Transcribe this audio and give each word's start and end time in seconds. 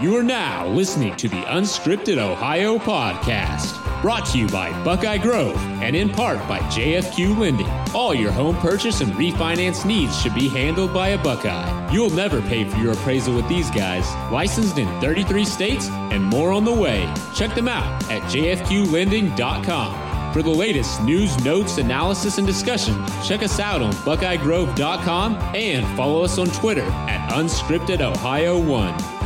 You 0.00 0.16
are 0.16 0.22
now 0.22 0.66
listening 0.66 1.14
to 1.16 1.28
the 1.28 1.42
Unscripted 1.42 2.16
Ohio 2.16 2.78
podcast, 2.78 3.76
brought 4.00 4.24
to 4.28 4.38
you 4.38 4.48
by 4.48 4.70
Buckeye 4.82 5.18
Grove 5.18 5.58
and 5.82 5.94
in 5.94 6.08
part 6.08 6.38
by 6.48 6.58
JFQ 6.60 7.36
Lending. 7.36 7.68
All 7.94 8.14
your 8.14 8.32
home 8.32 8.56
purchase 8.56 9.02
and 9.02 9.12
refinance 9.12 9.84
needs 9.84 10.18
should 10.18 10.34
be 10.34 10.48
handled 10.48 10.94
by 10.94 11.08
a 11.08 11.22
Buckeye. 11.22 11.92
You'll 11.92 12.08
never 12.08 12.40
pay 12.40 12.64
for 12.64 12.78
your 12.78 12.92
appraisal 12.92 13.36
with 13.36 13.46
these 13.46 13.70
guys. 13.72 14.10
Licensed 14.32 14.78
in 14.78 14.88
33 15.02 15.44
states 15.44 15.90
and 15.90 16.24
more 16.24 16.50
on 16.50 16.64
the 16.64 16.72
way. 16.72 17.12
Check 17.34 17.54
them 17.54 17.68
out 17.68 18.02
at 18.10 18.22
jfqlending.com. 18.22 20.32
For 20.32 20.42
the 20.42 20.48
latest 20.48 21.02
news, 21.02 21.44
notes, 21.44 21.76
analysis, 21.76 22.38
and 22.38 22.46
discussion, 22.46 22.94
check 23.22 23.42
us 23.42 23.60
out 23.60 23.82
on 23.82 23.92
BuckeyeGrove.com 23.92 25.34
and 25.54 25.86
follow 25.94 26.24
us 26.24 26.38
on 26.38 26.46
Twitter 26.46 26.86
at 26.86 27.30
UnscriptedOhio1. 27.32 29.19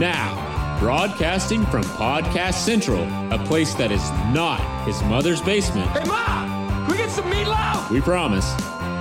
Now, 0.00 0.78
broadcasting 0.80 1.66
from 1.66 1.82
Podcast 1.82 2.54
Central, 2.54 3.02
a 3.30 3.38
place 3.44 3.74
that 3.74 3.92
is 3.92 4.10
not 4.32 4.58
his 4.86 5.02
mother's 5.02 5.42
basement. 5.42 5.90
Hey, 5.90 6.04
Ma! 6.08 6.86
Can 6.86 6.90
we 6.90 6.96
get 6.96 7.10
some 7.10 7.30
meatloaf? 7.30 7.90
We 7.90 8.00
promise. 8.00 8.50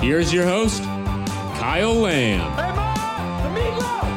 Here's 0.01 0.33
your 0.33 0.43
host, 0.43 0.83
Kyle 0.83 1.93
Lamb. 1.93 2.51
Hey, 2.51 2.75
Ma! 2.75 3.43
The 3.43 3.49
meatloaf! 3.61 4.09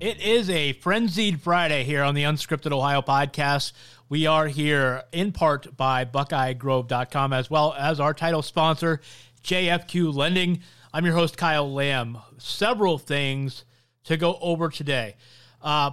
It 0.00 0.20
is 0.20 0.50
a 0.50 0.72
frenzied 0.72 1.40
Friday 1.40 1.84
here 1.84 2.02
on 2.02 2.16
the 2.16 2.24
Unscripted 2.24 2.72
Ohio 2.72 3.02
podcast. 3.02 3.72
We 4.08 4.26
are 4.26 4.48
here 4.48 5.04
in 5.12 5.30
part 5.30 5.76
by 5.76 6.06
BuckeyeGrove.com 6.06 7.32
as 7.32 7.48
well 7.48 7.72
as 7.78 8.00
our 8.00 8.14
title 8.14 8.42
sponsor, 8.42 9.00
JFQ 9.44 10.12
Lending. 10.12 10.62
I'm 10.92 11.04
your 11.04 11.14
host, 11.14 11.36
Kyle 11.36 11.72
Lamb. 11.72 12.18
Several 12.38 12.98
things 12.98 13.64
to 14.04 14.16
go 14.16 14.36
over 14.40 14.70
today. 14.70 15.14
Uh, 15.62 15.92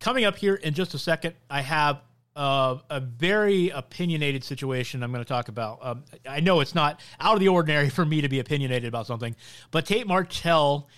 coming 0.00 0.26
up 0.26 0.36
here 0.36 0.54
in 0.54 0.74
just 0.74 0.92
a 0.92 0.98
second, 0.98 1.34
I 1.48 1.62
have 1.62 2.02
uh, 2.36 2.76
a 2.90 3.00
very 3.00 3.70
opinionated 3.70 4.44
situation 4.44 5.02
I'm 5.02 5.12
going 5.12 5.24
to 5.24 5.28
talk 5.28 5.48
about. 5.48 5.78
Um, 5.80 6.04
I 6.28 6.40
know 6.40 6.60
it's 6.60 6.74
not 6.74 7.00
out 7.18 7.34
of 7.34 7.40
the 7.40 7.48
ordinary 7.48 7.88
for 7.88 8.04
me 8.04 8.20
to 8.20 8.28
be 8.28 8.38
opinionated 8.38 8.86
about 8.86 9.06
something, 9.06 9.34
but 9.70 9.86
Tate 9.86 10.06
Martell 10.06 10.90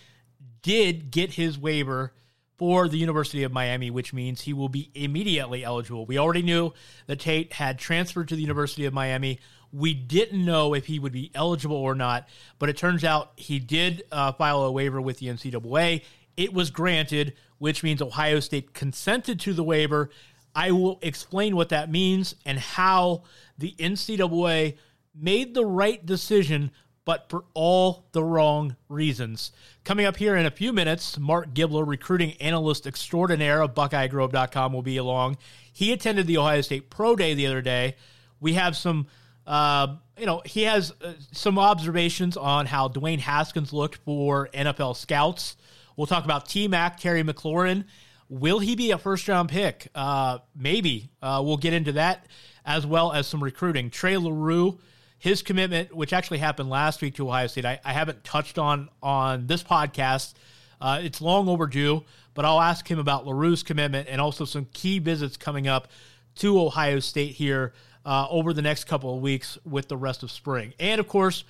did 0.62 1.12
get 1.12 1.34
his 1.34 1.56
waiver 1.56 2.12
for 2.56 2.88
the 2.88 2.98
University 2.98 3.44
of 3.44 3.52
Miami, 3.52 3.90
which 3.92 4.12
means 4.12 4.40
he 4.40 4.54
will 4.54 4.70
be 4.70 4.90
immediately 4.94 5.62
eligible. 5.62 6.04
We 6.04 6.18
already 6.18 6.42
knew 6.42 6.72
that 7.06 7.20
Tate 7.20 7.52
had 7.52 7.78
transferred 7.78 8.28
to 8.28 8.34
the 8.34 8.40
University 8.40 8.86
of 8.86 8.94
Miami. 8.94 9.38
We 9.76 9.92
didn't 9.92 10.42
know 10.42 10.72
if 10.72 10.86
he 10.86 10.98
would 10.98 11.12
be 11.12 11.30
eligible 11.34 11.76
or 11.76 11.94
not, 11.94 12.28
but 12.58 12.70
it 12.70 12.78
turns 12.78 13.04
out 13.04 13.32
he 13.36 13.58
did 13.58 14.04
uh, 14.10 14.32
file 14.32 14.62
a 14.62 14.72
waiver 14.72 15.02
with 15.02 15.18
the 15.18 15.26
NCAA. 15.26 16.02
It 16.34 16.54
was 16.54 16.70
granted, 16.70 17.34
which 17.58 17.82
means 17.82 18.00
Ohio 18.00 18.40
State 18.40 18.72
consented 18.72 19.38
to 19.40 19.52
the 19.52 19.62
waiver. 19.62 20.08
I 20.54 20.70
will 20.70 20.98
explain 21.02 21.56
what 21.56 21.68
that 21.68 21.90
means 21.90 22.36
and 22.46 22.58
how 22.58 23.24
the 23.58 23.74
NCAA 23.78 24.78
made 25.14 25.52
the 25.52 25.66
right 25.66 26.04
decision, 26.04 26.70
but 27.04 27.28
for 27.28 27.44
all 27.52 28.06
the 28.12 28.24
wrong 28.24 28.76
reasons. 28.88 29.52
Coming 29.84 30.06
up 30.06 30.16
here 30.16 30.36
in 30.36 30.46
a 30.46 30.50
few 30.50 30.72
minutes, 30.72 31.18
Marc 31.18 31.52
Givler, 31.52 31.86
recruiting 31.86 32.32
analyst 32.40 32.86
extraordinaire 32.86 33.60
of 33.60 33.74
BuckeyeGrove.com, 33.74 34.72
will 34.72 34.80
be 34.80 34.96
along. 34.96 35.36
He 35.70 35.92
attended 35.92 36.26
the 36.26 36.38
Ohio 36.38 36.62
State 36.62 36.88
Pro 36.88 37.14
Day 37.14 37.34
the 37.34 37.46
other 37.46 37.60
day. 37.60 37.96
We 38.40 38.54
have 38.54 38.74
some, 38.74 39.06
uh, 39.46 39.96
you 40.18 40.26
know, 40.26 40.42
he 40.44 40.62
has 40.62 40.92
uh, 41.02 41.12
some 41.32 41.58
observations 41.58 42.36
on 42.36 42.66
how 42.66 42.88
Dwayne 42.88 43.20
Haskins 43.20 43.72
looked 43.72 43.96
for 43.96 44.48
NFL 44.54 44.96
scouts. 44.96 45.56
We'll 45.96 46.06
talk 46.06 46.24
about 46.24 46.48
T 46.48 46.68
Mac, 46.68 46.98
Terry 46.98 47.22
McLaurin. 47.22 47.84
Will 48.28 48.58
he 48.58 48.74
be 48.74 48.90
a 48.90 48.98
first 48.98 49.28
round 49.28 49.48
pick? 49.48 49.88
Uh, 49.94 50.38
maybe. 50.54 51.10
Uh, 51.22 51.42
we'll 51.44 51.58
get 51.58 51.72
into 51.72 51.92
that 51.92 52.26
as 52.64 52.84
well 52.86 53.12
as 53.12 53.26
some 53.26 53.42
recruiting. 53.42 53.90
Trey 53.90 54.16
Leroux, 54.16 54.78
his 55.18 55.42
commitment, 55.42 55.94
which 55.94 56.12
actually 56.12 56.38
happened 56.38 56.68
last 56.68 57.00
week 57.00 57.14
to 57.14 57.28
Ohio 57.28 57.46
State, 57.46 57.64
I, 57.64 57.78
I 57.84 57.92
haven't 57.92 58.24
touched 58.24 58.58
on 58.58 58.88
on 59.02 59.46
this 59.46 59.62
podcast. 59.62 60.34
Uh, 60.80 61.00
it's 61.02 61.20
long 61.20 61.48
overdue, 61.48 62.04
but 62.34 62.44
I'll 62.44 62.60
ask 62.60 62.90
him 62.90 62.98
about 62.98 63.24
Leroux's 63.24 63.62
commitment 63.62 64.08
and 64.10 64.20
also 64.20 64.44
some 64.44 64.66
key 64.72 64.98
visits 64.98 65.36
coming 65.36 65.68
up 65.68 65.88
to 66.36 66.60
Ohio 66.60 66.98
State 66.98 67.34
here 67.34 67.72
uh, 68.06 68.28
over 68.30 68.52
the 68.52 68.62
next 68.62 68.84
couple 68.84 69.14
of 69.14 69.20
weeks 69.20 69.58
with 69.64 69.88
the 69.88 69.96
rest 69.96 70.22
of 70.22 70.30
spring. 70.30 70.72
And 70.78 71.00
of 71.00 71.08
course, 71.08 71.44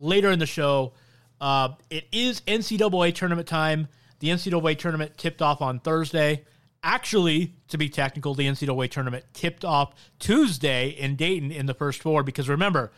later 0.00 0.30
in 0.30 0.38
the 0.38 0.46
show, 0.46 0.94
uh, 1.40 1.74
it 1.90 2.06
is 2.10 2.40
NCAA 2.40 3.14
tournament 3.14 3.46
time. 3.46 3.86
The 4.18 4.28
NCAA 4.28 4.78
tournament 4.78 5.16
tipped 5.18 5.42
off 5.42 5.60
on 5.60 5.78
Thursday. 5.78 6.44
Actually, 6.82 7.54
to 7.68 7.76
be 7.76 7.90
technical, 7.90 8.34
the 8.34 8.46
NCAA 8.46 8.90
tournament 8.90 9.26
tipped 9.34 9.64
off 9.64 9.94
Tuesday 10.18 10.88
in 10.88 11.16
Dayton 11.16 11.52
in 11.52 11.66
the 11.66 11.74
first 11.74 12.02
four 12.02 12.22
because 12.22 12.48
remember, 12.48 12.90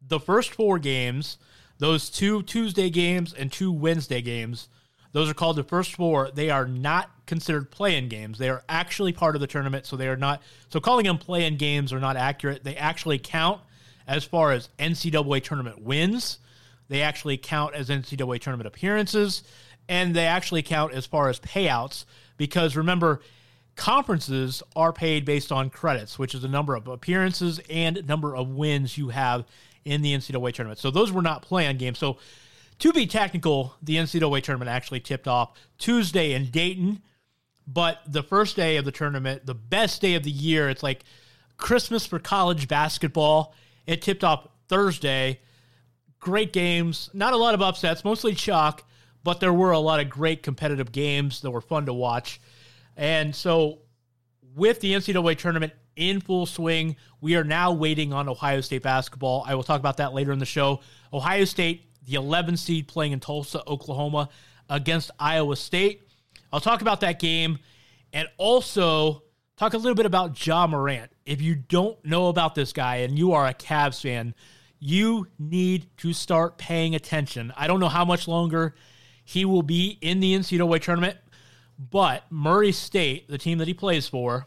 the 0.00 0.18
first 0.18 0.54
four 0.54 0.78
games, 0.78 1.36
those 1.78 2.08
two 2.08 2.42
Tuesday 2.42 2.88
games 2.88 3.34
and 3.34 3.52
two 3.52 3.70
Wednesday 3.70 4.22
games, 4.22 4.68
those 5.16 5.30
are 5.30 5.34
called 5.34 5.56
the 5.56 5.64
first 5.64 5.94
four. 5.94 6.30
They 6.30 6.50
are 6.50 6.68
not 6.68 7.08
considered 7.24 7.70
play-in 7.70 8.10
games. 8.10 8.36
They 8.36 8.50
are 8.50 8.62
actually 8.68 9.14
part 9.14 9.34
of 9.34 9.40
the 9.40 9.46
tournament, 9.46 9.86
so 9.86 9.96
they 9.96 10.08
are 10.08 10.16
not. 10.16 10.42
So 10.68 10.78
calling 10.78 11.06
them 11.06 11.16
play-in 11.16 11.56
games 11.56 11.90
are 11.94 11.98
not 11.98 12.18
accurate. 12.18 12.64
They 12.64 12.76
actually 12.76 13.18
count 13.18 13.62
as 14.06 14.24
far 14.24 14.52
as 14.52 14.68
NCAA 14.78 15.42
tournament 15.42 15.80
wins. 15.80 16.38
They 16.88 17.00
actually 17.00 17.38
count 17.38 17.74
as 17.74 17.88
NCAA 17.88 18.42
tournament 18.42 18.66
appearances, 18.66 19.42
and 19.88 20.14
they 20.14 20.26
actually 20.26 20.60
count 20.60 20.92
as 20.92 21.06
far 21.06 21.30
as 21.30 21.40
payouts 21.40 22.04
because 22.36 22.76
remember, 22.76 23.22
conferences 23.74 24.62
are 24.76 24.92
paid 24.92 25.24
based 25.24 25.50
on 25.50 25.70
credits, 25.70 26.18
which 26.18 26.34
is 26.34 26.42
the 26.42 26.48
number 26.48 26.76
of 26.76 26.88
appearances 26.88 27.58
and 27.70 28.06
number 28.06 28.36
of 28.36 28.50
wins 28.50 28.98
you 28.98 29.08
have 29.08 29.46
in 29.86 30.02
the 30.02 30.12
NCAA 30.12 30.52
tournament. 30.52 30.78
So 30.78 30.90
those 30.90 31.10
were 31.10 31.22
not 31.22 31.40
play-in 31.40 31.78
games. 31.78 31.98
So 31.98 32.18
to 32.78 32.92
be 32.92 33.06
technical, 33.06 33.74
the 33.82 33.96
NCAA 33.96 34.42
tournament 34.42 34.70
actually 34.70 35.00
tipped 35.00 35.26
off 35.28 35.58
Tuesday 35.78 36.32
in 36.32 36.50
Dayton, 36.50 37.02
but 37.66 38.00
the 38.06 38.22
first 38.22 38.56
day 38.56 38.76
of 38.76 38.84
the 38.84 38.92
tournament, 38.92 39.46
the 39.46 39.54
best 39.54 40.00
day 40.00 40.14
of 40.14 40.22
the 40.22 40.30
year, 40.30 40.68
it's 40.68 40.82
like 40.82 41.04
Christmas 41.56 42.06
for 42.06 42.18
college 42.18 42.68
basketball. 42.68 43.54
It 43.86 44.02
tipped 44.02 44.24
off 44.24 44.48
Thursday. 44.68 45.40
Great 46.20 46.52
games, 46.52 47.10
not 47.12 47.32
a 47.32 47.36
lot 47.36 47.54
of 47.54 47.62
upsets, 47.62 48.04
mostly 48.04 48.34
chalk, 48.34 48.84
but 49.22 49.40
there 49.40 49.52
were 49.52 49.72
a 49.72 49.78
lot 49.78 50.00
of 50.00 50.10
great 50.10 50.42
competitive 50.42 50.92
games 50.92 51.40
that 51.40 51.50
were 51.50 51.60
fun 51.60 51.86
to 51.86 51.92
watch. 51.92 52.40
And 52.96 53.34
so, 53.34 53.80
with 54.54 54.80
the 54.80 54.94
NCAA 54.94 55.36
tournament 55.36 55.72
in 55.96 56.20
full 56.20 56.46
swing, 56.46 56.96
we 57.20 57.36
are 57.36 57.44
now 57.44 57.72
waiting 57.72 58.12
on 58.12 58.28
Ohio 58.28 58.60
State 58.60 58.82
basketball. 58.82 59.44
I 59.46 59.54
will 59.54 59.62
talk 59.62 59.80
about 59.80 59.98
that 59.98 60.14
later 60.14 60.32
in 60.32 60.38
the 60.38 60.46
show. 60.46 60.80
Ohio 61.12 61.44
State, 61.44 61.90
the 62.06 62.14
11 62.14 62.56
seed, 62.56 62.88
playing 62.88 63.12
in 63.12 63.20
Tulsa, 63.20 63.62
Oklahoma, 63.66 64.28
against 64.70 65.10
Iowa 65.18 65.56
State. 65.56 66.02
I'll 66.52 66.60
talk 66.60 66.80
about 66.80 67.00
that 67.00 67.18
game 67.18 67.58
and 68.12 68.28
also 68.38 69.22
talk 69.56 69.74
a 69.74 69.76
little 69.76 69.94
bit 69.94 70.06
about 70.06 70.46
Ja 70.46 70.66
Morant. 70.66 71.10
If 71.24 71.42
you 71.42 71.54
don't 71.54 72.02
know 72.04 72.28
about 72.28 72.54
this 72.54 72.72
guy 72.72 72.96
and 72.96 73.18
you 73.18 73.32
are 73.32 73.46
a 73.46 73.54
Cavs 73.54 74.00
fan, 74.00 74.34
you 74.78 75.26
need 75.38 75.86
to 75.98 76.12
start 76.12 76.58
paying 76.58 76.94
attention. 76.94 77.52
I 77.56 77.66
don't 77.66 77.80
know 77.80 77.88
how 77.88 78.04
much 78.04 78.28
longer 78.28 78.74
he 79.24 79.44
will 79.44 79.62
be 79.62 79.98
in 80.00 80.20
the 80.20 80.34
NCAA 80.34 80.80
tournament. 80.80 81.18
But 81.78 82.24
Murray 82.30 82.72
State, 82.72 83.28
the 83.28 83.38
team 83.38 83.58
that 83.58 83.68
he 83.68 83.74
plays 83.74 84.08
for, 84.08 84.46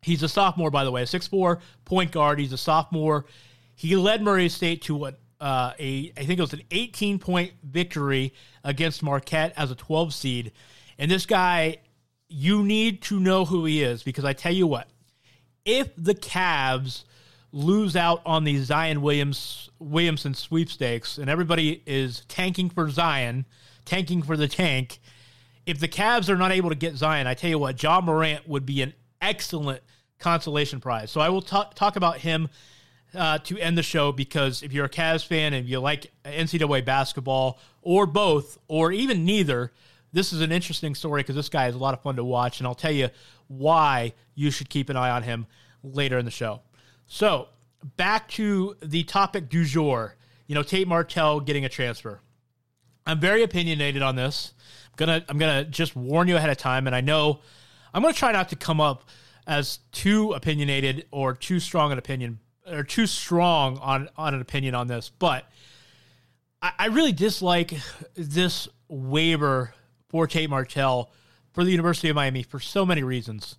he's 0.00 0.22
a 0.22 0.28
sophomore, 0.28 0.70
by 0.70 0.84
the 0.84 0.90
way, 0.90 1.02
a 1.02 1.06
6'4 1.06 1.60
point 1.84 2.12
guard. 2.12 2.38
He's 2.38 2.52
a 2.52 2.58
sophomore. 2.58 3.26
He 3.74 3.96
led 3.96 4.22
Murray 4.22 4.48
State 4.48 4.82
to 4.82 4.94
what 4.94 5.18
uh, 5.40 5.72
a 5.78 6.12
I 6.16 6.24
think 6.24 6.38
it 6.38 6.42
was 6.42 6.52
an 6.52 6.62
18 6.70 7.18
point 7.18 7.52
victory 7.62 8.32
against 8.64 9.02
Marquette 9.02 9.52
as 9.56 9.70
a 9.70 9.74
12 9.74 10.14
seed. 10.14 10.52
And 10.98 11.10
this 11.10 11.26
guy, 11.26 11.78
you 12.28 12.62
need 12.62 13.02
to 13.02 13.20
know 13.20 13.44
who 13.44 13.64
he 13.64 13.82
is 13.82 14.02
because 14.02 14.24
I 14.24 14.32
tell 14.32 14.52
you 14.52 14.66
what, 14.66 14.88
if 15.64 15.90
the 15.96 16.14
Cavs 16.14 17.04
lose 17.52 17.96
out 17.96 18.22
on 18.26 18.44
the 18.44 18.58
Zion 18.58 19.02
Williams 19.02 19.70
Williamson 19.78 20.34
sweepstakes 20.34 21.18
and 21.18 21.28
everybody 21.28 21.82
is 21.86 22.24
tanking 22.28 22.70
for 22.70 22.90
Zion, 22.90 23.46
tanking 23.84 24.22
for 24.22 24.36
the 24.36 24.48
tank, 24.48 25.00
if 25.66 25.78
the 25.78 25.88
Cavs 25.88 26.28
are 26.28 26.36
not 26.36 26.52
able 26.52 26.70
to 26.70 26.76
get 26.76 26.94
Zion, 26.96 27.26
I 27.26 27.34
tell 27.34 27.50
you 27.50 27.58
what, 27.58 27.82
Ja 27.82 28.00
Morant 28.00 28.48
would 28.48 28.64
be 28.64 28.82
an 28.82 28.94
excellent 29.20 29.82
consolation 30.18 30.80
prize. 30.80 31.10
So 31.10 31.20
I 31.20 31.28
will 31.28 31.42
t- 31.42 31.62
talk 31.74 31.96
about 31.96 32.18
him 32.18 32.48
uh, 33.16 33.38
to 33.38 33.58
end 33.58 33.76
the 33.76 33.82
show 33.82 34.12
because 34.12 34.62
if 34.62 34.72
you're 34.72 34.84
a 34.84 34.90
Cavs 34.90 35.26
fan 35.26 35.54
and 35.54 35.68
you 35.68 35.80
like 35.80 36.12
NCAA 36.24 36.84
basketball 36.84 37.58
or 37.82 38.06
both 38.06 38.58
or 38.68 38.92
even 38.92 39.24
neither, 39.24 39.72
this 40.12 40.32
is 40.32 40.40
an 40.40 40.52
interesting 40.52 40.94
story 40.94 41.22
because 41.22 41.36
this 41.36 41.48
guy 41.48 41.66
is 41.66 41.74
a 41.74 41.78
lot 41.78 41.94
of 41.94 42.02
fun 42.02 42.16
to 42.16 42.24
watch, 42.24 42.60
and 42.60 42.66
I'll 42.66 42.74
tell 42.74 42.92
you 42.92 43.08
why 43.48 44.12
you 44.34 44.50
should 44.50 44.68
keep 44.68 44.88
an 44.88 44.96
eye 44.96 45.10
on 45.10 45.22
him 45.22 45.46
later 45.82 46.18
in 46.18 46.24
the 46.24 46.30
show. 46.30 46.60
So 47.06 47.48
back 47.96 48.28
to 48.30 48.76
the 48.82 49.02
topic 49.04 49.48
du 49.48 49.64
jour. 49.64 50.16
You 50.46 50.54
know, 50.54 50.62
Tate 50.62 50.86
Martell 50.86 51.40
getting 51.40 51.64
a 51.64 51.68
transfer. 51.68 52.20
I'm 53.06 53.20
very 53.20 53.42
opinionated 53.42 54.02
on 54.02 54.16
this. 54.16 54.54
I'm 54.86 54.96
gonna 54.96 55.24
I'm 55.28 55.38
gonna 55.38 55.64
just 55.64 55.96
warn 55.96 56.28
you 56.28 56.36
ahead 56.36 56.50
of 56.50 56.56
time, 56.56 56.86
and 56.86 56.94
I 56.94 57.00
know 57.00 57.40
I'm 57.92 58.02
gonna 58.02 58.14
try 58.14 58.32
not 58.32 58.48
to 58.50 58.56
come 58.56 58.80
up 58.80 59.08
as 59.46 59.78
too 59.92 60.32
opinionated 60.32 61.06
or 61.10 61.34
too 61.34 61.60
strong 61.60 61.92
an 61.92 61.98
opinion 61.98 62.40
or 62.70 62.82
too 62.82 63.06
strong 63.06 63.78
on 63.78 64.08
on 64.16 64.34
an 64.34 64.40
opinion 64.40 64.74
on 64.74 64.86
this, 64.86 65.10
but 65.10 65.44
I, 66.62 66.72
I 66.78 66.86
really 66.86 67.12
dislike 67.12 67.74
this 68.14 68.68
waiver 68.88 69.74
for 70.08 70.26
Tate 70.26 70.50
Martell 70.50 71.10
for 71.52 71.64
the 71.64 71.70
University 71.70 72.08
of 72.08 72.16
Miami 72.16 72.42
for 72.42 72.60
so 72.60 72.84
many 72.84 73.02
reasons. 73.02 73.56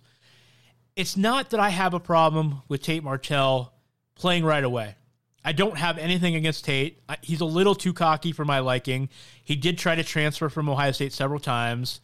It's 0.96 1.16
not 1.16 1.50
that 1.50 1.60
I 1.60 1.68
have 1.68 1.94
a 1.94 2.00
problem 2.00 2.62
with 2.68 2.82
Tate 2.82 3.04
Martell 3.04 3.72
playing 4.14 4.44
right 4.44 4.64
away. 4.64 4.96
I 5.44 5.52
don't 5.52 5.78
have 5.78 5.96
anything 5.96 6.34
against 6.34 6.64
Tate. 6.64 7.00
He's 7.22 7.40
a 7.40 7.44
little 7.44 7.74
too 7.74 7.92
cocky 7.92 8.32
for 8.32 8.44
my 8.44 8.58
liking. 8.58 9.08
He 9.44 9.56
did 9.56 9.78
try 9.78 9.94
to 9.94 10.02
transfer 10.02 10.48
from 10.48 10.68
Ohio 10.68 10.92
State 10.92 11.12
several 11.12 11.40
times. 11.40 12.00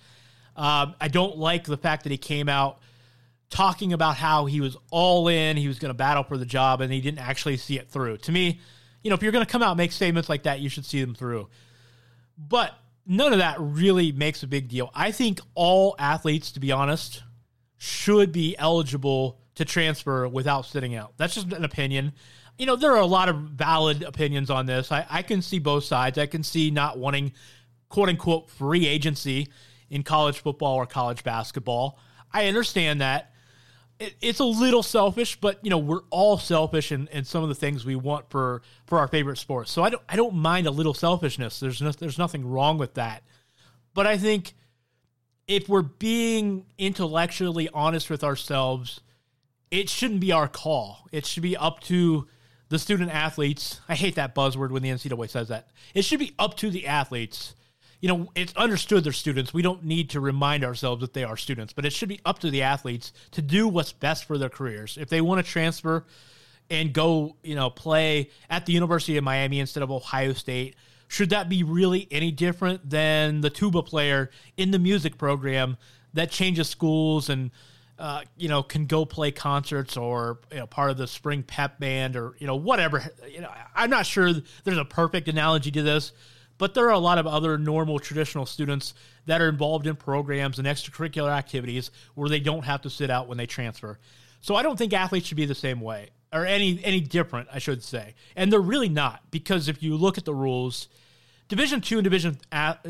Um, 0.56 0.94
I 1.00 1.08
don't 1.08 1.36
like 1.36 1.64
the 1.64 1.76
fact 1.76 2.04
that 2.04 2.10
he 2.10 2.18
came 2.18 2.48
out 2.48 2.78
talking 3.50 3.92
about 3.92 4.16
how 4.16 4.46
he 4.46 4.60
was 4.60 4.76
all 4.90 5.28
in, 5.28 5.56
he 5.56 5.68
was 5.68 5.78
going 5.78 5.90
to 5.90 5.94
battle 5.94 6.24
for 6.24 6.36
the 6.36 6.46
job, 6.46 6.80
and 6.80 6.92
he 6.92 7.00
didn't 7.00 7.20
actually 7.20 7.56
see 7.56 7.78
it 7.78 7.88
through. 7.88 8.18
To 8.18 8.32
me, 8.32 8.60
you 9.02 9.10
know, 9.10 9.14
if 9.14 9.22
you're 9.22 9.32
going 9.32 9.44
to 9.44 9.50
come 9.50 9.62
out 9.62 9.70
and 9.70 9.78
make 9.78 9.92
statements 9.92 10.28
like 10.28 10.44
that, 10.44 10.60
you 10.60 10.68
should 10.68 10.84
see 10.84 11.00
them 11.00 11.14
through. 11.14 11.48
But 12.36 12.74
none 13.06 13.32
of 13.32 13.38
that 13.38 13.56
really 13.60 14.12
makes 14.12 14.42
a 14.42 14.46
big 14.46 14.68
deal. 14.68 14.90
I 14.94 15.12
think 15.12 15.40
all 15.54 15.94
athletes, 15.98 16.52
to 16.52 16.60
be 16.60 16.72
honest, 16.72 17.22
should 17.76 18.32
be 18.32 18.56
eligible 18.58 19.38
to 19.56 19.64
transfer 19.64 20.26
without 20.26 20.66
sitting 20.66 20.94
out. 20.94 21.12
That's 21.16 21.34
just 21.34 21.52
an 21.52 21.64
opinion. 21.64 22.12
You 22.58 22.66
know, 22.66 22.76
there 22.76 22.92
are 22.92 23.00
a 23.00 23.06
lot 23.06 23.28
of 23.28 23.36
valid 23.36 24.02
opinions 24.02 24.50
on 24.50 24.66
this. 24.66 24.90
I, 24.90 25.06
I 25.08 25.22
can 25.22 25.42
see 25.42 25.58
both 25.58 25.84
sides. 25.84 26.18
I 26.18 26.26
can 26.26 26.42
see 26.42 26.70
not 26.70 26.98
wanting 26.98 27.32
quote 27.88 28.08
unquote 28.08 28.50
free 28.50 28.86
agency 28.86 29.48
in 29.90 30.02
college 30.02 30.38
football 30.38 30.76
or 30.76 30.86
college 30.86 31.22
basketball. 31.24 31.98
I 32.32 32.46
understand 32.46 33.00
that. 33.00 33.33
It, 33.98 34.14
it's 34.20 34.40
a 34.40 34.44
little 34.44 34.82
selfish, 34.82 35.36
but 35.40 35.58
you 35.62 35.70
know 35.70 35.78
we're 35.78 36.02
all 36.10 36.38
selfish 36.38 36.92
in, 36.92 37.08
in 37.08 37.24
some 37.24 37.42
of 37.42 37.48
the 37.48 37.54
things 37.54 37.84
we 37.84 37.96
want 37.96 38.30
for 38.30 38.62
for 38.86 38.98
our 38.98 39.08
favorite 39.08 39.38
sports. 39.38 39.70
So 39.70 39.82
I 39.82 39.90
don't 39.90 40.02
I 40.08 40.16
don't 40.16 40.34
mind 40.34 40.66
a 40.66 40.70
little 40.70 40.94
selfishness. 40.94 41.60
There's 41.60 41.80
no, 41.80 41.90
there's 41.92 42.18
nothing 42.18 42.48
wrong 42.48 42.78
with 42.78 42.94
that. 42.94 43.22
But 43.94 44.06
I 44.06 44.18
think 44.18 44.54
if 45.46 45.68
we're 45.68 45.82
being 45.82 46.66
intellectually 46.78 47.68
honest 47.72 48.10
with 48.10 48.24
ourselves, 48.24 49.00
it 49.70 49.88
shouldn't 49.88 50.20
be 50.20 50.32
our 50.32 50.48
call. 50.48 51.06
It 51.12 51.26
should 51.26 51.42
be 51.42 51.56
up 51.56 51.80
to 51.80 52.26
the 52.68 52.78
student 52.78 53.10
athletes. 53.10 53.80
I 53.88 53.94
hate 53.94 54.16
that 54.16 54.34
buzzword 54.34 54.70
when 54.70 54.82
the 54.82 54.88
NCAA 54.90 55.30
says 55.30 55.48
that. 55.48 55.68
It 55.94 56.04
should 56.04 56.18
be 56.18 56.34
up 56.38 56.56
to 56.58 56.70
the 56.70 56.86
athletes. 56.86 57.54
You 58.04 58.08
know, 58.08 58.30
it's 58.34 58.52
understood 58.54 59.02
they're 59.02 59.14
students. 59.14 59.54
We 59.54 59.62
don't 59.62 59.82
need 59.82 60.10
to 60.10 60.20
remind 60.20 60.62
ourselves 60.62 61.00
that 61.00 61.14
they 61.14 61.24
are 61.24 61.38
students, 61.38 61.72
but 61.72 61.86
it 61.86 61.92
should 61.94 62.10
be 62.10 62.20
up 62.26 62.38
to 62.40 62.50
the 62.50 62.60
athletes 62.60 63.14
to 63.30 63.40
do 63.40 63.66
what's 63.66 63.94
best 63.94 64.26
for 64.26 64.36
their 64.36 64.50
careers. 64.50 64.98
If 65.00 65.08
they 65.08 65.22
want 65.22 65.42
to 65.42 65.50
transfer 65.50 66.04
and 66.68 66.92
go, 66.92 67.34
you 67.42 67.54
know, 67.54 67.70
play 67.70 68.28
at 68.50 68.66
the 68.66 68.74
University 68.74 69.16
of 69.16 69.24
Miami 69.24 69.58
instead 69.58 69.82
of 69.82 69.90
Ohio 69.90 70.34
State, 70.34 70.76
should 71.08 71.30
that 71.30 71.48
be 71.48 71.62
really 71.62 72.06
any 72.10 72.30
different 72.30 72.90
than 72.90 73.40
the 73.40 73.48
tuba 73.48 73.82
player 73.82 74.28
in 74.58 74.70
the 74.70 74.78
music 74.78 75.16
program 75.16 75.78
that 76.12 76.30
changes 76.30 76.68
schools 76.68 77.30
and 77.30 77.52
uh, 77.98 78.20
you 78.36 78.50
know 78.50 78.62
can 78.62 78.84
go 78.84 79.06
play 79.06 79.30
concerts 79.30 79.96
or 79.96 80.40
you 80.52 80.58
know 80.58 80.66
part 80.66 80.90
of 80.90 80.98
the 80.98 81.06
spring 81.06 81.42
pep 81.42 81.80
band 81.80 82.16
or 82.16 82.34
you 82.38 82.46
know 82.46 82.56
whatever 82.56 83.02
you 83.30 83.40
know 83.40 83.50
i'm 83.74 83.88
not 83.88 84.04
sure 84.04 84.32
there's 84.64 84.78
a 84.78 84.84
perfect 84.84 85.28
analogy 85.28 85.70
to 85.70 85.80
this 85.80 86.12
but 86.58 86.74
there 86.74 86.86
are 86.86 86.92
a 86.92 86.98
lot 86.98 87.18
of 87.18 87.26
other 87.26 87.58
normal 87.58 87.98
traditional 87.98 88.46
students 88.46 88.94
that 89.26 89.40
are 89.40 89.48
involved 89.48 89.86
in 89.86 89.96
programs 89.96 90.58
and 90.58 90.68
extracurricular 90.68 91.30
activities 91.30 91.90
where 92.14 92.28
they 92.28 92.40
don't 92.40 92.64
have 92.64 92.82
to 92.82 92.90
sit 92.90 93.10
out 93.10 93.28
when 93.28 93.38
they 93.38 93.46
transfer 93.46 93.98
so 94.40 94.54
i 94.54 94.62
don't 94.62 94.76
think 94.76 94.92
athletes 94.92 95.26
should 95.26 95.36
be 95.36 95.46
the 95.46 95.54
same 95.54 95.80
way 95.80 96.10
or 96.32 96.44
any 96.46 96.80
any 96.84 97.00
different 97.00 97.48
i 97.52 97.58
should 97.58 97.82
say 97.82 98.14
and 98.36 98.52
they're 98.52 98.60
really 98.60 98.88
not 98.88 99.22
because 99.30 99.68
if 99.68 99.82
you 99.82 99.96
look 99.96 100.18
at 100.18 100.24
the 100.24 100.34
rules 100.34 100.88
division 101.48 101.80
2 101.80 101.98
and 101.98 102.04
division 102.04 102.38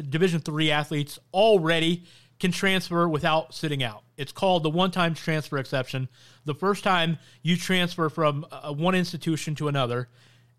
division 0.08 0.40
3 0.40 0.70
athletes 0.70 1.18
already 1.32 2.04
can 2.40 2.52
transfer 2.52 3.08
without 3.08 3.54
sitting 3.54 3.82
out. 3.82 4.02
It's 4.16 4.32
called 4.32 4.62
the 4.62 4.70
one 4.70 4.90
time 4.90 5.14
transfer 5.14 5.58
exception. 5.58 6.08
The 6.44 6.54
first 6.54 6.84
time 6.84 7.18
you 7.42 7.56
transfer 7.56 8.08
from 8.08 8.46
uh, 8.50 8.72
one 8.72 8.94
institution 8.94 9.54
to 9.56 9.68
another, 9.68 10.08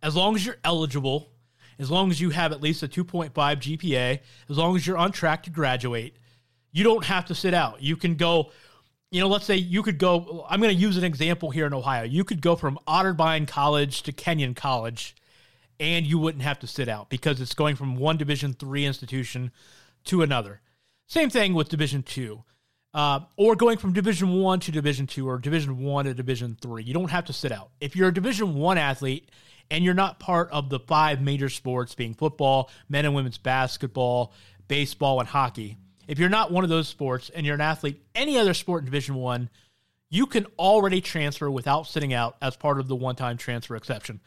as 0.02 0.16
long 0.16 0.36
as 0.36 0.46
you're 0.46 0.57
eligible, 0.63 1.31
as 1.80 1.92
long 1.92 2.12
as 2.12 2.22
you 2.22 2.30
have 2.30 2.51
at 2.51 2.62
least 2.62 2.83
a 2.83 2.88
2.5 2.88 3.31
GPA, 3.33 4.19
as 4.50 4.57
long 4.57 4.75
as 4.75 4.86
you're 4.86 4.98
on 4.98 5.12
track 5.12 5.44
to 5.44 5.50
graduate, 5.50 6.16
you 6.71 6.83
don't 6.83 7.06
have 7.06 7.26
to 7.26 7.35
sit 7.35 7.54
out. 7.54 7.81
You 7.81 7.95
can 7.95 8.16
go, 8.16 8.52
you 9.11 9.21
know, 9.21 9.28
let's 9.28 9.45
say 9.45 9.56
you 9.56 9.83
could 9.83 9.97
go, 9.97 10.45
I'm 10.50 10.61
going 10.61 10.76
to 10.76 10.81
use 10.81 10.97
an 10.97 11.04
example 11.04 11.50
here 11.52 11.66
in 11.66 11.73
Ohio. 11.73 12.04
You 12.04 12.23
could 12.23 12.42
go 12.42 12.56
from 12.56 12.80
Otterbein 12.88 13.47
College 13.47 14.04
to 14.04 14.11
Kenyon 14.11 14.54
College 14.54 15.16
and 15.80 16.06
you 16.06 16.18
wouldn't 16.18 16.44
have 16.44 16.59
to 16.59 16.68
sit 16.68 16.88
out 16.88 17.09
because 17.09 17.42
it's 17.42 17.54
going 17.54 17.76
from 17.76 17.95
one 17.97 18.18
Division 18.18 18.54
three 18.54 18.85
institution 18.85 19.52
to 20.06 20.21
another. 20.21 20.61
Same 21.07 21.30
thing 21.30 21.54
with 21.54 21.69
Division 21.69 22.04
two, 22.04 22.44
uh, 22.94 23.21
or 23.38 23.56
going 23.56 23.78
from 23.78 23.94
Division 23.94 24.33
one 24.42 24.59
to 24.61 24.71
Division 24.71 25.07
two, 25.07 25.28
or 25.28 25.38
Division 25.38 25.80
one 25.80 26.06
to 26.06 26.14
Division 26.14 26.57
three. 26.61 26.83
You 26.83 26.94
don't 26.94 27.11
have 27.11 27.26
to 27.26 27.33
sit 27.33 27.52
out. 27.52 27.69
If 27.80 27.95
you're 27.95 28.09
a 28.09 28.14
Division 28.14 28.56
one 28.56 28.78
athlete 28.78 29.30
and 29.72 29.84
you're 29.84 29.94
not 29.94 30.19
part 30.19 30.50
of 30.52 30.69
the 30.69 30.80
five 30.80 31.22
major 31.22 31.50
sports, 31.50 31.95
being 31.95 32.14
football, 32.14 32.69
men 32.90 33.06
and 33.06 33.16
women's 33.16 33.38
basketball, 33.38 34.34
baseball, 34.68 35.19
and 35.19 35.30
hockey, 35.30 35.78
if 36.07 36.19
you're 36.19 36.30
not 36.30 36.52
one 36.52 36.64
of 36.64 36.69
those 36.69 36.88
sports 36.88 37.31
and 37.34 37.45
you're 37.45 37.56
an 37.56 37.62
athlete 37.62 38.02
any 38.14 38.38
other 38.38 38.54
sport 38.54 38.81
in 38.81 38.86
Division 38.86 39.16
one, 39.16 39.50
you 40.10 40.26
can 40.26 40.45
already 40.60 41.02
transfer 41.02 41.50
without 41.50 41.88
sitting 41.88 42.14
out 42.14 42.38
as 42.42 42.56
part 42.56 42.80
of 42.80 42.88
the 42.88 42.95
one-time 42.95 43.38
transfer 43.38 43.76
exception. 43.76 44.22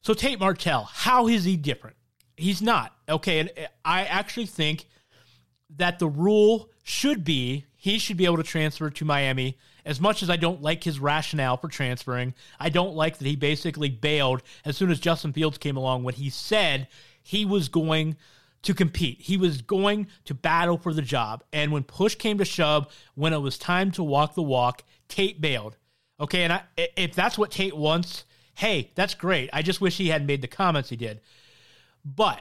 So 0.00 0.14
Tate 0.14 0.38
Martell, 0.38 0.84
how 0.84 1.28
is 1.28 1.44
he 1.44 1.56
different? 1.56 1.96
He's 2.36 2.62
not. 2.62 2.94
Okay, 3.08 3.40
and 3.40 3.50
I 3.84 4.04
actually 4.04 4.46
think 4.46 4.86
that 5.76 5.98
the 5.98 6.08
rule 6.08 6.70
should 6.82 7.24
be 7.24 7.66
he 7.76 7.98
should 7.98 8.16
be 8.16 8.24
able 8.24 8.36
to 8.36 8.42
transfer 8.44 8.90
to 8.90 9.04
Miami. 9.04 9.58
As 9.84 10.00
much 10.00 10.22
as 10.22 10.30
I 10.30 10.36
don't 10.36 10.62
like 10.62 10.84
his 10.84 11.00
rationale 11.00 11.56
for 11.56 11.68
transferring, 11.68 12.34
I 12.60 12.68
don't 12.68 12.94
like 12.94 13.18
that 13.18 13.26
he 13.26 13.36
basically 13.36 13.88
bailed 13.88 14.42
as 14.64 14.76
soon 14.76 14.90
as 14.90 15.00
Justin 15.00 15.32
Fields 15.32 15.58
came 15.58 15.76
along 15.76 16.04
when 16.04 16.14
he 16.14 16.30
said 16.30 16.88
he 17.22 17.44
was 17.44 17.68
going 17.68 18.16
to 18.62 18.74
compete. 18.74 19.20
He 19.20 19.36
was 19.36 19.60
going 19.60 20.06
to 20.24 20.34
battle 20.34 20.78
for 20.78 20.92
the 20.92 21.02
job. 21.02 21.42
And 21.52 21.72
when 21.72 21.82
push 21.82 22.14
came 22.14 22.38
to 22.38 22.44
shove, 22.44 22.86
when 23.14 23.32
it 23.32 23.38
was 23.38 23.58
time 23.58 23.90
to 23.92 24.04
walk 24.04 24.34
the 24.34 24.42
walk, 24.42 24.84
Tate 25.08 25.40
bailed. 25.40 25.76
Okay, 26.20 26.44
and 26.44 26.52
I, 26.52 26.62
if 26.76 27.14
that's 27.14 27.36
what 27.36 27.50
Tate 27.50 27.76
wants, 27.76 28.24
hey, 28.54 28.92
that's 28.94 29.14
great. 29.14 29.50
I 29.52 29.62
just 29.62 29.80
wish 29.80 29.96
he 29.96 30.08
hadn't 30.08 30.28
made 30.28 30.42
the 30.42 30.48
comments 30.48 30.88
he 30.88 30.96
did. 30.96 31.20
But 32.04 32.40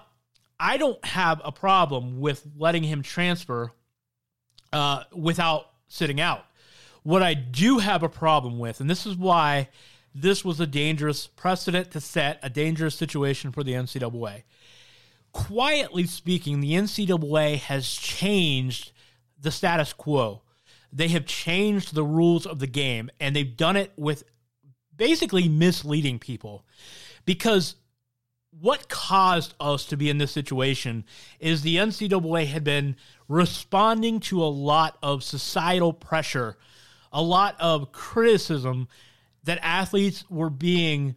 I 0.60 0.77
don't 0.77 1.03
have 1.03 1.41
a 1.43 1.51
problem 1.51 2.19
with 2.19 2.45
letting 2.55 2.83
him 2.83 3.01
transfer 3.01 3.71
uh, 4.71 5.03
without 5.12 5.65
sitting 5.88 6.21
out. 6.21 6.45
What 7.03 7.24
I 7.24 7.34
do 7.34 7.79
have 7.79 8.03
a 8.03 8.10
problem 8.10 8.60
with, 8.60 8.79
and 8.79 8.89
this 8.89 9.05
is 9.05 9.15
why 9.15 9.70
this 10.13 10.46
was 10.46 10.60
a 10.60 10.67
dangerous 10.67 11.27
precedent 11.27 11.91
to 11.91 12.01
set, 12.01 12.39
a 12.43 12.50
dangerous 12.50 12.96
situation 12.96 13.51
for 13.51 13.63
the 13.63 13.74
NCAA. 13.74 14.43
quietly 15.31 16.05
speaking, 16.05 16.60
the 16.60 16.74
NCAA 16.74 17.58
has 17.58 17.89
changed 17.89 18.91
the 19.39 19.51
status 19.51 19.93
quo. 19.93 20.41
They 20.91 21.08
have 21.10 21.25
changed 21.25 21.96
the 21.96 22.03
rules 22.03 22.46
of 22.46 22.60
the 22.60 22.67
game, 22.67 23.10
and 23.20 23.34
they've 23.36 23.55
done 23.55 23.77
it 23.77 23.93
with 23.96 24.25
basically 24.96 25.48
misleading 25.48 26.20
people. 26.20 26.65
Because 27.24 27.75
what 28.60 28.89
caused 28.89 29.53
us 29.60 29.86
to 29.86 29.96
be 29.96 30.10
in 30.10 30.17
this 30.17 30.31
situation 30.31 31.05
is 31.39 31.62
the 31.62 31.77
NCAA 31.77 32.48
had 32.48 32.65
been 32.65 32.98
responding 33.29 34.20
to 34.20 34.43
a 34.43 34.46
lot 34.46 34.98
of 35.01 35.24
societal 35.24 35.93
pressure, 35.93 36.58
a 37.12 37.22
lot 37.22 37.56
of 37.60 37.91
criticism 37.91 38.88
that 39.44 39.60
athletes 39.62 40.24
were 40.30 40.50
being 40.50 41.15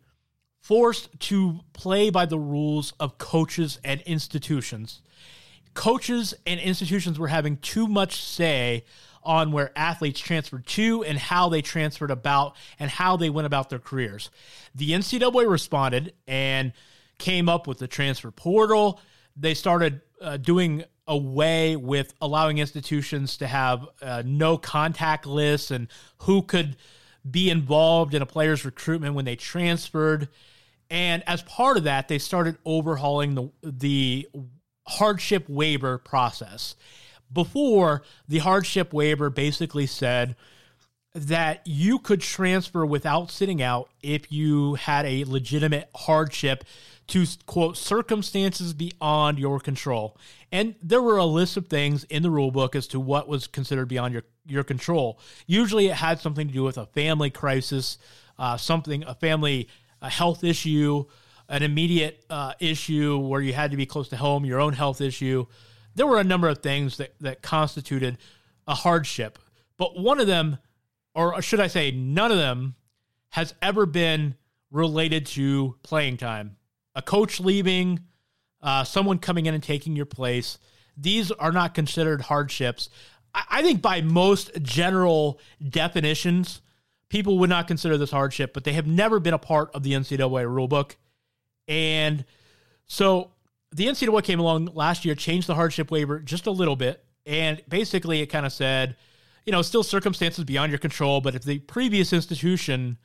forced 0.61 1.09
to 1.21 1.61
play 1.73 2.11
by 2.11 2.25
the 2.25 2.39
rules 2.39 2.95
of 2.99 3.19
coaches 3.19 3.79
and 3.85 4.01
institutions. 4.03 5.03
Coaches 5.75 6.33
and 6.47 6.59
institutions 6.59 7.19
were 7.19 7.29
having 7.29 7.59
too 7.59 7.87
much 7.87 8.23
say 8.23 8.85
on 9.23 9.53
where 9.53 9.73
athletes 9.77 10.21
transferred 10.21 10.67
to 10.67 11.03
and 11.05 11.19
how 11.19 11.49
they 11.49 11.63
transferred 11.63 12.11
about 12.11 12.57
and 12.79 12.91
how 12.91 13.17
they 13.17 13.31
went 13.31 13.47
about 13.47 13.71
their 13.71 13.79
careers. 13.79 14.31
The 14.75 14.93
NCAA 14.93 15.49
responded 15.51 16.15
and 16.27 16.73
came 17.19 17.49
up 17.49 17.67
with 17.67 17.79
the 17.79 17.89
transfer 17.89 18.31
portal. 18.31 19.01
They 19.37 19.55
started 19.55 20.01
uh, 20.21 20.37
doing 20.37 20.85
away 21.07 21.77
with 21.77 22.15
allowing 22.21 22.59
institutions 22.59 23.37
to 23.39 23.47
have 23.47 23.87
uh, 24.01 24.23
no 24.25 24.57
contact 24.57 25.27
lists 25.27 25.71
and 25.71 25.89
who 26.19 26.43
could 26.43 26.77
be 27.29 27.51
involved 27.51 28.15
in 28.15 28.23
a 28.23 28.27
player's 28.27 28.65
recruitment 28.65 29.15
when 29.15 29.25
they 29.25 29.37
transferred. 29.37 30.29
And 30.91 31.23
as 31.27 31.43
part 31.43 31.77
of 31.77 31.85
that, 31.85 32.09
they 32.09 32.19
started 32.19 32.57
overhauling 32.65 33.35
the 33.35 33.51
the 33.63 34.29
hardship 34.87 35.49
waiver 35.49 35.99
process. 35.99 36.77
Before, 37.33 38.03
the 38.29 38.39
hardship 38.39 38.93
waiver 38.93 39.31
basically 39.31 39.87
said 39.87 40.37
that 41.15 41.63
you 41.65 41.99
could 41.99 42.21
transfer 42.21 42.85
without 42.85 43.31
sitting 43.31 43.63
out 43.63 43.89
if 44.03 44.31
you 44.31 44.75
had 44.75 45.07
a 45.07 45.25
legitimate 45.25 45.89
hardship 45.95 46.65
to 47.07 47.27
quote 47.47 47.77
circumstances 47.77 48.73
beyond 48.73 49.39
your 49.39 49.61
control. 49.61 50.19
And 50.51 50.75
there 50.83 51.03
were 51.03 51.19
a 51.19 51.25
list 51.25 51.57
of 51.57 51.67
things 51.69 52.05
in 52.05 52.23
the 52.23 52.31
rule 52.31 52.51
book 52.51 52.75
as 52.75 52.87
to 52.89 53.01
what 53.01 53.29
was 53.29 53.47
considered 53.47 53.89
beyond 53.89 54.15
your 54.15 54.25
your 54.47 54.65
control. 54.65 55.19
Usually 55.47 55.87
it 55.87 55.95
had 55.95 56.21
something 56.21 56.47
to 56.49 56.53
do 56.53 56.63
with 56.63 56.77
a 56.77 56.87
family 56.87 57.31
crisis, 57.31 57.99
uh, 58.39 58.57
something 58.57 59.03
a 59.05 59.15
family 59.15 59.69
a 60.03 60.11
health 60.11 60.45
issue, 60.45 61.07
an 61.49 61.63
immediate 61.63 62.25
uh, 62.29 62.53
issue 62.61 63.19
where 63.19 63.41
you 63.41 63.55
had 63.55 63.71
to 63.71 63.77
be 63.77 63.87
close 63.87 64.09
to 64.09 64.17
home, 64.17 64.45
your 64.45 64.61
own 64.61 64.75
health 64.75 65.01
issue. 65.01 65.47
There 65.95 66.07
were 66.07 66.21
a 66.21 66.25
number 66.25 66.49
of 66.49 66.59
things 66.59 66.99
that, 66.99 67.15
that 67.21 67.41
constituted 67.41 68.19
a 68.69 68.75
hardship. 68.75 69.39
But 69.79 69.99
one 69.99 70.21
of 70.21 70.27
them, 70.27 70.59
or 71.15 71.41
should 71.41 71.61
I 71.61 71.69
say, 71.69 71.91
none 71.91 72.31
of 72.31 72.39
them, 72.39 72.75
has 73.31 73.55
ever 73.63 73.87
been 73.87 74.35
related 74.71 75.27
to 75.27 75.77
playing 75.83 76.19
time. 76.19 76.57
A 76.95 77.03
coach 77.03 77.41
leaving, 77.41 78.01
uh, 78.63 78.85
someone 78.85 79.19
coming 79.19 79.47
in 79.47 79.55
and 79.55 79.63
taking 79.63 79.97
your 79.97 80.07
place. 80.07 80.59
These 80.97 81.31
are 81.33 81.53
not 81.53 81.75
considered 81.75 82.23
hardships. 82.23 82.89
I, 83.35 83.45
I 83.51 83.63
think 83.63 83.83
by 83.83 84.01
most 84.01 84.51
general 84.63 85.41
definitions, 85.69 86.61
people 87.09 87.39
would 87.39 87.51
not 87.51 87.69
consider 87.69 87.97
this 87.97 88.11
hardship, 88.11 88.55
but 88.55 88.65
they 88.65 88.73
have 88.73 88.87
never 88.87 89.21
been 89.21 89.35
a 89.35 89.39
part 89.39 89.71
of 89.75 89.83
the 89.83 89.93
NCAA 89.93 90.47
rulebook. 90.47 90.97
And 91.69 92.25
so 92.87 93.33
the 93.73 93.87
NCAA 93.87 94.23
came 94.25 94.41
along 94.41 94.67
last 94.75 95.05
year, 95.05 95.15
changed 95.15 95.47
the 95.47 95.55
hardship 95.55 95.91
waiver 95.91 96.19
just 96.21 96.47
a 96.47 96.51
little 96.51 96.77
bit. 96.77 97.05
And 97.27 97.63
basically, 97.69 98.21
it 98.21 98.27
kind 98.27 98.47
of 98.47 98.53
said, 98.53 98.97
you 99.47 99.53
know, 99.53 99.63
still 99.63 99.83
circumstances 99.83 100.45
beyond 100.45 100.71
your 100.73 100.79
control, 100.79 101.21
but 101.21 101.35
if 101.35 101.43
the 101.43 101.59
previous 101.61 102.13
institution 102.13 102.99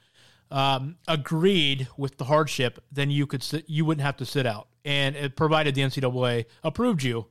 um, 0.51 0.97
agreed 1.07 1.87
with 1.97 2.17
the 2.17 2.25
hardship, 2.25 2.83
then 2.91 3.11
you 3.11 3.27
could 3.27 3.43
sit, 3.43 3.69
you 3.69 3.85
wouldn't 3.85 4.05
have 4.05 4.17
to 4.17 4.25
sit 4.25 4.45
out, 4.45 4.67
and 4.83 5.15
it 5.15 5.35
provided 5.35 5.75
the 5.75 5.81
NCAA 5.81 6.45
approved 6.63 7.03
you. 7.03 7.27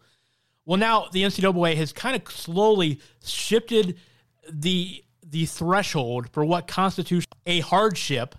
Well, 0.64 0.78
now 0.78 1.08
the 1.12 1.22
NCAA 1.22 1.76
has 1.76 1.92
kind 1.92 2.14
of 2.14 2.30
slowly 2.30 3.00
shifted 3.24 3.98
the 4.50 5.02
the 5.30 5.46
threshold 5.46 6.30
for 6.32 6.44
what 6.44 6.66
constitutes 6.66 7.26
a 7.46 7.60
hardship. 7.60 8.34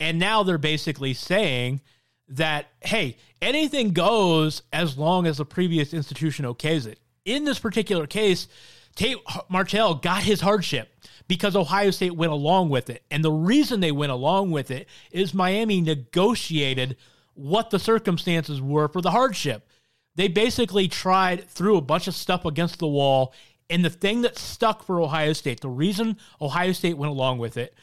And 0.00 0.18
now 0.18 0.42
they're 0.42 0.58
basically 0.58 1.14
saying 1.14 1.80
that, 2.28 2.66
hey, 2.80 3.18
anything 3.40 3.92
goes 3.92 4.62
as 4.72 4.98
long 4.98 5.26
as 5.26 5.36
the 5.36 5.44
previous 5.44 5.94
institution 5.94 6.44
okays 6.44 6.86
it. 6.86 6.98
In 7.24 7.44
this 7.44 7.60
particular 7.60 8.06
case, 8.06 8.48
Tate 8.94 9.18
Martell 9.48 9.94
got 9.94 10.22
his 10.22 10.40
hardship 10.40 10.94
because 11.28 11.56
Ohio 11.56 11.90
State 11.90 12.16
went 12.16 12.32
along 12.32 12.68
with 12.68 12.90
it. 12.90 13.02
And 13.10 13.24
the 13.24 13.32
reason 13.32 13.80
they 13.80 13.92
went 13.92 14.12
along 14.12 14.50
with 14.50 14.70
it 14.70 14.88
is 15.10 15.32
Miami 15.32 15.80
negotiated 15.80 16.96
what 17.34 17.70
the 17.70 17.78
circumstances 17.78 18.60
were 18.60 18.88
for 18.88 19.00
the 19.00 19.10
hardship. 19.10 19.66
They 20.14 20.28
basically 20.28 20.88
tried, 20.88 21.48
threw 21.48 21.76
a 21.76 21.82
bunch 21.82 22.06
of 22.06 22.14
stuff 22.14 22.44
against 22.44 22.78
the 22.78 22.86
wall 22.86 23.32
and 23.72 23.82
the 23.82 23.90
thing 23.90 24.20
that 24.20 24.36
stuck 24.36 24.82
for 24.82 25.00
Ohio 25.00 25.32
State, 25.32 25.62
the 25.62 25.68
reason 25.70 26.18
Ohio 26.42 26.72
State 26.72 26.98
went 26.98 27.10
along 27.10 27.38
with 27.38 27.56
it, 27.56 27.74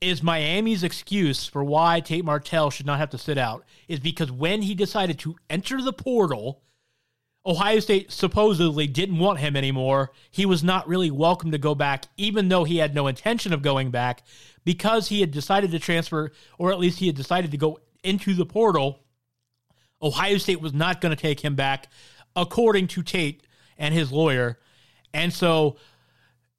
is 0.00 0.24
Miami's 0.24 0.82
excuse 0.82 1.46
for 1.46 1.62
why 1.62 2.00
Tate 2.00 2.24
Martell 2.24 2.68
should 2.70 2.86
not 2.86 2.98
have 2.98 3.10
to 3.10 3.18
sit 3.18 3.38
out 3.38 3.64
is 3.86 4.00
because 4.00 4.32
when 4.32 4.62
he 4.62 4.74
decided 4.74 5.20
to 5.20 5.36
enter 5.48 5.80
the 5.80 5.92
portal, 5.92 6.62
Ohio 7.46 7.80
State 7.80 8.12
supposedly 8.12 8.86
didn't 8.86 9.18
want 9.18 9.38
him 9.38 9.56
anymore. 9.56 10.12
He 10.30 10.44
was 10.44 10.62
not 10.62 10.86
really 10.86 11.10
welcome 11.10 11.50
to 11.52 11.58
go 11.58 11.74
back, 11.74 12.04
even 12.16 12.48
though 12.48 12.64
he 12.64 12.76
had 12.76 12.94
no 12.94 13.06
intention 13.06 13.52
of 13.52 13.62
going 13.62 13.90
back, 13.90 14.22
because 14.64 15.08
he 15.08 15.20
had 15.20 15.30
decided 15.30 15.70
to 15.70 15.78
transfer, 15.78 16.32
or 16.58 16.70
at 16.70 16.78
least 16.78 16.98
he 16.98 17.06
had 17.06 17.16
decided 17.16 17.50
to 17.50 17.56
go 17.56 17.80
into 18.04 18.34
the 18.34 18.44
portal. 18.44 19.00
Ohio 20.02 20.36
State 20.36 20.60
was 20.60 20.74
not 20.74 21.00
going 21.00 21.14
to 21.14 21.20
take 21.20 21.40
him 21.40 21.54
back, 21.54 21.88
according 22.36 22.88
to 22.88 23.02
Tate 23.02 23.42
and 23.78 23.94
his 23.94 24.12
lawyer. 24.12 24.58
And 25.14 25.32
so 25.32 25.76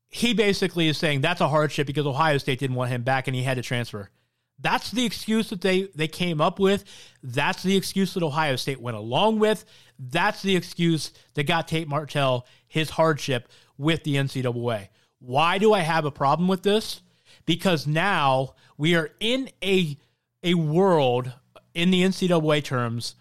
he 0.09 0.33
basically 0.33 0.88
is 0.88 0.97
saying 0.97 1.21
that's 1.21 1.41
a 1.41 1.47
hardship 1.47 1.88
because 1.88 2.05
Ohio 2.05 2.38
State 2.39 2.59
didn't 2.59 2.75
want 2.75 2.91
him 2.91 3.03
back 3.03 3.27
and 3.27 3.35
he 3.35 3.43
had 3.43 3.55
to 3.55 3.61
transfer. 3.61 4.09
That's 4.61 4.91
the 4.91 5.05
excuse 5.05 5.49
that 5.49 5.61
they, 5.61 5.89
they 5.95 6.07
came 6.07 6.39
up 6.39 6.59
with. 6.59 6.83
That's 7.23 7.63
the 7.63 7.75
excuse 7.75 8.13
that 8.13 8.23
Ohio 8.23 8.55
State 8.55 8.79
went 8.79 8.97
along 8.97 9.39
with. 9.39 9.65
That's 9.97 10.41
the 10.41 10.55
excuse 10.55 11.11
that 11.33 11.43
got 11.43 11.67
Tate 11.67 11.87
Martell 11.87 12.45
his 12.67 12.91
hardship 12.91 13.49
with 13.77 14.03
the 14.03 14.15
NCAA. 14.15 14.87
Why 15.19 15.57
do 15.57 15.73
I 15.73 15.81
have 15.81 16.05
a 16.05 16.11
problem 16.11 16.47
with 16.47 16.63
this? 16.63 17.01
Because 17.45 17.85
now 17.85 18.55
we 18.77 18.95
are 18.95 19.11
in 19.19 19.49
a, 19.63 19.97
a 20.43 20.53
world 20.53 21.31
in 21.73 21.91
the 21.91 22.03
NCAA 22.03 22.63
terms 22.63 23.15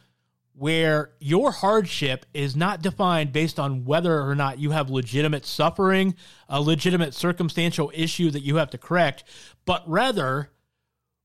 where 0.55 1.13
your 1.21 1.53
hardship 1.53 2.27
is 2.35 2.55
not 2.55 2.83
defined 2.83 3.33
based 3.33 3.59
on 3.59 3.85
whether 3.85 4.21
or 4.21 4.35
not 4.35 4.59
you 4.59 4.73
have 4.73 4.91
legitimate 4.91 5.47
suffering, 5.47 6.15
a 6.49 6.61
legitimate 6.61 7.15
circumstantial 7.15 7.91
issue 7.95 8.31
that 8.31 8.43
you 8.43 8.57
have 8.57 8.71
to 8.71 8.79
correct, 8.79 9.25
but 9.65 9.83
rather 9.89 10.51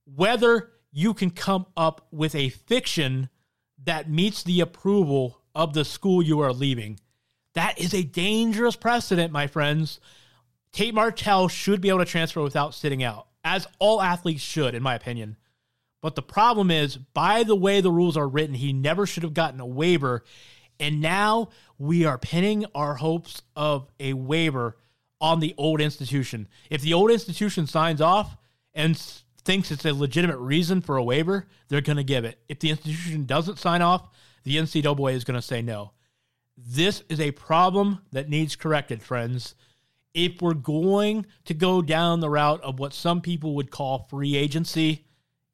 whether 0.05 0.71
you 0.91 1.13
can 1.13 1.29
come 1.29 1.65
up 1.75 2.07
with 2.11 2.35
a 2.35 2.49
fiction 2.49 3.29
that 3.83 4.09
meets 4.09 4.43
the 4.43 4.61
approval 4.61 5.41
of 5.53 5.73
the 5.73 5.85
school 5.85 6.21
you 6.21 6.39
are 6.39 6.53
leaving. 6.53 6.99
That 7.53 7.79
is 7.79 7.93
a 7.93 8.03
dangerous 8.03 8.75
precedent, 8.75 9.31
my 9.31 9.47
friends. 9.47 9.99
Tate 10.71 10.93
Martell 10.93 11.47
should 11.47 11.81
be 11.81 11.89
able 11.89 11.99
to 11.99 12.05
transfer 12.05 12.41
without 12.41 12.73
sitting 12.73 13.03
out, 13.03 13.27
as 13.43 13.67
all 13.79 14.01
athletes 14.01 14.41
should, 14.41 14.75
in 14.75 14.83
my 14.83 14.95
opinion. 14.95 15.37
But 16.01 16.15
the 16.15 16.21
problem 16.21 16.69
is, 16.69 16.97
by 16.97 17.43
the 17.43 17.55
way 17.55 17.81
the 17.81 17.91
rules 17.91 18.17
are 18.17 18.27
written, 18.27 18.55
he 18.55 18.73
never 18.73 19.05
should 19.05 19.23
have 19.23 19.33
gotten 19.33 19.59
a 19.59 19.65
waiver. 19.65 20.23
And 20.79 21.01
now 21.01 21.49
we 21.77 22.05
are 22.05 22.17
pinning 22.17 22.65
our 22.75 22.95
hopes 22.95 23.41
of 23.55 23.89
a 23.99 24.13
waiver 24.13 24.77
on 25.21 25.39
the 25.39 25.55
old 25.57 25.81
institution. 25.81 26.47
If 26.69 26.81
the 26.81 26.93
old 26.93 27.09
institution 27.09 27.65
signs 27.65 28.01
off 28.01 28.37
and 28.73 29.01
thinks 29.45 29.71
it's 29.71 29.85
a 29.85 29.93
legitimate 29.93 30.39
reason 30.39 30.81
for 30.81 30.97
a 30.97 31.03
waiver, 31.03 31.47
they're 31.69 31.81
going 31.81 31.97
to 31.97 32.03
give 32.03 32.25
it. 32.25 32.39
If 32.49 32.59
the 32.59 32.71
institution 32.71 33.25
doesn't 33.25 33.59
sign 33.59 33.81
off, 33.81 34.09
the 34.43 34.57
NCAA 34.57 35.13
is 35.13 35.23
going 35.23 35.39
to 35.39 35.41
say 35.41 35.61
no. 35.61 35.91
This 36.57 37.03
is 37.09 37.19
a 37.19 37.31
problem 37.31 37.99
that 38.11 38.29
needs 38.29 38.55
corrected, 38.55 39.01
friends. 39.01 39.55
If 40.13 40.41
we're 40.41 40.53
going 40.53 41.25
to 41.45 41.53
go 41.53 41.81
down 41.81 42.19
the 42.19 42.29
route 42.29 42.61
of 42.61 42.79
what 42.79 42.93
some 42.93 43.21
people 43.21 43.55
would 43.55 43.71
call 43.71 44.07
free 44.09 44.35
agency, 44.35 45.05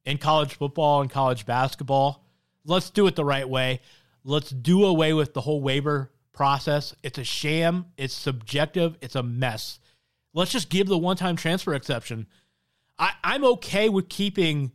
in 0.05 0.17
college 0.17 0.55
football 0.55 1.01
and 1.01 1.09
college 1.09 1.45
basketball. 1.45 2.25
Let's 2.65 2.89
do 2.89 3.07
it 3.07 3.15
the 3.15 3.25
right 3.25 3.47
way. 3.47 3.81
Let's 4.23 4.49
do 4.49 4.85
away 4.85 5.13
with 5.13 5.33
the 5.33 5.41
whole 5.41 5.61
waiver 5.61 6.11
process. 6.33 6.95
It's 7.03 7.17
a 7.17 7.23
sham, 7.23 7.87
it's 7.97 8.13
subjective, 8.13 8.97
it's 9.01 9.15
a 9.15 9.23
mess. 9.23 9.79
Let's 10.33 10.51
just 10.51 10.69
give 10.69 10.87
the 10.87 10.97
one 10.97 11.17
time 11.17 11.35
transfer 11.35 11.73
exception. 11.73 12.27
I, 13.01 13.13
I'm 13.23 13.43
okay 13.43 13.89
with 13.89 14.07
keeping 14.07 14.71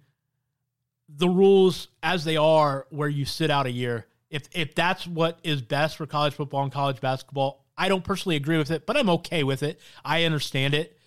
the 1.08 1.28
rules 1.28 1.86
as 2.02 2.24
they 2.24 2.36
are 2.36 2.86
where 2.90 3.08
you 3.08 3.24
sit 3.24 3.50
out 3.50 3.66
a 3.66 3.70
year. 3.70 4.06
If 4.28 4.48
if 4.52 4.74
that's 4.74 5.06
what 5.06 5.38
is 5.44 5.62
best 5.62 5.96
for 5.96 6.06
college 6.06 6.34
football 6.34 6.64
and 6.64 6.72
college 6.72 7.00
basketball, 7.00 7.64
I 7.78 7.88
don't 7.88 8.02
personally 8.02 8.34
agree 8.34 8.58
with 8.58 8.72
it, 8.72 8.84
but 8.84 8.96
I'm 8.96 9.08
okay 9.10 9.44
with 9.44 9.62
it. 9.62 9.80
I 10.04 10.24
understand 10.24 10.74
it. 10.74 10.98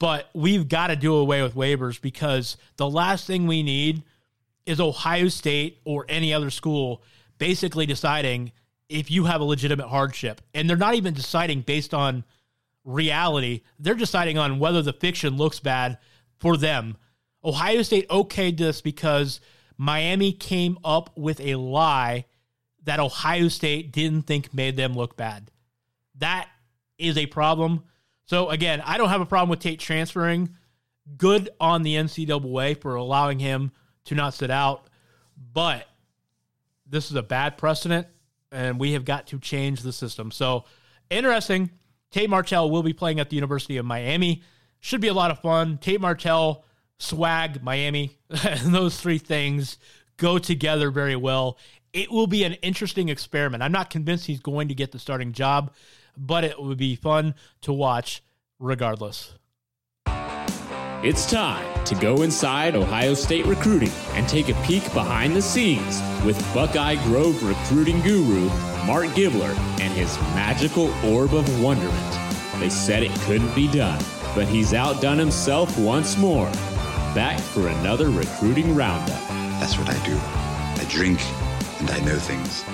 But 0.00 0.28
we've 0.34 0.68
got 0.68 0.88
to 0.88 0.96
do 0.96 1.14
away 1.14 1.42
with 1.42 1.54
waivers 1.54 2.00
because 2.00 2.56
the 2.76 2.88
last 2.88 3.26
thing 3.26 3.46
we 3.46 3.62
need 3.62 4.02
is 4.66 4.80
Ohio 4.80 5.28
State 5.28 5.80
or 5.84 6.06
any 6.08 6.34
other 6.34 6.50
school 6.50 7.02
basically 7.38 7.86
deciding 7.86 8.52
if 8.88 9.10
you 9.10 9.24
have 9.24 9.40
a 9.40 9.44
legitimate 9.44 9.88
hardship. 9.88 10.40
And 10.54 10.68
they're 10.68 10.76
not 10.76 10.94
even 10.94 11.14
deciding 11.14 11.62
based 11.62 11.94
on 11.94 12.24
reality, 12.84 13.62
they're 13.78 13.94
deciding 13.94 14.38
on 14.38 14.58
whether 14.58 14.82
the 14.82 14.92
fiction 14.92 15.36
looks 15.36 15.60
bad 15.60 15.98
for 16.38 16.56
them. 16.56 16.96
Ohio 17.44 17.82
State 17.82 18.08
okayed 18.08 18.58
this 18.58 18.80
because 18.80 19.40
Miami 19.76 20.32
came 20.32 20.78
up 20.84 21.16
with 21.16 21.40
a 21.40 21.54
lie 21.54 22.24
that 22.84 23.00
Ohio 23.00 23.48
State 23.48 23.92
didn't 23.92 24.22
think 24.22 24.52
made 24.52 24.76
them 24.76 24.94
look 24.94 25.16
bad. 25.16 25.50
That 26.16 26.48
is 26.98 27.16
a 27.16 27.26
problem. 27.26 27.84
So 28.24 28.50
again, 28.50 28.82
I 28.84 28.98
don't 28.98 29.08
have 29.08 29.20
a 29.20 29.26
problem 29.26 29.50
with 29.50 29.60
Tate 29.60 29.78
transferring. 29.78 30.56
Good 31.16 31.50
on 31.60 31.82
the 31.82 31.94
NCAA 31.94 32.80
for 32.80 32.96
allowing 32.96 33.38
him 33.38 33.72
to 34.06 34.14
not 34.14 34.34
sit 34.34 34.50
out, 34.50 34.88
but 35.52 35.86
this 36.86 37.10
is 37.10 37.16
a 37.16 37.22
bad 37.22 37.56
precedent, 37.56 38.06
and 38.50 38.78
we 38.80 38.92
have 38.92 39.04
got 39.04 39.28
to 39.28 39.38
change 39.38 39.82
the 39.82 39.92
system. 39.92 40.30
So 40.30 40.64
interesting. 41.10 41.70
Tate 42.10 42.30
Martell 42.30 42.70
will 42.70 42.82
be 42.82 42.92
playing 42.92 43.20
at 43.20 43.30
the 43.30 43.36
University 43.36 43.76
of 43.76 43.86
Miami. 43.86 44.42
Should 44.80 45.00
be 45.00 45.08
a 45.08 45.14
lot 45.14 45.30
of 45.30 45.40
fun. 45.40 45.78
Tate 45.78 46.00
Martell, 46.00 46.64
swag, 46.98 47.62
Miami, 47.62 48.18
those 48.62 49.00
three 49.00 49.18
things 49.18 49.78
go 50.16 50.38
together 50.38 50.90
very 50.90 51.16
well. 51.16 51.58
It 51.92 52.10
will 52.10 52.26
be 52.26 52.44
an 52.44 52.54
interesting 52.54 53.08
experiment. 53.08 53.62
I'm 53.62 53.72
not 53.72 53.90
convinced 53.90 54.26
he's 54.26 54.40
going 54.40 54.68
to 54.68 54.74
get 54.74 54.92
the 54.92 54.98
starting 54.98 55.32
job, 55.32 55.72
but 56.16 56.44
it 56.44 56.60
would 56.60 56.78
be 56.78 56.96
fun 56.96 57.34
to 57.62 57.72
watch 57.72 58.22
regardless. 58.58 59.34
It's 61.00 61.30
time 61.30 61.84
to 61.84 61.94
go 61.94 62.22
inside 62.22 62.74
Ohio 62.74 63.14
State 63.14 63.46
recruiting 63.46 63.92
and 64.14 64.28
take 64.28 64.48
a 64.48 64.54
peek 64.64 64.82
behind 64.92 65.36
the 65.36 65.42
scenes 65.42 66.02
with 66.24 66.36
Buckeye 66.52 66.96
Grove 67.04 67.40
recruiting 67.44 68.00
guru 68.00 68.50
Marc 68.84 69.08
Givler 69.10 69.56
and 69.80 69.92
his 69.92 70.18
magical 70.34 70.88
orb 71.04 71.34
of 71.34 71.62
wonderment. 71.62 72.18
They 72.58 72.68
said 72.68 73.04
it 73.04 73.12
couldn't 73.20 73.54
be 73.54 73.70
done, 73.70 74.02
but 74.38 74.46
he's 74.46 74.72
outdone 74.72 75.18
himself 75.18 75.76
once 75.76 76.16
more. 76.16 76.46
Back 77.12 77.40
for 77.40 77.66
another 77.66 78.08
recruiting 78.08 78.72
roundup. 78.72 79.18
That's 79.58 79.76
what 79.76 79.90
I 79.90 80.06
do. 80.06 80.16
I 80.16 80.86
drink 80.88 81.18
and 81.80 81.90
I 81.90 81.98
know 82.04 82.16
things. 82.20 82.64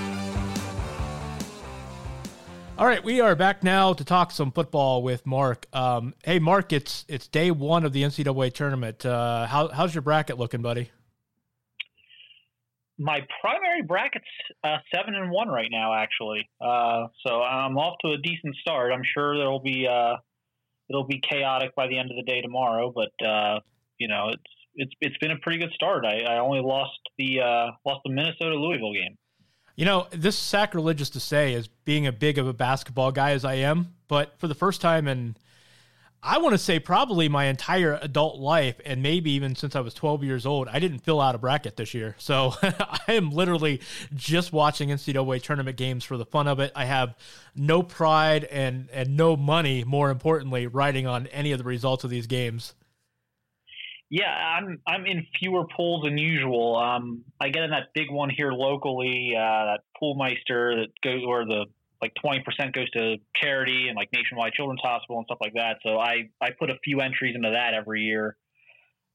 All 2.76 2.84
right, 2.84 3.02
we 3.02 3.22
are 3.22 3.34
back 3.34 3.62
now 3.62 3.94
to 3.94 4.04
talk 4.04 4.30
some 4.30 4.52
football 4.52 5.02
with 5.02 5.24
Mark. 5.24 5.66
Um, 5.72 6.12
hey, 6.22 6.38
Mark, 6.38 6.70
it's 6.70 7.06
it's 7.08 7.28
day 7.28 7.50
one 7.50 7.86
of 7.86 7.94
the 7.94 8.02
NCAA 8.02 8.52
tournament. 8.52 9.06
Uh, 9.06 9.46
how, 9.46 9.68
how's 9.68 9.94
your 9.94 10.02
bracket 10.02 10.36
looking, 10.36 10.60
buddy? 10.60 10.90
My 12.98 13.20
primary 13.40 13.80
bracket's 13.80 14.26
uh, 14.62 14.76
seven 14.94 15.14
and 15.14 15.30
one 15.30 15.48
right 15.48 15.70
now, 15.70 15.94
actually. 15.94 16.46
Uh, 16.60 17.06
so 17.26 17.40
I'm 17.40 17.78
off 17.78 17.96
to 18.04 18.12
a 18.12 18.18
decent 18.18 18.54
start. 18.56 18.92
I'm 18.92 19.02
sure 19.14 19.38
there'll 19.38 19.60
be 19.60 19.88
uh, 19.90 20.16
it'll 20.88 21.06
be 21.06 21.20
chaotic 21.20 21.74
by 21.74 21.86
the 21.86 21.98
end 21.98 22.10
of 22.10 22.16
the 22.16 22.22
day 22.22 22.40
tomorrow, 22.40 22.92
but 22.94 23.26
uh, 23.26 23.60
you 23.98 24.08
know 24.08 24.28
it's 24.28 24.42
it's 24.76 24.92
it's 25.00 25.16
been 25.18 25.30
a 25.30 25.38
pretty 25.38 25.58
good 25.58 25.72
start. 25.72 26.04
I, 26.04 26.20
I 26.22 26.38
only 26.38 26.60
lost 26.60 26.98
the 27.18 27.40
uh, 27.40 27.66
lost 27.84 28.00
the 28.04 28.10
Minnesota 28.10 28.54
Louisville 28.54 28.92
game. 28.92 29.16
You 29.76 29.84
know, 29.84 30.06
this 30.10 30.36
is 30.36 30.40
sacrilegious 30.40 31.10
to 31.10 31.20
say 31.20 31.54
as 31.54 31.66
being 31.66 32.06
a 32.06 32.12
big 32.12 32.38
of 32.38 32.46
a 32.46 32.52
basketball 32.52 33.10
guy 33.10 33.32
as 33.32 33.44
I 33.44 33.54
am, 33.54 33.94
but 34.06 34.38
for 34.38 34.46
the 34.46 34.54
first 34.54 34.80
time 34.80 35.08
in 35.08 35.36
I 36.26 36.38
want 36.38 36.54
to 36.54 36.58
say 36.58 36.78
probably 36.78 37.28
my 37.28 37.44
entire 37.44 37.98
adult 38.00 38.38
life 38.38 38.80
and 38.86 39.02
maybe 39.02 39.32
even 39.32 39.54
since 39.54 39.76
I 39.76 39.80
was 39.80 39.92
12 39.92 40.24
years 40.24 40.46
old, 40.46 40.68
I 40.68 40.78
didn't 40.78 41.00
fill 41.00 41.20
out 41.20 41.34
a 41.34 41.38
bracket 41.38 41.76
this 41.76 41.92
year. 41.92 42.16
So 42.18 42.54
I 42.62 43.00
am 43.08 43.30
literally 43.30 43.82
just 44.14 44.50
watching 44.50 44.88
NCAA 44.88 45.42
tournament 45.42 45.76
games 45.76 46.02
for 46.02 46.16
the 46.16 46.24
fun 46.24 46.48
of 46.48 46.60
it. 46.60 46.72
I 46.74 46.86
have 46.86 47.14
no 47.54 47.82
pride 47.82 48.44
and 48.44 48.88
and 48.90 49.18
no 49.18 49.36
money, 49.36 49.84
more 49.84 50.10
importantly, 50.10 50.66
riding 50.66 51.06
on 51.06 51.26
any 51.26 51.52
of 51.52 51.58
the 51.58 51.64
results 51.64 52.04
of 52.04 52.10
these 52.10 52.26
games. 52.26 52.74
Yeah, 54.08 54.30
I'm 54.30 54.80
I'm 54.86 55.04
in 55.04 55.26
fewer 55.38 55.66
pools 55.76 56.04
than 56.04 56.16
usual. 56.16 56.76
Um, 56.76 57.24
I 57.38 57.50
get 57.50 57.64
in 57.64 57.70
that 57.70 57.92
big 57.94 58.10
one 58.10 58.30
here 58.30 58.52
locally, 58.52 59.34
uh, 59.36 59.40
that 59.40 59.80
Poolmeister 60.00 60.82
that 60.82 60.88
goes 61.02 61.26
where 61.26 61.44
the 61.44 61.66
like 62.04 62.12
20% 62.22 62.74
goes 62.74 62.90
to 62.90 63.16
charity 63.34 63.86
and 63.88 63.96
like 63.96 64.10
Nationwide 64.12 64.52
Children's 64.52 64.82
Hospital 64.82 65.16
and 65.18 65.26
stuff 65.26 65.38
like 65.40 65.54
that. 65.54 65.78
So 65.82 65.98
I 65.98 66.28
I 66.40 66.50
put 66.58 66.70
a 66.70 66.78
few 66.84 67.00
entries 67.00 67.34
into 67.34 67.52
that 67.52 67.72
every 67.74 68.02
year. 68.02 68.36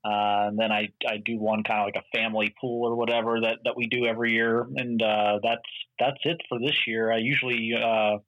Uh, 0.04 0.48
and 0.48 0.58
then 0.58 0.72
I, 0.72 0.88
I 1.06 1.18
do 1.18 1.38
one 1.38 1.64
kind 1.64 1.82
of 1.82 1.86
like 1.86 2.02
a 2.02 2.18
family 2.18 2.56
pool 2.60 2.88
or 2.88 2.96
whatever 2.96 3.42
that, 3.42 3.58
that 3.66 3.76
we 3.76 3.88
do 3.88 4.06
every 4.06 4.32
year, 4.32 4.66
and 4.78 5.02
uh, 5.02 5.40
that's 5.44 5.62
that's 6.00 6.20
it 6.24 6.38
for 6.48 6.58
this 6.58 6.88
year. 6.88 7.12
I 7.12 7.18
usually 7.18 7.74
uh, 7.74 8.20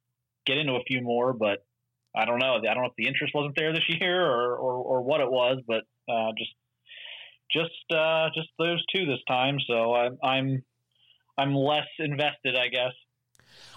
get 0.46 0.58
into 0.58 0.74
a 0.74 0.84
few 0.86 1.02
more, 1.02 1.32
but 1.32 1.66
I 2.14 2.26
don't 2.26 2.40
know. 2.40 2.56
I 2.58 2.74
don't 2.74 2.84
know 2.84 2.90
if 2.90 2.96
the 2.98 3.08
interest 3.08 3.34
wasn't 3.34 3.56
there 3.56 3.72
this 3.72 3.88
year 4.02 4.22
or, 4.22 4.58
or, 4.58 4.74
or 4.84 5.02
what 5.02 5.22
it 5.22 5.32
was, 5.32 5.60
but 5.66 5.84
uh, 6.12 6.32
just 6.38 6.52
just 7.54 7.98
uh, 7.98 8.28
just 8.36 8.50
those 8.60 8.84
two 8.94 9.06
this 9.06 9.24
time. 9.26 9.58
So 9.66 9.96
I'm 9.96 10.18
I'm 10.22 10.64
I'm 11.38 11.56
less 11.56 11.88
invested, 12.00 12.58
I 12.58 12.68
guess. 12.68 12.94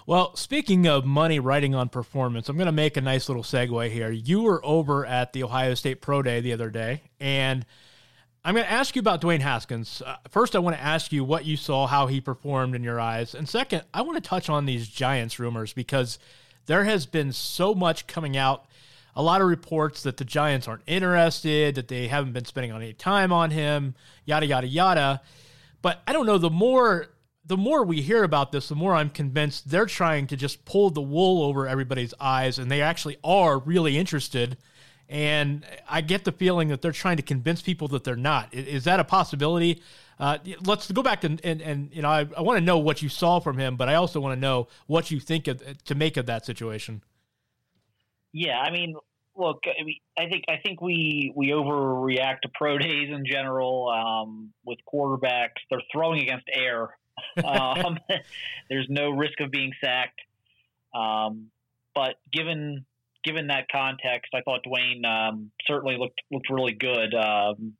Well, 0.07 0.35
speaking 0.35 0.87
of 0.87 1.05
money 1.05 1.39
writing 1.39 1.73
on 1.75 1.89
performance, 1.89 2.49
I'm 2.49 2.57
going 2.57 2.67
to 2.67 2.71
make 2.71 2.97
a 2.97 3.01
nice 3.01 3.27
little 3.27 3.43
segue 3.43 3.89
here. 3.89 4.11
You 4.11 4.43
were 4.43 4.63
over 4.63 5.05
at 5.05 5.33
the 5.33 5.43
Ohio 5.43 5.73
State 5.73 6.01
Pro 6.01 6.21
Day 6.21 6.41
the 6.41 6.53
other 6.53 6.69
day, 6.69 7.03
and 7.19 7.65
I'm 8.43 8.53
going 8.53 8.65
to 8.65 8.71
ask 8.71 8.95
you 8.95 8.99
about 8.99 9.21
Dwayne 9.21 9.39
Haskins. 9.39 10.01
Uh, 10.05 10.17
first, 10.29 10.55
I 10.55 10.59
want 10.59 10.75
to 10.75 10.83
ask 10.83 11.11
you 11.11 11.23
what 11.23 11.45
you 11.45 11.57
saw, 11.57 11.87
how 11.87 12.07
he 12.07 12.21
performed 12.21 12.75
in 12.75 12.83
your 12.83 12.99
eyes, 12.99 13.33
and 13.33 13.49
second, 13.49 13.83
I 13.93 14.01
want 14.01 14.21
to 14.23 14.27
touch 14.27 14.49
on 14.49 14.65
these 14.65 14.87
Giants 14.87 15.39
rumors 15.39 15.73
because 15.73 16.19
there 16.67 16.83
has 16.83 17.05
been 17.05 17.31
so 17.31 17.73
much 17.73 18.07
coming 18.07 18.37
out 18.37 18.65
a 19.15 19.23
lot 19.23 19.41
of 19.41 19.47
reports 19.47 20.03
that 20.03 20.17
the 20.17 20.25
Giants 20.25 20.67
aren't 20.67 20.83
interested, 20.87 21.75
that 21.75 21.87
they 21.87 22.07
haven't 22.07 22.33
been 22.33 22.45
spending 22.45 22.71
any 22.71 22.93
time 22.93 23.31
on 23.31 23.49
him, 23.51 23.95
yada 24.25 24.45
yada 24.45 24.67
yada. 24.67 25.21
But 25.81 26.01
I 26.05 26.13
don't 26.13 26.25
know. 26.25 26.37
The 26.37 26.49
more 26.49 27.07
the 27.47 27.57
more 27.57 27.83
we 27.83 28.01
hear 28.01 28.23
about 28.23 28.51
this, 28.51 28.69
the 28.69 28.75
more 28.75 28.95
I'm 28.95 29.09
convinced 29.09 29.69
they're 29.69 29.85
trying 29.85 30.27
to 30.27 30.35
just 30.35 30.65
pull 30.65 30.89
the 30.89 31.01
wool 31.01 31.43
over 31.43 31.67
everybody's 31.67 32.13
eyes, 32.19 32.57
and 32.57 32.71
they 32.71 32.81
actually 32.81 33.17
are 33.23 33.59
really 33.59 33.97
interested. 33.97 34.57
And 35.07 35.63
I 35.87 36.01
get 36.01 36.23
the 36.23 36.31
feeling 36.31 36.69
that 36.69 36.81
they're 36.81 36.91
trying 36.91 37.17
to 37.17 37.23
convince 37.23 37.61
people 37.61 37.87
that 37.89 38.03
they're 38.03 38.15
not. 38.15 38.53
Is 38.53 38.85
that 38.85 38.99
a 38.99 39.03
possibility? 39.03 39.83
Uh, 40.19 40.39
let's 40.65 40.89
go 40.91 41.03
back 41.03 41.23
and, 41.23 41.39
and, 41.43 41.61
and 41.61 41.89
you 41.93 42.01
know 42.01 42.09
I, 42.09 42.25
I 42.35 42.41
want 42.41 42.57
to 42.57 42.63
know 42.63 42.77
what 42.79 43.01
you 43.01 43.09
saw 43.09 43.39
from 43.39 43.57
him, 43.57 43.75
but 43.75 43.89
I 43.89 43.95
also 43.95 44.19
want 44.19 44.35
to 44.35 44.39
know 44.39 44.67
what 44.87 45.11
you 45.11 45.19
think 45.19 45.47
of, 45.47 45.61
to 45.83 45.95
make 45.95 46.17
of 46.17 46.25
that 46.25 46.45
situation. 46.45 47.03
Yeah, 48.31 48.57
I 48.57 48.71
mean, 48.71 48.95
look, 49.35 49.59
I 49.65 49.83
mean, 49.83 49.97
I 50.17 50.27
think 50.27 50.45
I 50.47 50.57
think 50.65 50.81
we 50.81 51.31
we 51.35 51.49
overreact 51.49 52.41
to 52.43 52.49
pro 52.53 52.77
days 52.77 53.09
in 53.09 53.25
general 53.25 53.89
um, 53.89 54.53
with 54.65 54.79
quarterbacks. 54.91 55.61
They're 55.69 55.81
throwing 55.91 56.21
against 56.21 56.45
air. 56.53 56.97
Um, 57.43 57.97
there's 58.69 58.87
no 58.89 59.09
risk 59.09 59.39
of 59.41 59.51
being 59.51 59.71
sacked. 59.83 60.21
Um, 60.93 61.47
but 61.93 62.15
given 62.31 62.85
given 63.25 63.47
that 63.47 63.67
context, 63.69 64.31
I 64.33 64.41
thought 64.41 64.61
Dwayne 64.65 65.05
um, 65.05 65.51
certainly 65.67 65.97
looked 65.97 66.21
looked 66.31 66.49
really 66.49 66.73
good. 66.73 67.13
Um, 67.13 67.73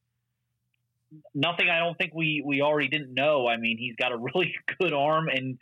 nothing 1.34 1.70
I 1.70 1.80
don't 1.80 1.98
think 1.98 2.14
we 2.14 2.42
we 2.46 2.62
already 2.62 2.88
didn't 2.88 3.14
know. 3.14 3.48
I 3.48 3.58
mean, 3.58 3.78
he's 3.78 3.96
got 3.96 4.12
a 4.12 4.18
really 4.18 4.54
good 4.80 4.94
arm 4.94 5.28
and 5.30 5.58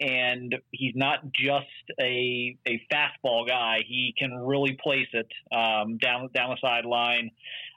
and 0.00 0.54
he's 0.70 0.94
not 0.94 1.20
just 1.32 1.66
a 2.00 2.56
a 2.66 2.80
fastball 2.92 3.46
guy. 3.46 3.78
He 3.86 4.14
can 4.18 4.32
really 4.32 4.78
place 4.82 5.08
it 5.12 5.28
um, 5.52 5.98
down 5.98 6.28
down 6.34 6.50
the 6.50 6.58
sideline, 6.60 7.30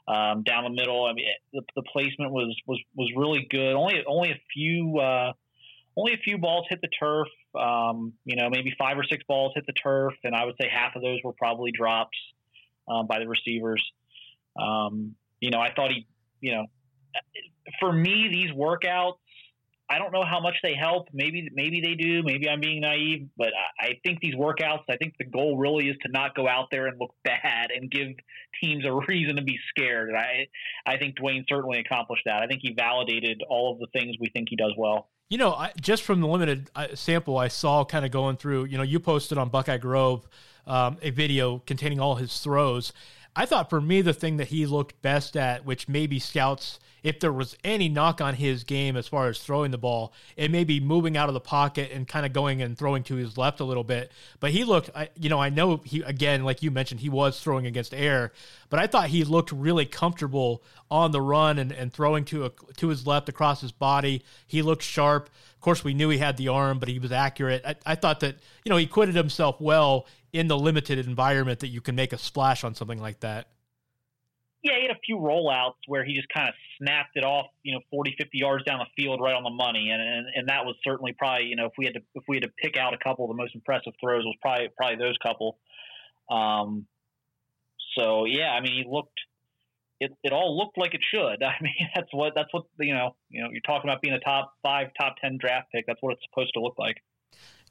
um, 0.08 0.44
down 0.44 0.64
the 0.64 0.70
middle. 0.70 1.06
I 1.06 1.14
mean, 1.14 1.28
the, 1.54 1.62
the 1.76 1.84
placement 1.84 2.32
was 2.32 2.56
was 2.66 2.80
was 2.96 3.12
really 3.16 3.48
good. 3.50 3.74
Only 3.74 4.04
only 4.08 4.32
a 4.32 4.40
few 4.54 5.00
uh, 5.00 5.34
only 5.98 6.14
a 6.14 6.18
few 6.18 6.38
balls 6.38 6.66
hit 6.70 6.80
the 6.82 6.90
turf. 7.00 7.28
Um, 7.56 8.14
you 8.26 8.36
know, 8.36 8.50
maybe 8.50 8.74
five 8.78 8.98
or 8.98 9.04
six 9.04 9.24
balls 9.28 9.54
hit 9.56 9.66
the 9.66 9.74
turf, 9.74 10.14
and 10.24 10.36
I 10.36 10.46
would 10.46 10.56
say 10.60 10.70
half 10.72 10.96
of 10.96 11.02
those 11.02 11.20
were 11.24 11.34
probably 11.34 11.72
drops 11.72 12.18
um, 12.88 13.08
by 13.08 13.20
the 13.20 13.28
receivers. 13.28 13.84
Um, 14.60 15.16
you 15.40 15.50
know, 15.50 15.60
I 15.60 15.74
thought 15.74 15.92
he, 15.92 16.08
you 16.40 16.54
know, 16.54 16.66
for 17.80 17.92
me, 17.92 18.30
these 18.32 18.52
workouts, 18.52 19.18
I 19.92 19.98
don't 19.98 20.14
know 20.14 20.24
how 20.24 20.40
much 20.40 20.56
they 20.64 20.74
help. 20.74 21.10
Maybe 21.12 21.50
maybe 21.54 21.82
they 21.82 21.96
do. 21.96 22.24
Maybe 22.24 22.48
I'm 22.48 22.62
being 22.62 22.80
naive, 22.80 23.28
but 23.38 23.50
I 23.78 24.00
think 24.06 24.22
these 24.22 24.36
workouts. 24.36 24.84
I 24.90 24.96
think 24.96 25.16
the 25.18 25.26
goal 25.26 25.58
really 25.58 25.90
is 25.90 25.98
to 26.04 26.12
not 26.12 26.34
go 26.34 26.48
out 26.48 26.68
there 26.72 26.88
and 26.88 26.98
look 26.98 27.14
bad 27.26 27.72
and 27.76 27.92
give 27.92 28.08
teams 28.64 28.86
a 28.86 28.94
reason 29.08 29.36
to 29.36 29.42
be 29.42 29.60
scared. 29.70 30.10
And 30.10 30.18
I 30.18 30.48
I 30.86 30.98
think 30.98 31.18
Dwayne 31.18 31.44
certainly 31.50 31.80
accomplished 31.80 32.24
that. 32.26 32.42
I 32.42 32.48
think 32.48 32.62
he 32.64 32.74
validated 32.74 33.44
all 33.50 33.74
of 33.74 33.80
the 33.80 33.88
things 33.92 34.16
we 34.20 34.30
think 34.30 34.48
he 34.50 34.56
does 34.56 34.74
well. 34.78 35.10
You 35.30 35.38
know, 35.38 35.54
I, 35.54 35.72
just 35.80 36.04
from 36.04 36.22
the 36.22 36.28
limited 36.28 36.72
uh, 36.76 36.88
sample 36.94 37.38
I 37.38 37.50
saw, 37.50 37.84
kind 37.84 38.06
of 38.06 38.12
going 38.12 38.38
through. 38.38 38.66
You 38.66 38.78
know, 38.78 38.84
you 38.84 39.00
posted 39.00 39.38
on 39.38 39.50
Buckeye 39.50 39.78
Grove 39.78 40.28
um, 40.66 40.98
a 41.02 41.10
video 41.10 41.60
containing 41.60 42.00
all 42.00 42.16
his 42.16 42.40
throws. 42.40 42.94
I 43.36 43.46
thought 43.46 43.70
for 43.70 43.82
me 43.82 44.02
the 44.02 44.14
thing 44.14 44.38
that 44.38 44.48
he 44.48 44.66
looked 44.66 45.02
best 45.02 45.38
at, 45.38 45.66
which 45.66 45.88
maybe 45.88 46.20
scouts 46.20 46.80
if 47.04 47.20
there 47.20 47.34
was 47.34 47.58
any 47.64 47.90
knock 47.90 48.22
on 48.22 48.36
his 48.36 48.64
game 48.64 48.96
as 48.96 49.08
far 49.08 49.28
as 49.28 49.40
throwing 49.40 49.72
the 49.72 49.78
ball, 49.78 50.14
it 50.36 50.52
may 50.52 50.64
be 50.64 50.80
moving 50.80 51.18
out 51.18 51.30
of 51.30 51.34
the 51.34 51.40
pocket 51.40 51.92
and 51.92 52.08
kind 52.08 52.26
of 52.26 52.34
going 52.34 52.62
and 52.62 52.78
throwing 52.78 53.04
to 53.04 53.16
his 53.16 53.38
left 53.38 53.60
a 53.60 53.64
little 53.64 53.84
bit. 53.84 54.12
But 54.40 54.52
he 54.52 54.64
looked, 54.64 54.92
you 55.16 55.30
know, 55.30 55.40
I 55.40 55.50
know 55.50 55.78
he, 55.84 56.02
again, 56.02 56.44
like 56.44 56.62
you 56.62 56.70
mentioned, 56.70 57.02
he 57.02 57.10
was 57.10 57.40
throwing 57.40 57.66
against 57.66 57.94
air, 57.94 58.32
but 58.70 58.80
I 58.80 58.88
thought 58.88 59.08
he 59.10 59.24
looked 59.24 59.52
really 59.52 59.86
comfortable 59.86 60.64
on 60.90 61.12
the 61.12 61.22
run 61.22 61.58
and, 61.58 61.72
and 61.72 61.92
throwing 61.92 62.26
to, 62.26 62.46
a, 62.46 62.52
to 62.78 62.90
his 62.90 63.08
left 63.08 63.30
across 63.30 63.62
his 63.62 63.72
body. 63.72 64.24
He 64.46 64.62
looked 64.62 64.84
sharp. 64.84 65.30
Of 65.56 65.62
course, 65.62 65.84
we 65.84 65.94
knew 65.94 66.10
he 66.10 66.18
had 66.18 66.38
the 66.38 66.50
arm, 66.50 66.80
but 66.80 66.90
he 66.90 67.00
was 67.00 67.12
accurate. 67.12 67.64
I, 67.66 67.76
I 67.86 67.96
thought 67.96 68.20
that, 68.20 68.36
you 68.64 68.70
know, 68.70 68.78
he 68.78 68.86
acquitted 68.86 69.16
himself 69.16 69.60
well 69.60 70.06
in 70.34 70.48
the 70.48 70.58
limited 70.58 71.00
environment 71.00 71.60
that 71.60 71.68
you 71.68 71.82
can 71.82 71.96
make 71.96 72.14
a 72.14 72.18
splash 72.18 72.64
on 72.64 72.76
something 72.76 73.00
like 73.00 73.20
that. 73.20 73.48
Yeah, 74.64 74.74
he 74.76 74.84
had 74.88 74.96
a 74.96 75.00
few 75.04 75.18
rollouts 75.18 75.82
where 75.88 76.06
he 76.06 76.14
just 76.14 76.28
kind 76.30 76.48
of 76.48 76.54
snapped 76.78 77.16
it 77.16 77.24
off, 77.24 77.48
you 77.64 77.74
know, 77.74 77.82
40, 77.90 78.16
50 78.18 78.38
yards 78.38 78.64
down 78.64 78.80
the 78.80 79.02
field 79.02 79.20
right 79.20 79.34
on 79.34 79.44
the 79.44 79.50
money. 79.50 79.90
And, 79.90 80.02
and, 80.02 80.28
and 80.36 80.50
that 80.50 80.66
was 80.66 80.76
certainly 80.84 81.14
probably, 81.18 81.48
you 81.48 81.56
know, 81.56 81.66
if 81.66 81.74
we 81.78 81.86
had 81.86 81.96
to, 81.96 82.02
if 82.14 82.24
we 82.28 82.38
had 82.38 82.44
to 82.44 82.52
pick 82.62 82.78
out 82.78 82.94
a 82.94 82.98
couple 82.98 83.26
of 83.26 83.30
the 83.30 83.42
most 83.42 83.56
impressive 83.56 83.94
throws 84.00 84.24
was 84.24 84.36
probably, 84.42 84.70
probably 84.78 84.98
those 84.98 85.18
couple. 85.24 85.58
Um, 86.30 86.86
so 87.98 88.26
yeah, 88.26 88.52
I 88.52 88.62
mean, 88.62 88.74
he 88.74 88.86
looked, 88.88 89.20
it, 90.00 90.12
it 90.24 90.32
all 90.32 90.56
looked 90.58 90.78
like 90.78 90.94
it 90.94 91.02
should. 91.12 91.44
I 91.44 91.56
mean, 91.62 91.90
that's 91.96 92.14
what, 92.14 92.34
that's 92.36 92.54
what, 92.54 92.66
you 92.80 92.94
know, 92.94 93.16
you 93.30 93.42
know, 93.42 93.50
you're 93.52 93.62
talking 93.62 93.90
about 93.90 94.02
being 94.02 94.14
a 94.14 94.20
top 94.20 94.54
five, 94.62 94.90
top 95.00 95.16
10 95.22 95.38
draft 95.40 95.70
pick. 95.74 95.86
That's 95.88 96.00
what 96.02 96.14
it's 96.14 96.24
supposed 96.30 96.54
to 96.54 96.62
look 96.62 96.76
like. 96.78 96.98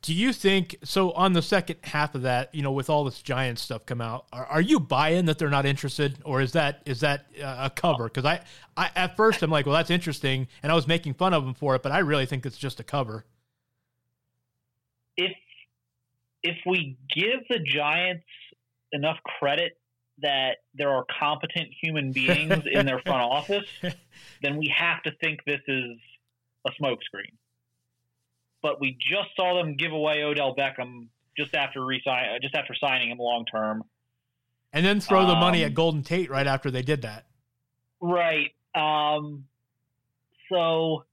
Do 0.02 0.14
you 0.14 0.32
think 0.32 0.76
so? 0.82 1.12
On 1.12 1.34
the 1.34 1.42
second 1.42 1.76
half 1.84 2.14
of 2.14 2.22
that, 2.22 2.54
you 2.54 2.62
know, 2.62 2.72
with 2.72 2.88
all 2.88 3.04
this 3.04 3.20
giant 3.20 3.58
stuff 3.58 3.84
come 3.84 4.00
out, 4.00 4.24
are, 4.32 4.46
are 4.46 4.60
you 4.60 4.80
buying 4.80 5.26
that 5.26 5.38
they're 5.38 5.50
not 5.50 5.66
interested, 5.66 6.18
or 6.24 6.40
is 6.40 6.52
that 6.52 6.82
is 6.86 7.00
that 7.00 7.26
uh, 7.42 7.68
a 7.68 7.70
cover? 7.70 8.04
Because 8.04 8.24
I, 8.24 8.40
I 8.78 8.90
at 8.96 9.14
first 9.14 9.42
I'm 9.42 9.50
like, 9.50 9.66
well, 9.66 9.74
that's 9.74 9.90
interesting, 9.90 10.48
and 10.62 10.72
I 10.72 10.74
was 10.74 10.86
making 10.86 11.14
fun 11.14 11.34
of 11.34 11.44
them 11.44 11.52
for 11.52 11.74
it, 11.74 11.82
but 11.82 11.92
I 11.92 11.98
really 11.98 12.24
think 12.24 12.46
it's 12.46 12.56
just 12.56 12.80
a 12.80 12.82
cover. 12.82 13.26
If 15.18 15.32
if 16.42 16.56
we 16.64 16.96
give 17.14 17.40
the 17.50 17.58
Giants 17.58 18.24
enough 18.92 19.18
credit 19.38 19.72
that 20.22 20.58
there 20.72 20.90
are 20.90 21.04
competent 21.18 21.68
human 21.82 22.12
beings 22.14 22.62
in 22.70 22.86
their 22.86 23.00
front 23.00 23.22
office, 23.22 23.68
then 24.42 24.56
we 24.56 24.72
have 24.74 25.02
to 25.02 25.12
think 25.20 25.40
this 25.44 25.60
is 25.68 25.98
a 26.66 26.70
smokescreen 26.82 27.36
but 28.62 28.80
we 28.80 28.96
just 29.00 29.30
saw 29.36 29.54
them 29.56 29.76
give 29.76 29.92
away 29.92 30.22
Odell 30.22 30.54
Beckham 30.54 31.08
just 31.36 31.54
after 31.54 31.84
resign, 31.84 32.36
uh, 32.36 32.38
just 32.40 32.54
after 32.54 32.74
signing 32.74 33.10
him 33.10 33.18
long 33.18 33.44
term, 33.46 33.84
and 34.72 34.84
then 34.84 35.00
throw 35.00 35.26
the 35.26 35.32
um, 35.32 35.40
money 35.40 35.62
at 35.62 35.68
um, 35.68 35.74
Golden 35.74 36.02
Tate 36.02 36.30
right 36.30 36.46
after 36.46 36.70
they 36.70 36.82
did 36.82 37.02
that. 37.02 37.26
Right. 38.00 38.52
Um, 38.74 39.46
so, 40.48 41.04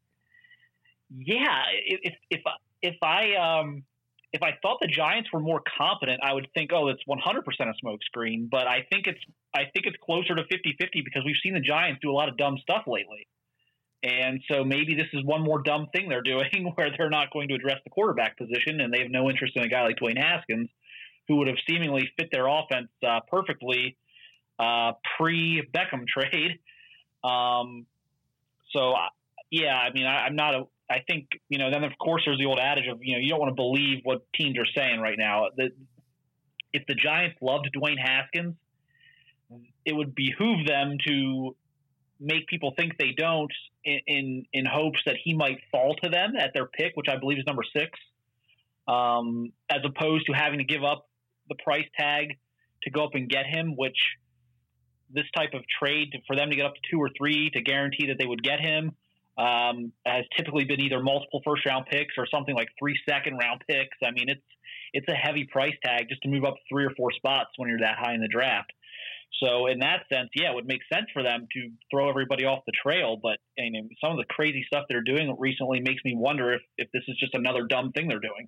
yeah, 1.15 1.63
if 1.85 2.13
if 2.29 2.41
if 2.81 2.95
I 3.01 3.35
um, 3.35 3.83
if 4.33 4.41
I 4.43 4.57
thought 4.61 4.77
the 4.81 4.87
Giants 4.87 5.31
were 5.31 5.39
more 5.39 5.61
competent, 5.77 6.19
I 6.23 6.33
would 6.33 6.47
think, 6.53 6.71
oh, 6.73 6.89
it's 6.89 7.03
100% 7.07 7.43
a 7.59 7.85
smokescreen. 7.85 8.49
But 8.49 8.67
I 8.67 8.85
think 8.91 9.07
it's 9.07 9.19
I 9.53 9.65
think 9.73 9.85
it's 9.85 9.97
closer 10.03 10.35
to 10.35 10.43
50-50 10.43 11.03
because 11.03 11.23
we've 11.25 11.37
seen 11.41 11.53
the 11.53 11.59
Giants 11.59 11.99
do 12.01 12.11
a 12.11 12.13
lot 12.13 12.29
of 12.29 12.37
dumb 12.37 12.57
stuff 12.61 12.83
lately. 12.85 13.27
And 14.03 14.41
so 14.49 14.63
maybe 14.63 14.95
this 14.95 15.07
is 15.13 15.23
one 15.25 15.41
more 15.41 15.61
dumb 15.61 15.87
thing 15.93 16.07
they're 16.09 16.21
doing 16.21 16.71
where 16.75 16.89
they're 16.97 17.09
not 17.09 17.31
going 17.31 17.47
to 17.49 17.55
address 17.55 17.77
the 17.83 17.89
quarterback 17.89 18.37
position 18.37 18.79
and 18.79 18.93
they 18.93 18.99
have 18.99 19.11
no 19.11 19.29
interest 19.29 19.53
in 19.55 19.63
a 19.63 19.67
guy 19.67 19.83
like 19.83 19.95
Dwayne 19.97 20.17
Haskins, 20.17 20.69
who 21.27 21.37
would 21.37 21.47
have 21.47 21.57
seemingly 21.67 22.09
fit 22.17 22.29
their 22.31 22.47
offense 22.47 22.89
uh, 23.05 23.19
perfectly 23.29 23.97
uh, 24.59 24.93
pre 25.17 25.67
Beckham 25.73 26.05
trade. 26.07 26.59
Um, 27.23 27.85
so, 28.71 28.93
yeah, 29.49 29.75
I 29.75 29.91
mean, 29.93 30.05
I, 30.05 30.25
I'm 30.25 30.35
not 30.35 30.55
a. 30.55 30.63
I 30.89 30.99
think 31.05 31.27
you 31.49 31.57
know. 31.57 31.69
Then 31.69 31.83
of 31.83 31.91
course 31.99 32.21
there's 32.25 32.37
the 32.37 32.45
old 32.45 32.59
adage 32.59 32.87
of 32.87 32.99
you 33.01 33.13
know 33.13 33.19
you 33.19 33.29
don't 33.29 33.39
want 33.39 33.49
to 33.49 33.55
believe 33.55 33.99
what 34.03 34.21
teams 34.33 34.57
are 34.57 34.65
saying 34.73 35.01
right 35.01 35.17
now. 35.17 35.47
That 35.57 35.71
if 36.71 36.85
the 36.87 36.95
Giants 36.95 37.37
loved 37.41 37.69
Dwayne 37.75 37.99
Haskins, 37.99 38.55
it 39.85 39.93
would 39.93 40.15
behoove 40.15 40.65
them 40.65 40.97
to 41.05 41.55
make 42.19 42.47
people 42.47 42.73
think 42.77 42.97
they 42.97 43.13
don't 43.17 43.51
in, 43.83 43.99
in, 44.07 44.45
in 44.53 44.65
hopes 44.65 44.99
that 45.05 45.15
he 45.23 45.33
might 45.33 45.59
fall 45.71 45.95
to 46.03 46.09
them 46.09 46.35
at 46.37 46.53
their 46.53 46.65
pick, 46.65 46.93
which 46.95 47.07
I 47.09 47.17
believe 47.17 47.37
is 47.37 47.45
number 47.45 47.63
six, 47.75 47.91
um, 48.87 49.51
as 49.69 49.79
opposed 49.85 50.25
to 50.27 50.33
having 50.33 50.59
to 50.59 50.65
give 50.65 50.83
up 50.83 51.07
the 51.49 51.55
price 51.63 51.87
tag 51.97 52.37
to 52.83 52.89
go 52.89 53.03
up 53.03 53.11
and 53.13 53.29
get 53.29 53.45
him, 53.45 53.75
which 53.75 53.97
this 55.09 55.25
type 55.35 55.53
of 55.53 55.61
trade 55.79 56.09
for 56.27 56.35
them 56.35 56.49
to 56.49 56.55
get 56.55 56.65
up 56.65 56.73
to 56.75 56.81
two 56.91 56.99
or 56.99 57.09
three 57.17 57.49
to 57.51 57.61
guarantee 57.61 58.07
that 58.07 58.17
they 58.19 58.25
would 58.25 58.43
get 58.43 58.59
him 58.59 58.91
um, 59.37 59.91
has 60.05 60.25
typically 60.35 60.65
been 60.65 60.81
either 60.81 61.01
multiple 61.01 61.41
first 61.45 61.65
round 61.65 61.85
picks 61.85 62.15
or 62.17 62.25
something 62.33 62.55
like 62.55 62.67
three 62.79 62.97
second 63.07 63.37
round 63.37 63.63
picks. 63.67 63.97
I 64.03 64.11
mean, 64.11 64.29
it's 64.29 64.41
it's 64.93 65.07
a 65.09 65.13
heavy 65.13 65.45
price 65.45 65.75
tag 65.83 66.07
just 66.09 66.21
to 66.23 66.29
move 66.29 66.43
up 66.43 66.55
three 66.69 66.85
or 66.85 66.91
four 66.95 67.11
spots 67.11 67.51
when 67.57 67.69
you're 67.69 67.79
that 67.79 67.97
high 67.99 68.13
in 68.13 68.21
the 68.21 68.27
draft. 68.27 68.71
So 69.43 69.67
in 69.67 69.79
that 69.79 70.03
sense, 70.11 70.29
yeah, 70.35 70.51
it 70.51 70.55
would 70.55 70.65
make 70.65 70.81
sense 70.91 71.05
for 71.13 71.21
them 71.21 71.47
to 71.53 71.69
throw 71.91 72.09
everybody 72.09 72.45
off 72.45 72.63
the 72.65 72.71
trail. 72.71 73.17
But 73.21 73.37
I 73.59 73.69
mean, 73.69 73.89
some 74.01 74.11
of 74.11 74.17
the 74.17 74.25
crazy 74.25 74.63
stuff 74.67 74.85
they're 74.89 75.03
doing 75.03 75.35
recently 75.37 75.79
makes 75.79 76.03
me 76.03 76.15
wonder 76.15 76.53
if, 76.53 76.61
if 76.77 76.91
this 76.91 77.03
is 77.07 77.17
just 77.17 77.35
another 77.35 77.65
dumb 77.67 77.91
thing 77.91 78.07
they're 78.07 78.19
doing. 78.19 78.47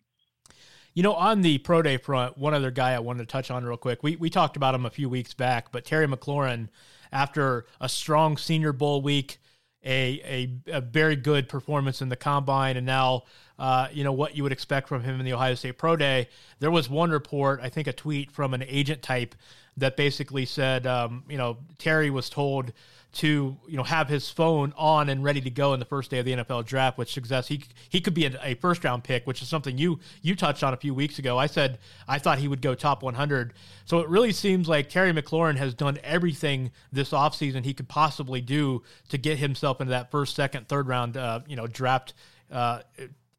You 0.95 1.03
know, 1.03 1.13
on 1.13 1.41
the 1.41 1.59
pro 1.59 1.81
day 1.81 1.97
front, 1.97 2.37
one 2.37 2.53
other 2.53 2.71
guy 2.71 2.93
I 2.93 2.99
wanted 2.99 3.19
to 3.19 3.25
touch 3.27 3.51
on 3.51 3.63
real 3.63 3.77
quick. 3.77 4.01
We 4.01 4.15
we 4.15 4.29
talked 4.29 4.57
about 4.57 4.73
him 4.73 4.85
a 4.85 4.89
few 4.89 5.09
weeks 5.09 5.33
back, 5.33 5.71
but 5.71 5.85
Terry 5.85 6.07
McLaurin, 6.07 6.69
after 7.11 7.67
a 7.79 7.87
strong 7.87 8.37
Senior 8.37 8.73
Bowl 8.73 9.01
week, 9.01 9.37
a, 9.83 10.51
a, 10.67 10.77
a 10.77 10.81
very 10.81 11.15
good 11.15 11.47
performance 11.47 12.01
in 12.01 12.09
the 12.09 12.15
combine, 12.15 12.77
and 12.77 12.85
now 12.85 13.23
uh, 13.57 13.87
you 13.91 14.03
know 14.03 14.13
what 14.13 14.35
you 14.35 14.43
would 14.43 14.51
expect 14.51 14.87
from 14.87 15.03
him 15.03 15.19
in 15.19 15.25
the 15.25 15.33
Ohio 15.33 15.55
State 15.55 15.77
Pro 15.77 15.95
Day. 15.95 16.29
There 16.59 16.71
was 16.71 16.89
one 16.89 17.11
report, 17.11 17.59
I 17.61 17.69
think, 17.69 17.87
a 17.87 17.93
tweet 17.93 18.31
from 18.31 18.53
an 18.53 18.63
agent 18.63 19.01
type 19.01 19.35
that 19.77 19.95
basically 19.95 20.45
said, 20.45 20.85
um, 20.85 21.23
you 21.29 21.37
know, 21.37 21.57
Terry 21.77 22.09
was 22.09 22.29
told 22.29 22.73
to 23.11 23.57
you 23.67 23.77
know 23.77 23.83
have 23.83 24.07
his 24.07 24.29
phone 24.29 24.71
on 24.77 25.09
and 25.09 25.23
ready 25.23 25.41
to 25.41 25.49
go 25.49 25.73
in 25.73 25.79
the 25.79 25.85
first 25.85 26.11
day 26.11 26.19
of 26.19 26.25
the 26.25 26.33
NFL 26.33 26.65
draft, 26.65 26.97
which 26.97 27.11
suggests 27.11 27.49
he 27.49 27.63
he 27.89 27.99
could 27.99 28.13
be 28.13 28.25
a, 28.25 28.39
a, 28.43 28.53
first 28.55 28.83
round 28.83 29.03
pick, 29.03 29.25
which 29.25 29.41
is 29.41 29.47
something 29.47 29.77
you 29.77 29.99
you 30.21 30.35
touched 30.35 30.63
on 30.63 30.73
a 30.73 30.77
few 30.77 30.93
weeks 30.93 31.17
ago. 31.17 31.37
I 31.37 31.47
said 31.47 31.79
I 32.07 32.19
thought 32.19 32.37
he 32.37 32.47
would 32.47 32.61
go 32.61 32.75
top 32.75 33.01
100. 33.01 33.53
So 33.85 33.99
it 33.99 34.09
really 34.09 34.31
seems 34.31 34.69
like 34.69 34.89
Terry 34.89 35.11
McLaurin 35.11 35.55
has 35.57 35.73
done 35.73 35.97
everything 36.03 36.71
this 36.91 37.09
offseason 37.09 37.65
he 37.65 37.73
could 37.73 37.87
possibly 37.87 38.41
do 38.41 38.83
to 39.09 39.17
get 39.17 39.39
himself 39.39 39.81
into 39.81 39.91
that 39.91 40.11
first, 40.11 40.35
second, 40.35 40.67
third 40.67 40.87
round 40.87 41.17
uh, 41.17 41.39
you 41.47 41.55
know 41.55 41.65
draft 41.65 42.13
uh, 42.51 42.81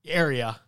area. 0.04 0.60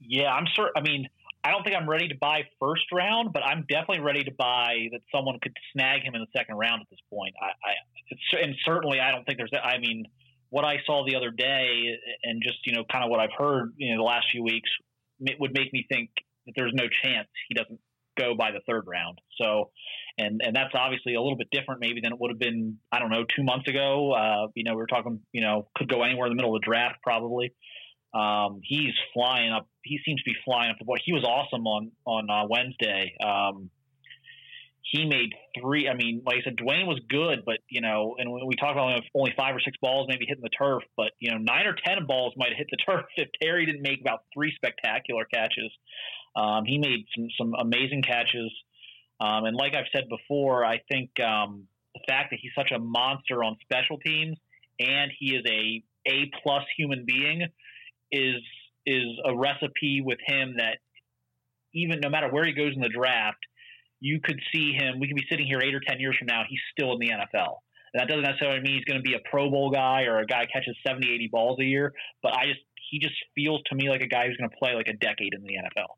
Yeah, 0.00 0.34
I'm 0.34 0.46
sure. 0.54 0.70
I 0.76 0.82
mean, 0.82 1.08
I 1.44 1.50
don't 1.50 1.62
think 1.62 1.76
I'm 1.76 1.88
ready 1.88 2.08
to 2.08 2.14
buy 2.18 2.42
first 2.58 2.84
round, 2.90 3.34
but 3.34 3.44
I'm 3.44 3.66
definitely 3.68 4.00
ready 4.00 4.24
to 4.24 4.32
buy 4.32 4.88
that 4.92 5.00
someone 5.14 5.38
could 5.42 5.52
snag 5.72 6.02
him 6.02 6.14
in 6.14 6.22
the 6.22 6.26
second 6.34 6.56
round 6.56 6.80
at 6.80 6.88
this 6.90 7.00
point. 7.12 7.34
I, 7.40 7.48
I 7.48 8.42
and 8.42 8.54
certainly 8.64 8.98
I 8.98 9.12
don't 9.12 9.24
think 9.24 9.36
there's. 9.36 9.52
I 9.62 9.78
mean, 9.78 10.06
what 10.48 10.64
I 10.64 10.76
saw 10.86 11.04
the 11.06 11.16
other 11.16 11.30
day, 11.30 11.98
and 12.22 12.42
just 12.42 12.58
you 12.64 12.72
know, 12.72 12.84
kind 12.90 13.04
of 13.04 13.10
what 13.10 13.20
I've 13.20 13.36
heard 13.36 13.74
you 13.76 13.90
know 13.90 13.98
the 13.98 14.06
last 14.06 14.26
few 14.32 14.42
weeks, 14.42 14.70
would 15.38 15.52
make 15.52 15.70
me 15.72 15.84
think 15.90 16.10
that 16.46 16.52
there's 16.56 16.72
no 16.74 16.84
chance 17.02 17.28
he 17.48 17.54
doesn't 17.54 17.78
go 18.16 18.34
by 18.34 18.50
the 18.50 18.60
third 18.66 18.84
round. 18.86 19.20
So, 19.38 19.70
and 20.16 20.40
and 20.42 20.56
that's 20.56 20.72
obviously 20.74 21.14
a 21.14 21.20
little 21.20 21.36
bit 21.36 21.48
different 21.52 21.80
maybe 21.80 22.00
than 22.02 22.12
it 22.12 22.18
would 22.18 22.30
have 22.30 22.38
been. 22.38 22.78
I 22.90 23.00
don't 23.00 23.10
know, 23.10 23.24
two 23.36 23.42
months 23.42 23.68
ago. 23.68 24.12
Uh, 24.12 24.46
you 24.54 24.64
know, 24.64 24.72
we 24.72 24.78
were 24.78 24.86
talking. 24.86 25.20
You 25.32 25.42
know, 25.42 25.68
could 25.76 25.90
go 25.90 26.02
anywhere 26.04 26.26
in 26.26 26.32
the 26.32 26.36
middle 26.36 26.56
of 26.56 26.62
the 26.62 26.64
draft 26.64 27.02
probably. 27.02 27.52
Um, 28.14 28.60
he's 28.62 28.94
flying 29.12 29.52
up. 29.52 29.68
He 29.82 29.98
seems 30.04 30.22
to 30.22 30.24
be 30.24 30.36
flying 30.44 30.70
up 30.70 30.78
the 30.78 30.84
board. 30.84 31.00
He 31.04 31.12
was 31.12 31.24
awesome 31.24 31.66
on 31.66 31.92
on 32.06 32.30
uh, 32.30 32.46
Wednesday. 32.48 33.14
Um, 33.24 33.70
he 34.82 35.04
made 35.06 35.34
three. 35.60 35.88
I 35.88 35.94
mean, 35.94 36.22
like 36.24 36.36
I 36.36 36.44
said, 36.44 36.56
Dwayne 36.56 36.86
was 36.86 37.00
good, 37.08 37.44
but 37.44 37.58
you 37.68 37.80
know, 37.80 38.14
and 38.18 38.30
we 38.30 38.54
talk 38.54 38.72
about 38.72 39.02
only 39.14 39.32
five 39.36 39.56
or 39.56 39.60
six 39.60 39.76
balls 39.82 40.06
maybe 40.08 40.26
hitting 40.28 40.42
the 40.42 40.50
turf, 40.50 40.82
but 40.96 41.10
you 41.18 41.32
know, 41.32 41.38
nine 41.38 41.66
or 41.66 41.74
ten 41.74 42.06
balls 42.06 42.34
might 42.36 42.50
have 42.50 42.58
hit 42.58 42.68
the 42.70 42.76
turf 42.88 43.06
if 43.16 43.28
Terry 43.42 43.66
didn't 43.66 43.82
make 43.82 44.00
about 44.00 44.24
three 44.32 44.52
spectacular 44.54 45.24
catches. 45.24 45.72
Um, 46.36 46.64
he 46.64 46.78
made 46.78 47.06
some 47.16 47.28
some 47.36 47.54
amazing 47.58 48.02
catches, 48.02 48.52
um, 49.20 49.44
and 49.44 49.56
like 49.56 49.74
I've 49.74 49.90
said 49.92 50.08
before, 50.08 50.64
I 50.64 50.80
think 50.90 51.10
um, 51.20 51.66
the 51.94 52.00
fact 52.06 52.30
that 52.30 52.38
he's 52.40 52.52
such 52.56 52.70
a 52.70 52.78
monster 52.78 53.42
on 53.42 53.56
special 53.62 53.98
teams 53.98 54.36
and 54.78 55.10
he 55.18 55.34
is 55.34 55.44
a 55.46 55.82
A 56.06 56.30
plus 56.42 56.64
human 56.76 57.04
being 57.06 57.46
is 58.10 58.42
is 58.86 59.06
a 59.24 59.36
recipe 59.36 60.02
with 60.04 60.18
him 60.26 60.56
that 60.58 60.78
even 61.74 62.00
no 62.00 62.10
matter 62.10 62.28
where 62.30 62.44
he 62.44 62.52
goes 62.52 62.72
in 62.74 62.80
the 62.80 62.88
draft, 62.88 63.38
you 64.00 64.20
could 64.22 64.38
see 64.54 64.72
him. 64.72 65.00
We 65.00 65.08
could 65.08 65.16
be 65.16 65.24
sitting 65.30 65.46
here 65.46 65.60
eight 65.60 65.74
or 65.74 65.80
ten 65.86 66.00
years 66.00 66.16
from 66.18 66.26
now, 66.26 66.42
he's 66.48 66.60
still 66.72 66.92
in 66.92 66.98
the 66.98 67.08
NFL. 67.08 67.58
And 67.92 68.00
That 68.00 68.08
doesn't 68.08 68.24
necessarily 68.24 68.60
mean 68.60 68.74
he's 68.74 68.84
going 68.84 68.98
to 68.98 69.02
be 69.02 69.14
a 69.14 69.30
Pro 69.30 69.50
Bowl 69.50 69.70
guy 69.70 70.02
or 70.02 70.18
a 70.18 70.26
guy 70.26 70.46
catches 70.52 70.76
70, 70.86 71.08
80 71.08 71.28
balls 71.28 71.58
a 71.60 71.64
year, 71.64 71.92
but 72.22 72.34
I 72.34 72.46
just 72.46 72.60
he 72.90 72.98
just 72.98 73.14
feels 73.34 73.60
to 73.66 73.74
me 73.74 73.88
like 73.88 74.02
a 74.02 74.06
guy 74.06 74.26
who's 74.26 74.36
going 74.36 74.50
to 74.50 74.56
play 74.56 74.74
like 74.74 74.88
a 74.88 74.92
decade 74.92 75.32
in 75.32 75.42
the 75.42 75.54
NFL. 75.54 75.88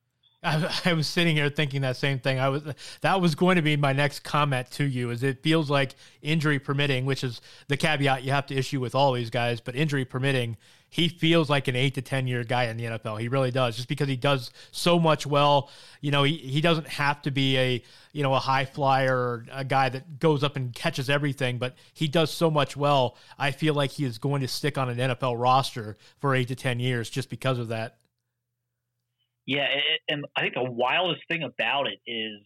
I, 0.42 0.80
I, 0.84 0.92
was 0.92 1.06
sitting 1.06 1.34
here 1.34 1.48
thinking 1.50 1.82
that 1.82 1.96
same 1.96 2.18
thing. 2.18 2.38
I 2.38 2.48
was 2.48 2.62
that 3.00 3.20
was 3.20 3.34
going 3.34 3.56
to 3.56 3.62
be 3.62 3.76
my 3.76 3.92
next 3.92 4.20
comment 4.20 4.70
to 4.72 4.84
you. 4.84 5.10
Is 5.10 5.22
it 5.22 5.42
feels 5.42 5.70
like 5.70 5.94
injury 6.22 6.58
permitting, 6.58 7.04
which 7.04 7.24
is 7.24 7.40
the 7.68 7.76
caveat 7.76 8.22
you 8.22 8.30
have 8.30 8.46
to 8.46 8.54
issue 8.54 8.80
with 8.80 8.94
all 8.94 9.12
these 9.12 9.30
guys, 9.30 9.60
but 9.60 9.74
injury 9.74 10.04
permitting, 10.04 10.56
he 10.88 11.08
feels 11.08 11.50
like 11.50 11.68
an 11.68 11.76
eight 11.76 11.94
to 11.94 12.02
ten 12.02 12.26
year 12.26 12.44
guy 12.44 12.64
in 12.64 12.76
the 12.76 12.84
NFL. 12.84 13.20
He 13.20 13.28
really 13.28 13.50
does, 13.50 13.76
just 13.76 13.88
because 13.88 14.08
he 14.08 14.16
does 14.16 14.50
so 14.70 14.98
much 14.98 15.26
well. 15.26 15.70
You 16.00 16.10
know, 16.10 16.22
he, 16.22 16.36
he 16.36 16.60
doesn't 16.60 16.88
have 16.88 17.22
to 17.22 17.30
be 17.30 17.58
a 17.58 17.82
you 18.12 18.22
know 18.22 18.34
a 18.34 18.38
high 18.38 18.64
flyer 18.64 19.16
or 19.16 19.46
a 19.52 19.64
guy 19.64 19.88
that 19.88 20.18
goes 20.18 20.44
up 20.44 20.56
and 20.56 20.74
catches 20.74 21.10
everything, 21.10 21.58
but 21.58 21.74
he 21.92 22.08
does 22.08 22.30
so 22.30 22.50
much 22.50 22.76
well. 22.76 23.16
I 23.38 23.50
feel 23.50 23.74
like 23.74 23.90
he 23.92 24.04
is 24.04 24.18
going 24.18 24.42
to 24.42 24.48
stick 24.48 24.78
on 24.78 24.88
an 24.88 24.98
NFL 24.98 25.40
roster 25.40 25.96
for 26.18 26.34
eight 26.34 26.48
to 26.48 26.54
ten 26.54 26.80
years 26.80 27.10
just 27.10 27.30
because 27.30 27.58
of 27.58 27.68
that. 27.68 27.98
Yeah, 29.46 29.66
and 30.08 30.24
I 30.36 30.40
think 30.40 30.54
the 30.54 30.64
wildest 30.64 31.22
thing 31.28 31.42
about 31.42 31.86
it 31.86 32.00
is 32.10 32.40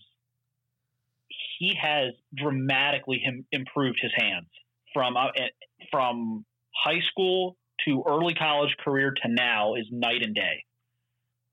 he 1.58 1.74
has 1.80 2.12
dramatically 2.34 3.22
improved 3.52 3.98
his 4.00 4.12
hands 4.16 4.48
from 4.92 5.16
uh, 5.16 5.28
from 5.90 6.44
high 6.74 7.00
school 7.10 7.56
to 7.86 8.04
early 8.06 8.34
college 8.34 8.74
career 8.84 9.12
to 9.22 9.28
now 9.28 9.74
is 9.74 9.86
night 9.90 10.22
and 10.22 10.34
day. 10.34 10.64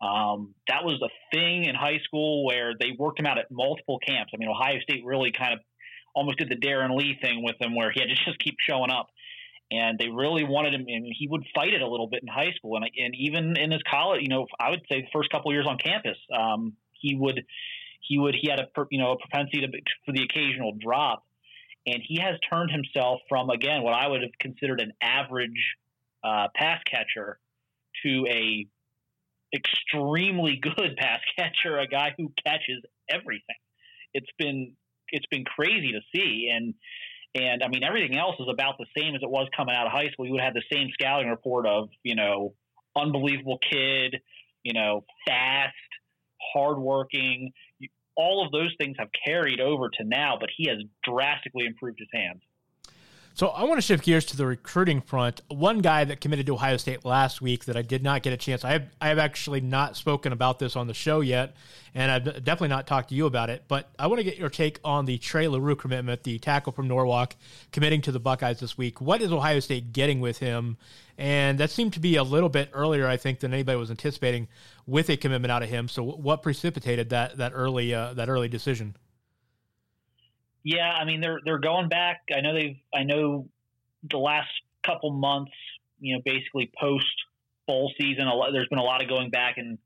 Um, 0.02 0.54
that 0.68 0.84
was 0.84 1.02
a 1.02 1.10
thing 1.36 1.66
in 1.66 1.74
high 1.74 2.00
school 2.04 2.46
where 2.46 2.74
they 2.80 2.92
worked 2.98 3.20
him 3.20 3.26
out 3.26 3.40
at 3.40 3.50
multiple 3.50 4.00
camps. 4.06 4.32
I 4.34 4.38
mean, 4.38 4.50
Ohio 4.50 4.80
State 4.82 5.04
really 5.06 5.32
kind 5.32 5.54
of 5.54 5.60
almost 6.16 6.38
did 6.38 6.50
the 6.50 6.56
Darron 6.56 6.96
Lee 6.96 7.18
thing 7.22 7.44
with 7.44 7.56
him, 7.60 7.76
where 7.76 7.92
he 7.92 8.00
had 8.00 8.10
to 8.10 8.16
just 8.26 8.40
keep 8.40 8.56
showing 8.60 8.92
up 8.92 9.08
and 9.72 10.00
they 10.00 10.08
really 10.08 10.44
wanted 10.44 10.74
him. 10.74 10.86
And 10.88 11.06
he 11.18 11.28
would 11.28 11.44
fight 11.54 11.74
it 11.74 11.82
a 11.82 11.88
little 11.88 12.08
bit 12.08 12.22
in 12.22 12.28
high 12.28 12.54
school, 12.56 12.78
and 12.78 12.86
and 12.98 13.16
even 13.16 13.58
in 13.58 13.72
his 13.72 13.82
college, 13.90 14.22
you 14.22 14.30
know, 14.30 14.48
I 14.60 14.70
would 14.70 14.82
say 14.90 15.02
the 15.02 15.08
first 15.14 15.30
couple 15.30 15.52
years 15.52 15.68
on 15.68 15.78
campus, 15.78 16.18
um, 16.36 16.74
he 16.94 17.16
would 17.16 17.44
he 18.02 18.18
would 18.18 18.36
he 18.40 18.50
had 18.50 18.60
a 18.60 18.68
you 18.92 19.00
know 19.00 19.12
a 19.12 19.18
propensity 19.18 19.62
to 19.62 19.68
for 20.06 20.12
the 20.14 20.24
occasional 20.24 20.74
drop, 20.80 21.24
and 21.86 22.02
he 22.06 22.20
has 22.22 22.36
turned 22.52 22.72
himself 22.72 23.22
from 23.30 23.50
again 23.50 23.84
what 23.84 23.94
I 23.94 24.08
would 24.08 24.22
have 24.22 24.32
considered 24.40 24.80
an 24.80 24.94
average 25.02 25.76
uh, 26.24 26.48
pass 26.56 26.82
catcher 26.90 27.40
to 28.04 28.26
a 28.30 28.68
extremely 29.56 30.56
good 30.62 30.96
pass 30.98 31.20
catcher, 31.38 31.78
a 31.78 31.88
guy 31.88 32.14
who 32.18 32.32
catches 32.46 32.84
everything. 33.10 33.56
It's 34.14 34.32
been 34.38 34.74
it's 35.10 35.26
been 35.28 35.46
crazy 35.46 35.94
to 35.94 36.02
see, 36.14 36.52
and 36.54 36.74
and 37.36 37.64
I 37.64 37.68
mean, 37.68 37.84
everything 37.84 38.18
else 38.18 38.36
is 38.40 38.48
about 38.52 38.78
the 38.78 38.86
same 38.98 39.16
as 39.16 39.22
it 39.22 39.30
was 39.30 39.48
coming 39.56 39.76
out 39.76 39.86
of 39.86 39.92
high 39.92 40.10
school. 40.12 40.26
You 40.26 40.34
would 40.34 40.42
have 40.42 40.54
the 40.54 40.64
same 40.72 40.90
scouting 40.94 41.30
report 41.30 41.68
of, 41.68 41.90
you 42.04 42.16
know, 42.16 42.54
unbelievable 42.96 43.60
kid, 43.60 44.18
you 44.64 44.74
know, 44.74 45.06
fast, 45.28 45.76
hardworking. 46.54 47.52
All 48.16 48.44
of 48.44 48.52
those 48.52 48.74
things 48.80 48.96
have 48.98 49.10
carried 49.26 49.60
over 49.60 49.90
to 49.90 50.04
now, 50.04 50.38
but 50.40 50.50
he 50.56 50.68
has 50.70 50.78
drastically 51.04 51.66
improved 51.66 52.00
his 52.00 52.10
hands. 52.12 52.42
So 53.38 53.50
I 53.50 53.66
want 53.66 53.78
to 53.78 53.84
shift 53.84 54.04
gears 54.04 54.26
to 54.26 54.36
the 54.36 54.48
recruiting 54.48 55.00
front. 55.00 55.44
One 55.48 55.78
guy 55.78 56.04
that 56.06 56.22
committed 56.22 56.48
to 56.48 56.56
Ohio 56.56 56.76
State 56.78 57.06
last 57.06 57.40
week 57.40 57.66
that 57.66 57.78
I 57.78 57.84
did 57.84 58.02
not 58.02 58.24
get 58.24 58.34
a 58.34 58.38
chance. 58.38 58.66
I 58.66 58.72
have 58.72 58.90
I 59.00 59.10
have 59.10 59.20
actually 59.20 59.62
not 59.62 59.96
spoken 59.96 60.34
about 60.34 60.58
this 60.58 60.76
on 60.76 60.88
the 60.88 60.96
show 60.96 61.20
yet, 61.20 61.54
and 61.94 62.10
I've 62.10 62.24
definitely 62.24 62.70
not 62.70 62.88
talked 62.88 63.10
to 63.10 63.16
you 63.16 63.28
about 63.28 63.52
it. 63.52 63.66
But 63.68 63.92
I 64.00 64.08
want 64.08 64.18
to 64.18 64.24
get 64.24 64.40
your 64.40 64.50
take 64.50 64.80
on 64.84 65.06
the 65.06 65.20
Trey 65.20 65.48
Leroux 65.48 65.76
commitment, 65.76 66.24
the 66.24 66.40
tackle 66.40 66.72
from 66.72 66.88
Norwalk, 66.88 67.36
committing 67.72 68.02
to 68.02 68.12
the 68.12 68.20
Buckeyes 68.20 68.60
this 68.60 68.76
week. 68.76 69.02
What 69.02 69.22
is 69.22 69.32
Ohio 69.32 69.60
State 69.60 69.94
getting 69.94 70.20
with 70.20 70.40
him? 70.40 70.78
And 71.20 71.60
that 71.60 71.70
seemed 71.70 71.94
to 71.94 72.00
be 72.00 72.16
a 72.16 72.24
little 72.24 72.50
bit 72.50 72.72
earlier, 72.74 73.08
I 73.08 73.18
think, 73.18 73.42
than 73.42 73.54
anybody 73.54 73.78
was 73.78 73.92
anticipating 73.92 74.48
with 74.88 75.12
a 75.12 75.18
commitment 75.18 75.52
out 75.52 75.62
of 75.62 75.70
him. 75.70 75.90
So 75.90 76.02
what 76.02 76.42
precipitated 76.42 77.12
that 77.12 77.38
that 77.38 77.52
early 77.54 77.94
uh, 77.94 78.16
that 78.16 78.30
early 78.30 78.50
decision? 78.50 78.96
Yeah, 80.64 80.92
I 80.92 81.06
mean 81.06 81.22
they're 81.22 81.40
they're 81.46 81.60
going 81.60 81.90
back. 81.90 82.22
I 82.36 82.42
know 82.42 82.54
they've 82.54 82.78
I 82.94 83.04
know 83.04 83.48
the 84.10 84.18
last 84.18 84.50
couple 84.86 85.12
months, 85.12 85.52
you 86.00 86.16
know, 86.16 86.22
basically 86.24 86.72
post 86.80 87.06
bowl 87.68 87.92
season, 88.00 88.28
a 88.28 88.34
lot, 88.34 88.52
there's 88.54 88.68
been 88.70 88.80
a 88.80 88.84
lot 88.84 89.02
of 89.02 89.10
going 89.10 89.30
back 89.30 89.58
and 89.58 89.78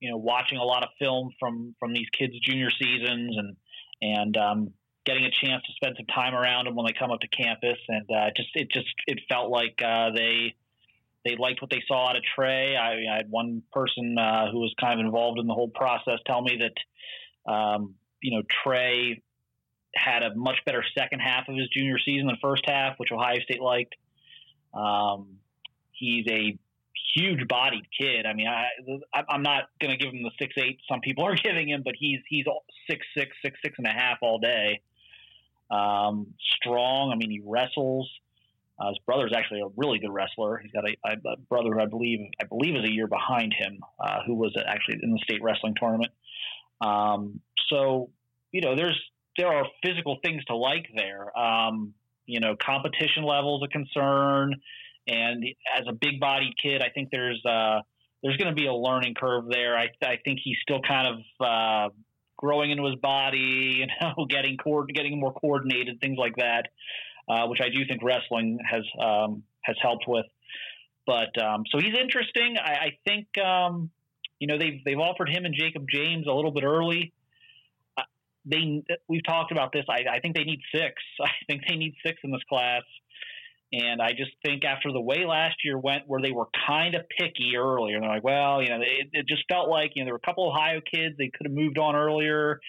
you 0.00 0.10
know 0.10 0.16
watching 0.16 0.58
a 0.58 0.64
lot 0.64 0.82
of 0.82 0.90
film 0.98 1.30
from 1.40 1.74
from 1.80 1.92
these 1.92 2.08
kids' 2.16 2.38
junior 2.40 2.70
seasons 2.70 3.36
and 3.36 3.56
and 4.02 4.36
um, 4.36 4.72
getting 5.04 5.24
a 5.24 5.30
chance 5.30 5.62
to 5.64 5.72
spend 5.74 5.96
some 5.96 6.06
time 6.06 6.34
around 6.34 6.66
them 6.66 6.74
when 6.74 6.86
they 6.86 6.92
come 6.92 7.10
up 7.10 7.20
to 7.20 7.28
campus. 7.28 7.78
And 7.88 8.08
uh, 8.10 8.30
just 8.36 8.50
it 8.54 8.70
just 8.70 8.88
it 9.06 9.20
felt 9.28 9.50
like 9.50 9.80
uh, 9.84 10.10
they 10.14 10.54
they 11.24 11.36
liked 11.36 11.62
what 11.62 11.70
they 11.70 11.82
saw 11.88 12.10
out 12.10 12.16
of 12.16 12.22
Trey. 12.34 12.76
I, 12.76 13.12
I 13.12 13.16
had 13.16 13.30
one 13.30 13.62
person 13.72 14.16
uh, 14.18 14.50
who 14.50 14.60
was 14.60 14.74
kind 14.78 15.00
of 15.00 15.06
involved 15.06 15.38
in 15.38 15.46
the 15.46 15.54
whole 15.54 15.70
process 15.70 16.18
tell 16.26 16.42
me 16.42 16.60
that 16.60 17.50
um, 17.50 17.94
you 18.20 18.36
know 18.36 18.42
Trey 18.62 19.22
had 19.96 20.22
a 20.22 20.34
much 20.34 20.58
better 20.66 20.84
second 20.96 21.20
half 21.20 21.48
of 21.48 21.56
his 21.56 21.68
junior 21.68 21.98
season 22.04 22.26
than 22.26 22.36
first 22.40 22.62
half, 22.66 22.94
which 22.98 23.10
Ohio 23.12 23.38
State 23.40 23.60
liked. 23.60 23.94
Um, 24.74 25.38
he's 25.92 26.26
a 26.28 26.58
huge 27.14 27.46
bodied 27.48 27.86
kid. 27.98 28.26
I 28.26 28.34
mean, 28.34 28.48
I, 28.48 29.22
I'm 29.28 29.42
not 29.42 29.64
going 29.80 29.96
to 29.96 29.96
give 29.96 30.12
him 30.12 30.22
the 30.22 30.30
six 30.38 30.54
eight 30.58 30.80
some 30.90 31.00
people 31.00 31.24
are 31.24 31.34
giving 31.42 31.68
him, 31.68 31.82
but 31.84 31.94
he's 31.98 32.20
he's 32.28 32.44
six 32.90 33.06
six 33.16 33.30
six 33.42 33.58
six 33.64 33.74
and 33.78 33.86
a 33.86 33.92
half 33.92 34.18
all 34.22 34.38
day. 34.38 34.80
Um, 35.70 36.34
strong. 36.60 37.10
I 37.12 37.16
mean, 37.16 37.30
he 37.30 37.42
wrestles. 37.44 38.10
Uh, 38.78 38.88
his 38.88 38.98
brother 39.06 39.26
is 39.26 39.32
actually 39.36 39.60
a 39.60 39.68
really 39.76 40.00
good 40.00 40.12
wrestler. 40.12 40.58
He's 40.58 40.72
got 40.72 40.84
a, 40.84 40.96
a 41.06 41.36
brother 41.48 41.70
who 41.72 41.80
I 41.80 41.86
believe 41.86 42.18
I 42.40 42.44
believe 42.44 42.76
is 42.76 42.84
a 42.84 42.92
year 42.92 43.06
behind 43.06 43.54
him, 43.56 43.78
uh, 44.00 44.18
who 44.26 44.34
was 44.34 44.52
actually 44.66 44.98
in 45.02 45.12
the 45.12 45.20
state 45.22 45.42
wrestling 45.42 45.74
tournament. 45.78 46.10
Um, 46.80 47.40
so 47.68 48.10
you 48.50 48.60
know, 48.60 48.76
there's 48.76 49.00
there 49.36 49.48
are 49.48 49.64
physical 49.84 50.18
things 50.24 50.44
to 50.46 50.56
like 50.56 50.86
there. 50.94 51.36
Um, 51.36 51.94
you 52.26 52.40
know, 52.40 52.56
competition 52.60 53.24
level 53.24 53.60
is 53.62 53.68
a 53.68 53.72
concern, 53.72 54.54
and 55.06 55.44
as 55.78 55.86
a 55.88 55.92
big 55.92 56.20
bodied 56.20 56.54
kid, 56.62 56.82
I 56.82 56.88
think 56.90 57.10
there's 57.10 57.44
uh, 57.44 57.80
there's 58.22 58.36
going 58.36 58.48
to 58.48 58.54
be 58.54 58.66
a 58.66 58.74
learning 58.74 59.14
curve 59.14 59.44
there. 59.50 59.76
I, 59.76 59.88
I 60.02 60.16
think 60.24 60.40
he's 60.42 60.56
still 60.62 60.80
kind 60.80 61.08
of 61.08 61.46
uh, 61.46 61.94
growing 62.36 62.70
into 62.70 62.84
his 62.84 62.94
body, 62.96 63.38
you 63.80 63.86
know, 64.00 64.26
getting 64.26 64.56
co- 64.56 64.86
getting 64.86 65.20
more 65.20 65.32
coordinated, 65.32 66.00
things 66.00 66.16
like 66.18 66.36
that, 66.36 66.68
uh, 67.28 67.46
which 67.48 67.60
I 67.60 67.68
do 67.68 67.84
think 67.86 68.02
wrestling 68.02 68.58
has 68.68 68.82
um, 69.00 69.42
has 69.62 69.76
helped 69.82 70.04
with. 70.08 70.26
But 71.06 71.40
um, 71.42 71.64
so 71.70 71.78
he's 71.78 71.94
interesting. 72.00 72.56
I, 72.56 72.72
I 72.72 72.98
think 73.04 73.26
um, 73.38 73.90
you 74.38 74.46
know 74.46 74.58
they've 74.58 74.82
they've 74.84 74.98
offered 74.98 75.28
him 75.28 75.44
and 75.44 75.54
Jacob 75.54 75.84
James 75.92 76.26
a 76.26 76.32
little 76.32 76.52
bit 76.52 76.64
early 76.64 77.12
they 78.44 78.82
we've 79.08 79.24
talked 79.26 79.52
about 79.52 79.72
this. 79.72 79.84
I, 79.88 80.16
I 80.16 80.20
think 80.20 80.36
they 80.36 80.44
need 80.44 80.60
six. 80.74 80.94
I 81.20 81.30
think 81.48 81.62
they 81.68 81.76
need 81.76 81.94
six 82.04 82.18
in 82.24 82.30
this 82.30 82.42
class. 82.48 82.82
And 83.72 84.00
I 84.00 84.10
just 84.10 84.30
think 84.44 84.64
after 84.64 84.92
the 84.92 85.00
way 85.00 85.24
last 85.26 85.56
year 85.64 85.76
went, 85.76 86.04
where 86.06 86.22
they 86.22 86.30
were 86.30 86.46
kind 86.66 86.94
of 86.94 87.02
picky 87.08 87.56
earlier, 87.56 87.98
they're 87.98 88.08
like, 88.08 88.22
well, 88.22 88.62
you 88.62 88.68
know, 88.68 88.78
it, 88.80 89.08
it 89.12 89.26
just 89.26 89.42
felt 89.50 89.68
like 89.68 89.92
you 89.94 90.02
know 90.02 90.06
there 90.06 90.14
were 90.14 90.20
a 90.22 90.26
couple 90.26 90.48
Ohio 90.48 90.80
kids 90.80 91.16
they 91.18 91.30
could 91.34 91.46
have 91.46 91.52
moved 91.52 91.78
on 91.78 91.96
earlier, 91.96 92.60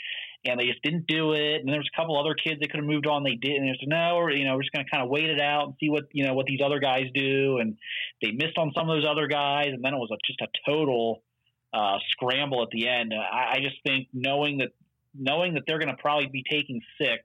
and 0.46 0.60
they 0.60 0.66
just 0.66 0.82
didn't 0.84 1.06
do 1.08 1.34
it. 1.34 1.62
And 1.62 1.70
there 1.70 1.78
was 1.78 1.90
a 1.94 2.00
couple 2.00 2.20
other 2.20 2.34
kids 2.34 2.60
they 2.60 2.68
could 2.68 2.80
have 2.80 2.90
moved 2.90 3.06
on, 3.06 3.24
they 3.24 3.36
didn't. 3.36 3.68
And 3.68 3.78
said, 3.80 3.90
no, 3.90 4.16
or, 4.16 4.32
you 4.32 4.46
know, 4.46 4.56
we're 4.56 4.64
just 4.64 4.74
going 4.74 4.86
to 4.86 4.92
kind 4.92 5.04
of 5.04 5.10
wait 5.10 5.30
it 5.30 5.40
out 5.40 5.66
and 5.66 5.74
see 5.80 5.90
what 5.90 6.06
you 6.12 6.26
know 6.26 6.34
what 6.34 6.48
these 6.48 6.62
other 6.66 6.80
guys 6.80 7.06
do. 7.14 7.58
And 7.60 7.78
they 8.22 8.32
missed 8.32 8.58
on 8.58 8.72
some 8.76 8.90
of 8.90 8.96
those 8.96 9.08
other 9.10 9.28
guys, 9.28 9.70
and 9.74 9.84
then 9.84 9.94
it 9.94 9.98
was 9.98 10.10
a, 10.12 10.18
just 10.26 10.42
a 10.42 10.48
total 10.68 11.22
uh, 11.74 11.98
scramble 12.12 12.64
at 12.64 12.70
the 12.72 12.88
end. 12.88 13.14
I, 13.14 13.58
I 13.58 13.60
just 13.62 13.76
think 13.86 14.08
knowing 14.14 14.60
that 14.60 14.70
knowing 15.18 15.56
that 15.56 15.64
they're 15.68 15.80
going 15.80 15.96
to 15.96 16.02
probably 16.02 16.28
be 16.28 16.44
taking 16.50 16.82
six, 17.00 17.22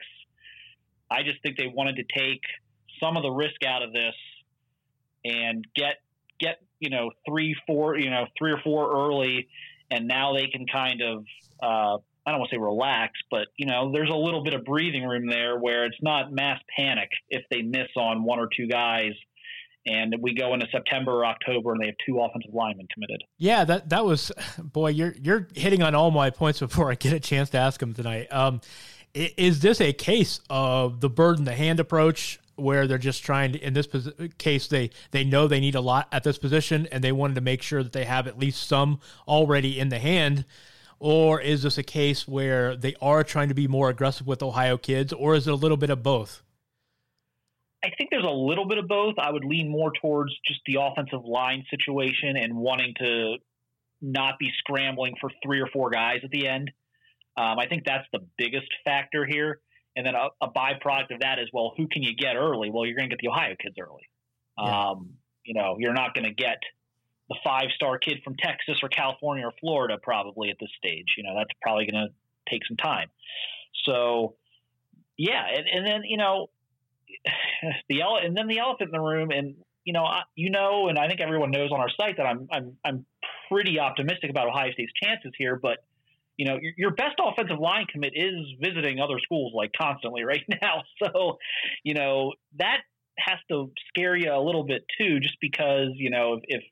I 1.11 1.23
just 1.23 1.43
think 1.43 1.57
they 1.57 1.67
wanted 1.67 1.97
to 1.97 2.05
take 2.19 2.41
some 3.01 3.17
of 3.17 3.23
the 3.23 3.31
risk 3.31 3.65
out 3.67 3.83
of 3.83 3.93
this 3.93 4.15
and 5.25 5.67
get 5.75 5.97
get 6.39 6.61
you 6.79 6.91
know 6.91 7.11
three, 7.29 7.57
four, 7.67 7.99
you 7.99 8.11
know 8.11 8.27
three 8.39 8.53
or 8.53 8.61
four 8.63 8.93
early, 8.93 9.49
and 9.91 10.07
now 10.07 10.35
they 10.35 10.47
can 10.47 10.67
kind 10.67 11.03
of 11.03 11.25
uh, 11.63 11.99
I 12.27 12.31
don't 12.31 12.41
want 12.41 12.51
to 12.51 12.57
say 12.57 12.61
relax, 12.61 13.13
but 13.31 13.49
you 13.57 13.67
know 13.67 13.93
there's 13.93 14.11
a 14.11 14.17
little 14.17 14.43
bit 14.45 14.55
of 14.55 14.65
breathing 14.65 15.05
room 15.05 15.29
there 15.29 15.59
where 15.59 15.85
it's 15.85 15.99
not 16.03 16.33
mass 16.33 16.61
panic 16.77 17.11
if 17.29 17.43
they 17.51 17.63
miss 17.63 17.89
on 17.97 18.25
one 18.25 18.39
or 18.39 18.49
two 18.55 18.67
guys 18.67 19.13
and 19.87 20.15
we 20.21 20.35
go 20.35 20.55
into 20.55 20.67
September 20.71 21.13
or 21.13 21.27
October, 21.27 21.73
and 21.73 21.81
they 21.81 21.87
have 21.87 21.97
two 22.07 22.21
offensive 22.21 22.53
linemen 22.53 22.87
committed. 22.93 23.23
Yeah, 23.39 23.65
that 23.65 23.89
that 23.91 24.05
was 24.05 24.33
boy. 24.59 24.91
You're 24.91 25.15
you're 25.21 25.49
hitting 25.55 25.83
on 25.83 25.95
all 25.95 26.11
my 26.11 26.31
points 26.31 26.61
before 26.61 26.91
I 26.91 26.95
get 26.95 27.13
a 27.13 27.21
chance 27.21 27.51
to 27.51 27.59
ask 27.59 27.81
them 27.81 27.95
tonight. 27.95 28.29
Um, 28.31 28.61
is 29.15 29.61
this 29.61 29.81
a 29.81 29.93
case 29.93 30.41
of 30.49 31.01
the 31.01 31.11
bird 31.11 31.39
in 31.39 31.45
the 31.45 31.55
hand 31.55 31.81
approach? 31.81 32.39
Where 32.57 32.87
they're 32.87 32.99
just 32.99 33.25
trying 33.25 33.53
to, 33.53 33.59
in 33.59 33.73
this 33.73 33.89
case, 34.37 34.67
they 34.67 34.91
they 35.13 35.25
know 35.25 35.49
they 35.49 35.61
need 35.61 35.77
a 35.77 35.81
lot 35.81 36.09
at 36.13 36.25
this 36.25 36.37
position, 36.37 36.87
and 36.93 37.03
they 37.03 37.11
wanted 37.11 37.37
to 37.37 37.41
make 37.41 37.63
sure 37.63 37.83
that 37.83 37.93
they 37.93 38.05
have 38.05 38.27
at 38.27 38.39
least 38.39 38.69
some 38.69 39.01
already 39.27 39.81
in 39.81 39.89
the 39.89 39.99
hand. 39.99 40.45
Or 40.99 41.41
is 41.41 41.63
this 41.63 41.79
a 41.79 41.83
case 41.83 42.29
where 42.29 42.77
they 42.77 42.95
are 43.01 43.25
trying 43.25 43.49
to 43.49 43.55
be 43.55 43.67
more 43.67 43.89
aggressive 43.89 44.27
with 44.27 44.43
Ohio 44.43 44.77
kids, 44.77 45.11
or 45.15 45.35
is 45.35 45.49
it 45.49 45.53
a 45.53 45.57
little 45.57 45.79
bit 45.79 45.89
of 45.89 46.03
both? 46.03 46.43
I 47.83 47.89
think 47.97 48.11
there's 48.11 48.25
a 48.25 48.31
little 48.31 48.67
bit 48.67 48.79
of 48.79 48.89
both. 48.89 49.15
I 49.19 49.31
would 49.31 49.45
lean 49.45 49.71
more 49.71 49.91
towards 50.01 50.33
just 50.47 50.61
the 50.67 50.79
offensive 50.81 51.25
line 51.25 51.65
situation 51.71 52.37
and 52.37 52.55
wanting 52.57 52.95
to 52.99 53.37
not 54.03 54.39
be 54.39 54.51
scrambling 54.59 55.15
for 55.21 55.31
three 55.43 55.61
or 55.61 55.67
four 55.73 55.91
guys 55.91 56.21
at 56.23 56.31
the 56.31 56.47
end. 56.47 56.71
Um, 57.37 57.59
I 57.59 57.67
think 57.69 57.85
that's 57.87 58.07
the 58.13 58.21
biggest 58.37 58.69
factor 58.85 59.25
here. 59.25 59.61
And 59.97 60.07
then 60.07 60.15
a, 60.15 60.29
a, 60.41 60.51
byproduct 60.51 61.15
of 61.15 61.21
that 61.21 61.39
is, 61.39 61.49
well, 61.53 61.73
who 61.77 61.89
can 61.89 62.03
you 62.03 62.15
get 62.15 62.37
early? 62.37 62.71
Well, 62.71 62.87
you're 62.87 62.97
going 62.97 63.09
to 63.09 63.15
get 63.15 63.21
the 63.21 63.29
Ohio 63.29 63.55
kids 63.61 63.77
early. 63.81 64.09
Yeah. 64.59 64.91
Um, 64.91 65.15
you 65.45 65.55
know, 65.55 65.77
you're 65.79 65.95
not 65.95 66.15
going 66.15 66.25
to 66.25 66.35
get 66.35 66.59
the 67.29 67.37
five 67.43 67.69
star 67.75 67.99
kid 67.99 68.19
from 68.23 68.37
Texas 68.37 68.79
or 68.83 68.89
California 68.89 69.47
or 69.47 69.53
Florida 69.61 69.97
probably 70.03 70.51
at 70.51 70.57
this 70.61 70.71
stage. 70.77 71.07
You 71.17 71.25
know, 71.25 71.35
that's 71.37 71.51
probably 71.63 71.87
going 71.87 72.09
to 72.09 72.13
take 72.51 72.63
some 72.67 72.77
time. 72.77 73.09
So, 73.85 74.35
yeah, 75.17 75.45
and, 75.57 75.67
and 75.67 75.87
then 75.87 76.03
you 76.05 76.17
know, 76.17 76.51
the 77.89 78.03
ele- 78.03 78.21
and 78.23 78.37
then 78.37 78.47
the 78.47 78.59
elephant 78.59 78.89
in 78.89 78.93
the 78.93 79.01
room, 79.01 79.31
and 79.31 79.57
you 79.85 79.93
know, 79.93 80.05
I, 80.05 80.23
you 80.35 80.51
know, 80.51 80.89
and 80.89 80.99
I 80.99 81.09
think 81.09 81.21
everyone 81.21 81.51
knows 81.51 81.71
on 81.73 81.81
our 81.81 81.91
site 82.01 82.17
that 82.19 82.27
I'm 82.27 82.49
I'm 82.53 82.77
I'm 82.85 83.07
pretty 83.51 83.79
optimistic 83.79 84.31
about 84.31 84.49
Ohio 84.49 84.73
State's 84.73 84.93
chances 85.03 85.33
here, 85.39 85.59
but 85.61 85.79
you 86.37 86.47
know, 86.47 86.59
your, 86.61 86.73
your 86.77 86.91
best 86.93 87.17
offensive 87.23 87.59
line 87.59 87.85
commit 87.93 88.13
is 88.15 88.35
visiting 88.63 88.99
other 88.99 89.19
schools 89.23 89.53
like 89.55 89.73
constantly 89.79 90.23
right 90.25 90.45
now. 90.49 90.83
So, 91.03 91.39
you 91.85 91.95
know, 91.95 92.33
that 92.59 92.79
has 93.19 93.39
to 93.51 93.71
scare 93.89 94.17
you 94.17 94.33
a 94.33 94.41
little 94.41 94.65
bit 94.65 94.85
too, 94.99 95.21
just 95.21 95.37
because 95.41 95.89
you 95.97 96.11
know 96.11 96.41
if 96.45 96.63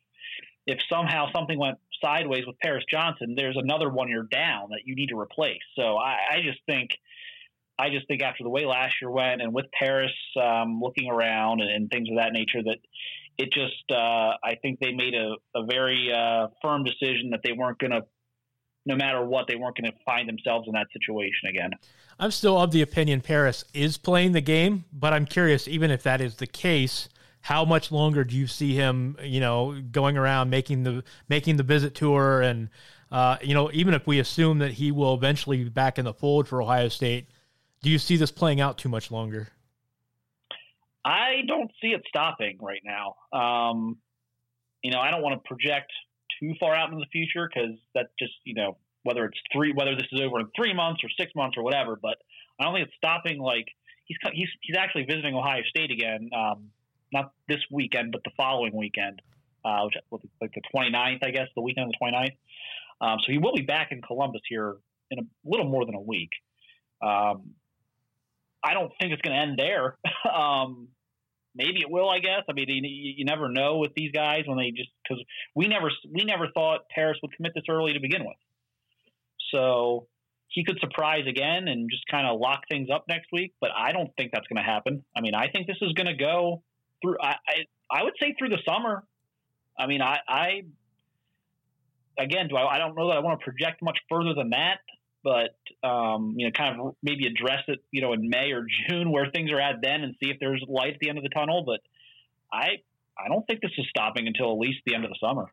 if 0.66 0.78
somehow 0.90 1.26
something 1.34 1.58
went 1.58 1.78
sideways 2.02 2.44
with 2.46 2.58
Paris 2.60 2.84
Johnson, 2.90 3.34
there's 3.36 3.56
another 3.58 3.90
one 3.90 4.08
you're 4.08 4.28
down 4.30 4.68
that 4.70 4.82
you 4.84 4.94
need 4.94 5.08
to 5.08 5.18
replace. 5.18 5.62
So 5.76 5.96
I, 5.96 6.16
I 6.32 6.36
just 6.42 6.60
think. 6.66 6.90
I 7.78 7.90
just 7.90 8.08
think 8.08 8.22
after 8.22 8.42
the 8.42 8.50
way 8.50 8.64
last 8.64 8.96
year 9.00 9.10
went, 9.10 9.40
and 9.40 9.54
with 9.54 9.66
Paris 9.78 10.12
um, 10.40 10.80
looking 10.80 11.08
around 11.08 11.60
and, 11.60 11.70
and, 11.70 11.90
things 11.90 12.08
of 12.10 12.16
that 12.16 12.32
nature, 12.32 12.62
that 12.62 12.78
it 13.36 13.52
just 13.52 13.84
uh, 13.90 14.34
I 14.42 14.56
think 14.60 14.80
they 14.80 14.92
made 14.92 15.14
a, 15.14 15.36
a 15.54 15.64
very 15.64 16.12
uh, 16.12 16.48
firm 16.60 16.84
decision 16.84 17.30
that 17.30 17.40
they 17.44 17.52
weren't 17.52 17.78
going 17.78 17.92
to 17.92 18.02
no 18.88 18.96
matter 18.96 19.24
what, 19.24 19.46
they 19.46 19.54
weren't 19.54 19.76
going 19.76 19.90
to 19.90 19.98
find 20.04 20.26
themselves 20.26 20.66
in 20.66 20.72
that 20.72 20.86
situation 20.92 21.48
again. 21.50 21.70
I'm 22.18 22.30
still 22.30 22.58
of 22.58 22.72
the 22.72 22.80
opinion 22.80 23.20
Paris 23.20 23.64
is 23.74 23.98
playing 23.98 24.32
the 24.32 24.40
game, 24.40 24.86
but 24.92 25.12
I'm 25.12 25.26
curious, 25.26 25.68
even 25.68 25.90
if 25.90 26.02
that 26.04 26.22
is 26.22 26.36
the 26.36 26.46
case, 26.46 27.08
how 27.42 27.64
much 27.66 27.92
longer 27.92 28.24
do 28.24 28.34
you 28.34 28.46
see 28.46 28.74
him, 28.74 29.16
you 29.22 29.40
know, 29.40 29.80
going 29.92 30.16
around 30.16 30.50
making 30.50 30.82
the 30.84 31.04
making 31.28 31.56
the 31.56 31.62
visit 31.62 31.94
tour, 31.94 32.40
and 32.40 32.70
uh, 33.12 33.36
you 33.42 33.54
know, 33.54 33.70
even 33.72 33.94
if 33.94 34.06
we 34.06 34.18
assume 34.18 34.58
that 34.58 34.72
he 34.72 34.90
will 34.90 35.14
eventually 35.14 35.62
be 35.64 35.70
back 35.70 35.98
in 35.98 36.04
the 36.04 36.14
fold 36.14 36.48
for 36.48 36.60
Ohio 36.60 36.88
State, 36.88 37.28
do 37.82 37.90
you 37.90 37.98
see 37.98 38.16
this 38.16 38.30
playing 38.30 38.60
out 38.60 38.78
too 38.78 38.88
much 38.88 39.10
longer? 39.10 39.48
I 41.04 41.42
don't 41.46 41.70
see 41.80 41.88
it 41.88 42.02
stopping 42.08 42.58
right 42.60 42.82
now. 42.84 43.14
Um, 43.32 43.98
you 44.82 44.90
know, 44.90 44.98
I 44.98 45.10
don't 45.10 45.22
want 45.22 45.42
to 45.42 45.48
project 45.48 45.90
too 46.40 46.54
far 46.60 46.74
out 46.74 46.92
in 46.92 46.98
the 46.98 47.06
future 47.10 47.48
because 47.52 47.76
that 47.94 48.10
just 48.18 48.32
you 48.44 48.54
know 48.54 48.76
whether 49.02 49.24
it's 49.24 49.38
three 49.52 49.72
whether 49.72 49.94
this 49.94 50.06
is 50.12 50.20
over 50.20 50.40
in 50.40 50.48
three 50.54 50.74
months 50.74 51.02
or 51.02 51.08
six 51.18 51.32
months 51.34 51.56
or 51.56 51.62
whatever. 51.62 51.98
But 52.00 52.16
I 52.60 52.64
don't 52.64 52.74
think 52.74 52.88
it's 52.88 52.96
stopping. 52.96 53.38
Like 53.38 53.66
he's 54.04 54.18
he's 54.32 54.48
he's 54.62 54.76
actually 54.76 55.04
visiting 55.04 55.34
Ohio 55.34 55.62
State 55.68 55.90
again, 55.90 56.30
um, 56.36 56.70
not 57.12 57.32
this 57.48 57.60
weekend, 57.70 58.12
but 58.12 58.22
the 58.24 58.30
following 58.36 58.76
weekend, 58.76 59.22
uh, 59.64 59.84
which 59.84 60.22
like 60.40 60.52
the 60.52 60.62
29th, 60.74 61.24
I 61.24 61.30
guess, 61.30 61.48
the 61.54 61.62
weekend 61.62 61.86
of 61.86 61.92
the 61.98 62.04
29th. 62.04 62.36
Um, 63.00 63.18
so 63.24 63.32
he 63.32 63.38
will 63.38 63.54
be 63.54 63.62
back 63.62 63.92
in 63.92 64.02
Columbus 64.02 64.42
here 64.48 64.76
in 65.10 65.20
a 65.20 65.22
little 65.44 65.66
more 65.66 65.86
than 65.86 65.94
a 65.94 66.00
week. 66.00 66.30
Um, 67.00 67.54
I 68.62 68.74
don't 68.74 68.92
think 69.00 69.12
it's 69.12 69.22
going 69.22 69.36
to 69.36 69.42
end 69.42 69.58
there. 69.58 69.96
um, 70.34 70.88
maybe 71.54 71.80
it 71.80 71.90
will. 71.90 72.08
I 72.08 72.18
guess. 72.18 72.42
I 72.48 72.52
mean, 72.52 72.66
you, 72.68 73.14
you 73.18 73.24
never 73.24 73.48
know 73.48 73.78
with 73.78 73.92
these 73.94 74.12
guys 74.12 74.42
when 74.46 74.58
they 74.58 74.70
just 74.70 74.90
because 75.02 75.22
we 75.54 75.68
never 75.68 75.90
we 76.12 76.24
never 76.24 76.48
thought 76.54 76.88
Paris 76.94 77.18
would 77.22 77.32
commit 77.36 77.52
this 77.54 77.64
early 77.68 77.92
to 77.92 78.00
begin 78.00 78.24
with. 78.24 78.36
So 79.52 80.06
he 80.48 80.64
could 80.64 80.78
surprise 80.80 81.24
again 81.28 81.68
and 81.68 81.90
just 81.90 82.04
kind 82.10 82.26
of 82.26 82.40
lock 82.40 82.62
things 82.70 82.88
up 82.92 83.04
next 83.08 83.28
week. 83.32 83.52
But 83.60 83.70
I 83.76 83.92
don't 83.92 84.10
think 84.16 84.30
that's 84.32 84.46
going 84.46 84.62
to 84.62 84.70
happen. 84.70 85.04
I 85.16 85.20
mean, 85.20 85.34
I 85.34 85.48
think 85.48 85.66
this 85.66 85.76
is 85.82 85.92
going 85.92 86.06
to 86.06 86.16
go 86.16 86.62
through. 87.02 87.16
I, 87.20 87.34
I 87.46 88.00
I 88.00 88.02
would 88.04 88.14
say 88.20 88.34
through 88.38 88.50
the 88.50 88.62
summer. 88.68 89.04
I 89.78 89.86
mean, 89.86 90.02
I, 90.02 90.18
I 90.26 90.62
again, 92.18 92.48
do 92.48 92.56
I, 92.56 92.74
I 92.74 92.78
don't 92.78 92.96
know 92.96 93.08
that 93.08 93.16
I 93.16 93.20
want 93.20 93.38
to 93.40 93.44
project 93.44 93.80
much 93.82 93.98
further 94.10 94.34
than 94.34 94.50
that 94.50 94.78
but 95.28 95.86
um, 95.86 96.34
you 96.36 96.46
know, 96.46 96.52
kind 96.52 96.80
of 96.80 96.94
maybe 97.02 97.26
address 97.26 97.62
it, 97.68 97.80
you 97.90 98.00
know, 98.00 98.14
in 98.14 98.30
May 98.30 98.52
or 98.52 98.64
June 98.88 99.12
where 99.12 99.30
things 99.30 99.50
are 99.52 99.60
at 99.60 99.76
then, 99.82 100.02
and 100.02 100.14
see 100.22 100.30
if 100.30 100.38
there's 100.40 100.64
light 100.66 100.94
at 100.94 101.00
the 101.00 101.10
end 101.10 101.18
of 101.18 101.24
the 101.24 101.30
tunnel. 101.30 101.64
But 101.66 101.80
I 102.50 102.82
I 103.18 103.28
don't 103.28 103.46
think 103.46 103.60
this 103.60 103.72
is 103.76 103.86
stopping 103.90 104.26
until 104.26 104.52
at 104.52 104.58
least 104.58 104.78
the 104.86 104.94
end 104.94 105.04
of 105.04 105.10
the 105.10 105.18
summer. 105.20 105.52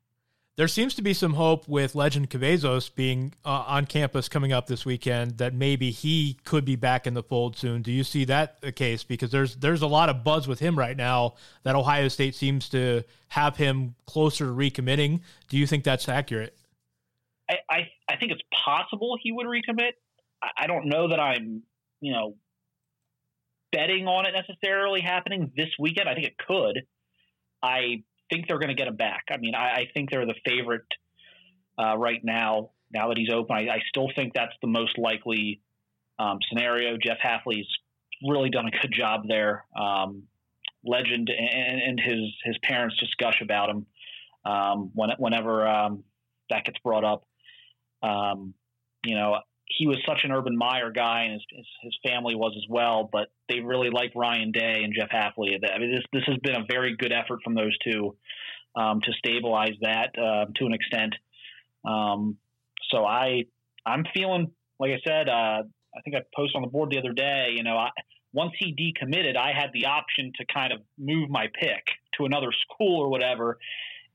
There 0.58 0.70
seems 0.70 0.96
to 0.96 1.02
be 1.02 1.14
some 1.14 1.34
hope 1.34 1.68
with 1.68 1.96
Lejond 1.96 2.30
Cavazos 2.30 2.90
being 2.96 3.34
uh, 3.44 3.66
on 3.68 3.86
campus 3.86 4.30
coming 4.30 4.54
up 4.54 4.68
this 4.68 4.86
weekend 4.86 5.40
that 5.40 5.54
maybe 5.54 5.92
he 5.92 6.38
could 6.46 6.64
be 6.64 6.78
back 6.78 7.06
in 7.06 7.14
the 7.14 7.24
fold 7.24 7.58
soon. 7.58 7.82
Do 7.82 7.92
you 7.92 8.06
see 8.06 8.24
that 8.26 8.62
the 8.62 8.72
case? 8.72 9.04
Because 9.04 9.32
there's 9.32 9.58
there's 9.58 9.82
a 9.82 9.88
lot 9.88 10.08
of 10.08 10.24
buzz 10.24 10.48
with 10.48 10.60
him 10.60 10.80
right 10.80 10.96
now 10.96 11.34
that 11.64 11.76
Ohio 11.76 12.08
State 12.08 12.36
seems 12.36 12.70
to 12.70 13.04
have 13.28 13.58
him 13.58 13.96
closer 14.06 14.46
to 14.46 14.52
recommitting. 14.52 15.20
Do 15.50 15.58
you 15.58 15.68
think 15.68 15.84
that's 15.84 16.08
accurate? 16.08 16.56
I, 17.50 17.56
I, 17.70 17.78
I 18.10 18.18
think 18.18 18.32
it's 18.32 18.42
possible 18.66 19.18
he 19.22 19.32
would 19.32 19.48
recommit. 19.48 19.92
I, 20.42 20.64
I 20.64 20.68
don't 20.68 20.88
know 20.88 21.10
that 21.10 21.20
I'm, 21.20 21.64
you 22.02 22.14
know, 22.14 22.36
betting 23.72 24.08
on 24.08 24.26
it 24.26 24.34
necessarily 24.34 25.02
happening 25.02 25.52
this 25.56 25.70
weekend. 25.80 26.08
I 26.08 26.16
think 26.16 26.28
it 26.28 26.38
could. 26.38 26.82
I 27.62 28.04
think 28.32 28.48
they're 28.48 28.60
going 28.60 28.70
to 28.70 28.76
get 28.76 28.88
him 28.88 28.96
back. 28.96 29.26
I 29.32 29.38
mean, 29.38 29.56
I, 29.56 29.68
I 29.68 29.88
think 29.94 30.12
they're 30.12 30.26
the 30.26 30.36
favorite 30.46 30.88
uh, 31.78 31.98
right 31.98 32.22
now. 32.24 32.72
Now 32.92 33.10
that 33.10 33.18
he's 33.18 33.32
open, 33.34 33.56
I, 33.56 33.62
I 33.62 33.80
still 33.90 34.10
think 34.16 34.34
that's 34.34 34.54
the 34.62 34.68
most 34.68 34.98
likely 34.98 35.60
um, 36.20 36.38
scenario. 36.48 36.98
Jeff 36.98 37.18
Hafley's 37.24 37.68
really 38.26 38.50
done 38.50 38.68
a 38.68 38.72
good 38.72 38.94
job 38.94 39.28
there. 39.28 39.66
Um, 39.76 40.24
Lejond 40.86 41.30
and, 41.30 41.82
and, 41.82 42.00
his 42.00 42.32
his 42.44 42.58
parents 42.62 42.96
just 43.00 43.18
gush 43.18 43.42
about 43.42 43.70
him 43.70 43.86
um, 44.46 44.92
when, 44.94 45.10
whenever 45.18 45.68
um, 45.68 46.04
that 46.50 46.64
gets 46.64 46.78
brought 46.80 47.04
up. 47.04 47.24
Um, 48.06 48.54
you 49.04 49.16
know, 49.16 49.38
he 49.68 49.88
was 49.88 49.98
such 50.08 50.20
an 50.24 50.32
Urban 50.32 50.56
Meyer 50.56 50.92
guy, 50.92 51.24
and 51.24 51.34
his, 51.34 51.44
his, 51.52 51.66
his 51.84 51.98
family 52.08 52.36
was 52.36 52.54
as 52.56 52.66
well. 52.70 53.10
But 53.12 53.28
they 53.50 53.60
really 53.60 53.90
like 53.90 54.12
Ryan 54.16 54.52
Day 54.52 54.82
and 54.84 54.94
Jeff 54.94 55.10
Hafley. 55.10 55.58
I 55.72 55.80
mean, 55.80 55.92
this 55.92 56.04
this 56.14 56.24
has 56.28 56.38
been 56.44 56.56
a 56.56 56.66
very 56.70 56.96
good 56.96 57.12
effort 57.12 57.40
from 57.44 57.56
those 57.56 57.76
two 57.80 58.16
um, 58.76 59.02
to 59.02 59.12
stabilize 59.18 59.76
that 59.82 60.12
uh, 60.18 60.46
to 60.56 60.66
an 60.66 60.74
extent. 60.74 61.16
Um, 61.84 62.38
so 62.92 63.06
I 63.06 63.46
I'm 63.86 64.04
feeling 64.14 64.52
like 64.80 64.92
I 64.92 65.00
said. 65.08 65.30
Uh, 65.30 65.64
I 65.98 66.02
think 66.02 66.16
I 66.16 66.20
posted 66.36 66.58
on 66.58 66.62
the 66.62 66.68
board 66.68 66.92
the 66.92 67.00
other 67.00 67.14
day. 67.14 67.54
You 67.56 67.64
know, 67.64 67.78
I, 67.78 67.90
once 68.34 68.52
he 68.60 68.76
decommitted, 68.76 69.38
I 69.38 69.54
had 69.58 69.70
the 69.74 69.86
option 69.86 70.34
to 70.36 70.46
kind 70.54 70.74
of 70.74 70.80
move 71.00 71.30
my 71.30 71.46
pick 71.58 71.86
to 72.18 72.26
another 72.26 72.50
school 72.52 73.02
or 73.02 73.10
whatever, 73.10 73.58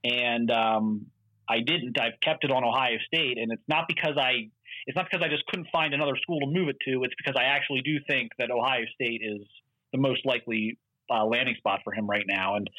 and 0.05 0.51
um, 0.51 1.07
I 1.51 1.61
didn't. 1.61 1.99
I've 2.01 2.21
kept 2.23 2.45
it 2.45 2.53
on 2.53 2.63
Ohio 2.63 2.97
State, 3.07 3.37
and 3.39 3.51
it's 3.51 3.63
not 3.67 3.87
because 3.89 4.17
I 4.17 4.51
it's 4.87 4.97
not 4.97 5.07
because 5.11 5.25
I 5.25 5.29
just 5.29 5.45
couldn't 5.47 5.67
find 5.73 5.93
another 5.93 6.15
school 6.23 6.41
to 6.41 6.47
move 6.47 6.69
it 6.69 6.77
to. 6.87 7.03
It's 7.03 7.15
because 7.19 7.35
I 7.37 7.45
actually 7.45 7.83
do 7.83 7.99
think 8.09 8.31
that 8.39 8.51
Ohio 8.51 8.85
State 8.95 9.21
is 9.23 9.43
the 9.93 9.99
most 9.99 10.25
likely 10.25 10.79
uh, 11.13 11.25
landing 11.25 11.57
spot 11.57 11.81
for 11.83 11.93
him 11.93 12.07
right 12.07 12.25
now, 12.27 12.55
and 12.55 12.71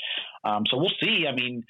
um, 0.45 0.63
so 0.69 0.77
we'll 0.77 0.93
see. 1.03 1.25
I 1.27 1.35
mean, 1.35 1.63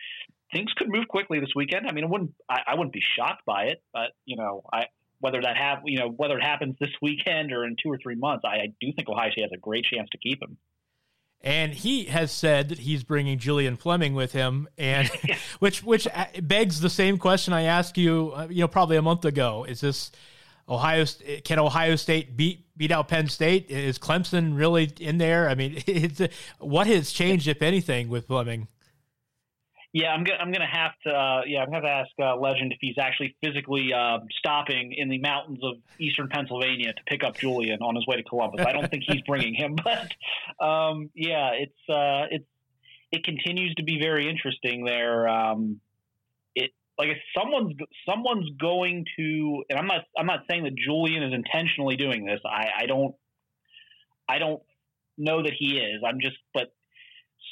things 0.54 0.72
could 0.78 0.90
move 0.90 1.08
quickly 1.08 1.40
this 1.40 1.50
weekend. 1.56 1.88
I 1.88 1.92
mean, 1.92 2.04
it 2.04 2.10
wouldn't 2.10 2.34
I, 2.48 2.60
I 2.68 2.76
wouldn't 2.76 2.94
be 2.94 3.04
shocked 3.18 3.46
by 3.46 3.66
it, 3.66 3.82
but 3.94 4.12
you 4.26 4.38
know, 4.38 4.62
I 4.72 4.86
whether 5.22 5.42
that 5.42 5.58
have 5.58 5.80
you 5.86 6.00
know 6.00 6.10
whether 6.10 6.38
it 6.38 6.44
happens 6.44 6.76
this 6.80 6.92
weekend 7.02 7.52
or 7.52 7.66
in 7.66 7.76
two 7.82 7.90
or 7.90 7.98
three 8.02 8.16
months, 8.16 8.44
I, 8.46 8.56
I 8.56 8.68
do 8.80 8.94
think 8.96 9.10
Ohio 9.10 9.32
State 9.32 9.44
has 9.44 9.52
a 9.54 9.60
great 9.60 9.86
chance 9.86 10.08
to 10.12 10.20
keep 10.20 10.42
him. 10.42 10.58
And 11.43 11.73
he 11.73 12.06
has 12.06 12.32
said 12.32 12.69
that 12.69 12.80
he's 12.80 13.04
bringing 13.04 13.39
Julian 13.39 13.75
Fleming 13.75 14.13
with 14.13 14.31
him, 14.31 14.67
and 14.77 15.10
which 15.60 15.83
which 15.83 16.08
uh, 16.08 16.25
begs 16.42 16.81
the 16.81 16.89
same 16.89 17.17
question 17.17 17.54
I 17.54 17.63
asked 17.63 17.98
you, 17.98 18.33
uh, 18.35 18.48
you 18.50 18.62
know, 18.62 18.67
probably 18.67 18.98
a 18.98 19.02
month 19.02 19.25
ago. 19.25 19.65
Is 19.67 19.81
this 19.81 20.12
Ohio? 20.69 21.04
Uh, 21.04 21.42
can 21.44 21.60
Ohio 21.60 21.96
State 21.96 22.37
beat 22.37 22.65
beat 22.77 22.92
out 22.92 23.08
Penn 23.08 23.27
State? 23.27 23.69
Is 23.71 23.98
Clemson 23.98 24.56
really 24.58 24.92
in 25.00 25.17
there? 25.17 25.50
I 25.50 25.56
mean, 25.56 25.81
uh, 26.19 26.27
what 26.60 26.87
has 26.87 27.12
changed, 27.12 27.48
if 27.48 27.62
anything, 27.62 28.10
with 28.10 28.27
Fleming? 28.27 28.67
Yeah, 29.94 30.13
I'm 30.13 30.23
gonna 30.23 30.39
I'm 30.39 30.52
gonna 30.54 30.71
have 30.71 30.92
to 31.06 31.12
uh, 31.12 31.42
yeah 31.46 31.60
I'm 31.60 31.65
gonna 31.65 31.77
have 31.77 31.83
to 31.83 31.89
ask 31.89 32.12
uh, 32.19 32.39
Lejond 32.39 32.71
if 32.71 32.77
he's 32.79 32.96
actually 32.98 33.35
physically 33.44 33.92
uh, 33.94 34.19
stopping 34.39 34.94
in 34.96 35.10
the 35.10 35.19
mountains 35.19 35.60
of 35.63 35.75
eastern 36.00 36.29
Pennsylvania 36.29 36.94
to 36.94 37.02
pick 37.08 37.25
up 37.25 37.37
Julian 37.37 37.81
on 37.81 37.96
his 37.96 38.08
way 38.08 38.15
to 38.15 38.23
Columbus. 38.23 38.65
I 38.65 38.71
don't 38.71 38.89
think 38.89 39.04
he's 39.06 39.21
bringing 39.21 39.54
him, 39.54 39.75
but 39.83 40.65
um, 40.65 41.10
yeah, 41.13 41.52
it's 41.56 41.89
uh, 41.89 42.27
it's 42.31 42.46
it 43.12 43.25
continues 43.25 43.75
to 43.75 43.83
be 43.83 44.00
very 44.02 44.29
interesting 44.29 44.85
there. 44.85 45.27
Um, 45.27 45.81
it 46.56 46.71
like 46.98 47.10
someone's 47.37 47.73
someone's 48.10 48.50
going 48.62 49.04
to, 49.17 49.63
and 49.69 49.77
I'm 49.77 49.87
not 49.87 50.06
I'm 50.17 50.25
not 50.25 50.44
saying 50.50 50.63
that 50.63 50.75
Julian 50.75 51.21
is 51.23 51.33
intentionally 51.33 51.98
doing 51.98 52.25
this. 52.25 52.39
I, 52.46 52.83
I 52.83 52.85
don't 52.85 53.13
I 54.29 54.39
don't 54.39 54.62
know 55.17 55.44
that 55.44 55.52
he 55.58 55.77
is. 55.77 56.02
I'm 56.08 56.21
just 56.21 56.37
but 56.54 56.71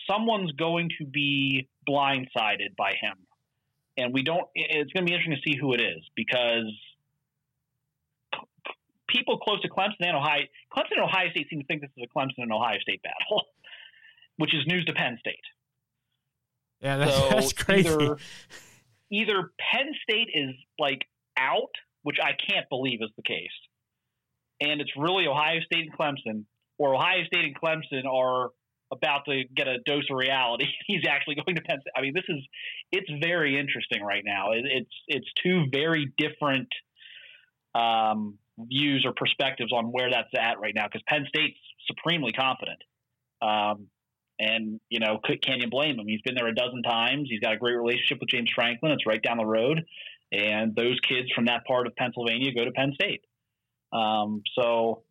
someone's 0.09 0.51
going 0.53 0.89
to 0.99 1.05
be 1.05 1.67
blindsided 1.89 2.75
by 2.77 2.91
him, 3.01 3.15
and 3.97 4.13
we 4.13 4.23
don't. 4.23 4.47
It's 4.53 4.91
going 4.93 5.05
to 5.05 5.09
be 5.09 5.15
interesting 5.15 5.41
to 5.43 5.49
see 5.49 5.57
who 5.59 5.73
it 5.73 5.81
is 5.81 6.03
because 6.15 6.71
people 9.07 9.37
close 9.39 9.61
to 9.61 9.69
Clemson 9.69 9.95
and 10.01 10.15
Ohio, 10.15 10.43
Clemson 10.71 10.97
and 10.97 11.03
Ohio 11.03 11.29
State 11.31 11.47
seem 11.49 11.59
to 11.59 11.65
think 11.65 11.81
this 11.81 11.89
is 11.97 12.03
a 12.03 12.17
Clemson 12.17 12.43
and 12.43 12.53
Ohio 12.53 12.79
State 12.79 13.01
battle, 13.01 13.43
which 14.37 14.53
is 14.53 14.65
news 14.67 14.85
to 14.85 14.93
Penn 14.93 15.17
State. 15.19 15.35
Yeah, 16.81 16.97
that's, 16.97 17.15
so 17.15 17.29
that's 17.29 17.53
crazy. 17.53 17.89
Either, 17.89 18.17
either 19.11 19.51
Penn 19.59 19.91
State 20.03 20.29
is 20.33 20.51
like 20.77 21.05
out, 21.37 21.71
which 22.03 22.17
I 22.23 22.31
can't 22.31 22.69
believe 22.69 22.99
is 23.01 23.09
the 23.17 23.23
case, 23.23 23.47
and 24.61 24.79
it's 24.79 24.91
really 24.95 25.27
Ohio 25.27 25.59
State 25.61 25.89
and 25.89 25.97
Clemson, 25.97 26.45
or 26.77 26.95
Ohio 26.95 27.25
State 27.25 27.45
and 27.45 27.59
Clemson 27.59 28.05
are 28.05 28.51
about 28.91 29.25
to 29.25 29.43
get 29.55 29.67
a 29.67 29.77
dose 29.85 30.05
of 30.09 30.17
reality. 30.17 30.65
He's 30.87 31.03
actually 31.07 31.35
going 31.35 31.55
to 31.55 31.61
Penn 31.61 31.79
State. 31.81 31.93
I 31.95 32.01
mean, 32.01 32.13
this 32.13 32.25
is 32.27 32.43
it's 32.91 33.09
very 33.21 33.59
interesting 33.59 34.03
right 34.03 34.23
now. 34.25 34.51
It, 34.51 34.65
it's 34.65 34.95
it's 35.07 35.27
two 35.43 35.65
very 35.71 36.11
different 36.17 36.67
um, 37.75 38.37
views 38.57 39.05
or 39.05 39.13
perspectives 39.13 39.71
on 39.71 39.85
where 39.85 40.09
that's 40.09 40.29
at 40.37 40.59
right 40.59 40.73
now 40.75 40.85
because 40.87 41.03
Penn 41.07 41.25
State's 41.29 41.59
supremely 41.87 42.31
confident. 42.31 42.81
Um, 43.41 43.87
and 44.39 44.79
you 44.89 44.99
know, 44.99 45.19
can 45.23 45.59
you 45.59 45.69
blame 45.69 45.99
him? 45.99 46.07
He's 46.07 46.21
been 46.21 46.35
there 46.35 46.47
a 46.47 46.55
dozen 46.55 46.81
times. 46.81 47.27
He's 47.29 47.41
got 47.41 47.53
a 47.53 47.57
great 47.57 47.75
relationship 47.75 48.19
with 48.19 48.29
James 48.29 48.49
Franklin. 48.53 48.93
It's 48.93 49.05
right 49.05 49.21
down 49.21 49.37
the 49.37 49.45
road, 49.45 49.81
and 50.31 50.75
those 50.75 50.97
kids 51.07 51.29
from 51.35 51.45
that 51.45 51.65
part 51.65 51.87
of 51.87 51.95
Pennsylvania 51.95 52.53
go 52.53 52.65
to 52.65 52.71
Penn 52.71 52.93
State. 52.93 53.21
Um, 53.91 54.41
so 54.57 55.03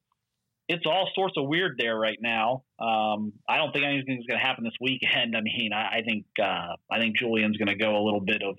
it's 0.68 0.84
all 0.84 1.08
sorts 1.14 1.34
of 1.36 1.48
weird 1.48 1.76
there 1.78 1.96
right 1.96 2.18
now. 2.20 2.62
Um, 2.78 3.32
I 3.48 3.56
don't 3.56 3.72
think 3.72 3.84
anything's 3.86 4.26
going 4.26 4.38
to 4.38 4.46
happen 4.46 4.64
this 4.64 4.74
weekend. 4.80 5.36
I 5.36 5.40
mean, 5.40 5.72
I, 5.72 5.98
I 5.98 6.02
think 6.06 6.26
uh, 6.40 6.76
I 6.90 6.98
think 6.98 7.16
Julian's 7.18 7.56
going 7.56 7.68
to 7.68 7.76
go 7.82 7.96
a 7.96 8.04
little 8.04 8.20
bit 8.20 8.42
of, 8.42 8.56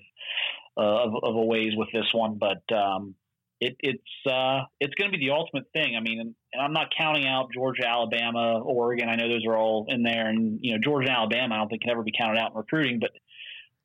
uh, 0.76 1.04
of, 1.04 1.14
of 1.22 1.36
a 1.36 1.44
ways 1.44 1.72
with 1.76 1.88
this 1.92 2.06
one, 2.12 2.38
but 2.38 2.62
um, 2.74 3.14
it, 3.60 3.76
it's 3.80 4.26
uh, 4.26 4.62
it's 4.80 4.94
going 4.94 5.12
to 5.12 5.16
be 5.16 5.26
the 5.26 5.32
ultimate 5.32 5.66
thing. 5.72 5.94
I 5.96 6.00
mean, 6.00 6.20
and, 6.20 6.34
I'm 6.60 6.72
not 6.72 6.88
counting 6.96 7.26
out 7.26 7.50
Georgia, 7.54 7.86
Alabama, 7.86 8.60
Oregon. 8.60 9.08
I 9.08 9.16
know 9.16 9.28
those 9.28 9.44
are 9.46 9.56
all 9.56 9.86
in 9.88 10.02
there, 10.02 10.28
and 10.28 10.58
you 10.62 10.72
know 10.72 10.78
Georgia 10.82 11.08
and 11.08 11.16
Alabama. 11.16 11.54
I 11.54 11.58
don't 11.58 11.68
think 11.68 11.82
can 11.82 11.90
ever 11.90 12.02
be 12.02 12.12
counted 12.16 12.40
out 12.40 12.52
in 12.52 12.56
recruiting, 12.56 12.98
but 13.00 13.10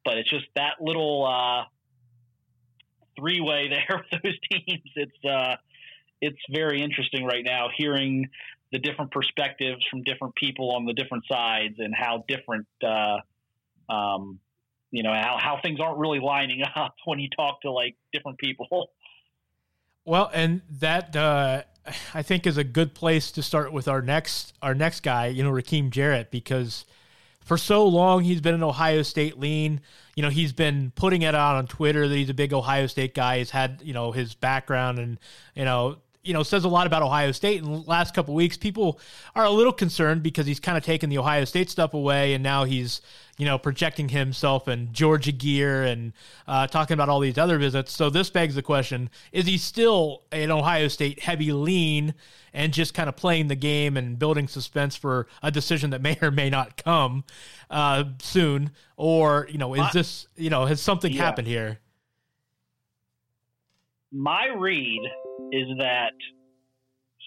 but 0.04 0.18
it's 0.18 0.30
just 0.30 0.46
that 0.56 0.76
little 0.80 1.26
uh, 1.26 1.66
three 3.20 3.42
way 3.42 3.70
there 3.70 4.04
with 4.12 4.24
those 4.24 4.40
teams. 4.52 4.92
It's 4.96 5.26
uh, 5.26 5.56
it's 6.22 6.40
very 6.52 6.82
interesting 6.82 7.26
right 7.26 7.44
now 7.44 7.68
hearing 7.76 8.30
the 8.72 8.80
different 8.80 9.12
perspectives 9.12 9.86
from 9.90 10.04
different 10.04 10.36
people 10.36 10.72
on 10.76 10.86
the 10.86 10.94
different 10.94 11.26
sides 11.28 11.76
and 11.80 11.94
how 11.96 12.24
different. 12.28 12.68
Uh, 12.84 13.18
um, 13.90 14.40
you 14.92 15.04
know 15.04 15.14
how, 15.14 15.38
how 15.40 15.60
things 15.62 15.80
aren't 15.80 15.98
really 15.98 16.20
lining 16.20 16.64
up 16.76 16.96
when 17.06 17.20
you 17.20 17.30
talk 17.36 17.62
to 17.62 17.72
like 17.72 17.96
different 18.14 18.38
people. 18.38 18.92
Well, 20.06 20.30
and 20.34 20.62
that 20.80 21.16
uh, 21.16 21.64
I 22.14 22.22
think 22.22 22.48
is 22.48 22.58
a 22.58 22.64
good 22.64 22.94
place 22.94 23.32
to 23.32 23.44
start 23.44 23.74
with 23.74 23.88
our 23.88 24.02
next 24.02 24.54
our 24.62 24.74
next 24.74 25.02
guy, 25.02 25.28
you 25.28 25.44
know, 25.44 25.52
Rakim 25.52 25.90
Jarrett, 25.90 26.32
because 26.32 26.86
for 27.42 27.58
so 27.58 27.86
long 27.86 28.24
he's 28.24 28.42
been 28.42 28.56
an 28.56 28.64
Ohio 28.64 29.02
State 29.02 29.40
lean. 29.40 29.82
You 30.16 30.24
know, 30.24 30.30
he's 30.30 30.54
been 30.54 30.92
putting 30.96 31.24
it 31.24 31.36
out 31.36 31.56
on 31.56 31.68
Twitter 31.68 32.08
that 32.08 32.16
he's 32.16 32.30
a 32.30 32.34
big 32.34 32.54
Ohio 32.54 32.88
State 32.88 33.14
guy. 33.14 33.40
He's 33.40 33.52
had 33.52 33.82
you 33.84 33.94
know 33.94 34.12
his 34.12 34.34
background 34.36 35.00
and 35.00 35.20
you 35.56 35.66
know 35.66 35.98
you 36.26 36.34
know 36.34 36.44
says 36.44 36.64
a 36.64 36.68
lot 36.68 36.88
about 36.88 37.04
Ohio 37.04 37.32
State. 37.32 37.62
In 37.64 37.72
the 37.72 37.80
last 37.80 38.14
couple 38.14 38.34
weeks, 38.34 38.58
people 38.58 39.00
are 39.36 39.46
a 39.46 39.50
little 39.50 39.72
concerned 39.72 40.24
because 40.24 40.46
he's 40.46 40.60
kind 40.60 40.78
of 40.78 40.84
taken 40.84 41.10
the 41.10 41.20
Ohio 41.20 41.46
State 41.46 41.70
stuff 41.70 41.94
away, 41.94 42.34
and 42.34 42.44
now 42.44 42.64
he's 42.64 43.02
you 43.38 43.46
know 43.46 43.58
projecting 43.58 44.10
himself 44.10 44.68
in 44.68 44.92
Georgia 44.92 45.32
gear 45.32 45.84
and 45.84 46.14
uh, 46.48 46.68
talking 46.68 46.96
about 46.96 47.10
all 47.10 47.20
these 47.20 47.38
other 47.38 47.58
visits. 47.58 47.94
So 47.94 48.10
this 48.10 48.30
begs 48.30 48.56
the 48.56 48.64
question: 48.64 49.10
Is 49.32 49.46
he 49.46 49.58
still 49.58 50.24
an 50.32 50.52
Ohio 50.52 50.88
State 50.88 51.22
heavy 51.22 51.52
lean 51.54 52.16
and 52.54 52.74
just 52.74 52.94
kind 52.94 53.08
of 53.08 53.16
playing 53.16 53.48
the 53.48 53.56
game 53.56 53.96
and 53.96 54.18
building 54.18 54.48
suspense 54.48 54.96
for 54.96 55.28
a 55.44 55.52
decision 55.52 55.92
that 55.92 56.02
may 56.02 56.18
or 56.22 56.32
may 56.32 56.50
not 56.50 56.84
come 56.84 57.24
uh, 57.70 58.04
soon, 58.20 58.72
or 58.98 59.48
you 59.52 59.60
know, 59.60 59.76
is 59.76 59.92
this 59.94 60.28
you 60.36 60.50
know 60.50 60.66
has 60.66 60.82
something 60.82 61.14
yeah. 61.14 61.24
happened 61.24 61.48
here? 61.48 61.80
My 64.16 64.46
read 64.58 65.02
is 65.52 65.68
that 65.80 66.14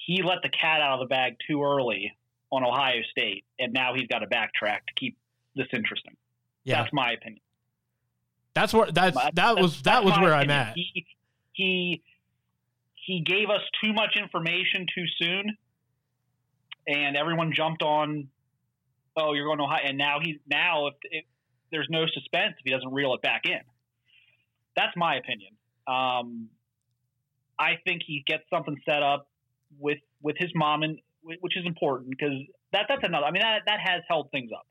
he 0.06 0.22
let 0.22 0.38
the 0.42 0.48
cat 0.48 0.80
out 0.80 0.94
of 0.94 1.00
the 1.00 1.12
bag 1.14 1.36
too 1.46 1.62
early 1.62 2.16
on 2.50 2.64
Ohio 2.64 3.02
State, 3.10 3.44
and 3.58 3.74
now 3.74 3.92
he's 3.94 4.06
got 4.06 4.20
to 4.20 4.26
backtrack 4.26 4.78
to 4.88 4.94
keep 4.96 5.18
this 5.54 5.66
interesting. 5.74 6.16
Yeah, 6.64 6.80
that's 6.80 6.92
my 6.94 7.12
opinion. 7.12 7.42
That's 8.54 8.72
where 8.72 8.90
that's 8.90 9.14
that 9.16 9.34
that's, 9.34 9.60
was 9.60 9.82
that 9.82 10.02
was 10.02 10.18
where 10.18 10.32
opinion. 10.32 10.50
I'm 10.50 10.68
at. 10.68 10.74
He, 10.76 11.06
he 11.52 12.02
he 12.94 13.20
gave 13.20 13.50
us 13.50 13.60
too 13.84 13.92
much 13.92 14.16
information 14.16 14.86
too 14.94 15.04
soon, 15.20 15.56
and 16.86 17.16
everyone 17.18 17.52
jumped 17.54 17.82
on. 17.82 18.28
Oh, 19.14 19.34
you're 19.34 19.44
going 19.44 19.58
to 19.58 19.64
Ohio, 19.64 19.82
and 19.84 19.98
now 19.98 20.20
he's 20.22 20.36
now 20.50 20.86
if, 20.86 20.94
if 21.02 21.24
there's 21.70 21.88
no 21.90 22.06
suspense 22.06 22.54
if 22.58 22.64
he 22.64 22.70
doesn't 22.70 22.94
reel 22.94 23.12
it 23.12 23.20
back 23.20 23.42
in. 23.44 23.60
That's 24.74 24.96
my 24.96 25.16
opinion. 25.16 25.52
Um, 25.86 26.48
I 27.58 27.78
think 27.84 28.02
he 28.06 28.22
gets 28.26 28.44
something 28.50 28.76
set 28.84 29.02
up 29.02 29.28
with 29.78 29.98
with 30.22 30.36
his 30.38 30.50
mom, 30.54 30.82
and 30.82 30.98
which 31.22 31.56
is 31.56 31.66
important 31.66 32.10
because 32.10 32.34
that 32.72 32.86
that's 32.88 33.02
another. 33.04 33.26
I 33.26 33.30
mean, 33.30 33.42
that 33.42 33.62
that 33.66 33.80
has 33.80 34.02
held 34.08 34.30
things 34.30 34.50
up. 34.52 34.66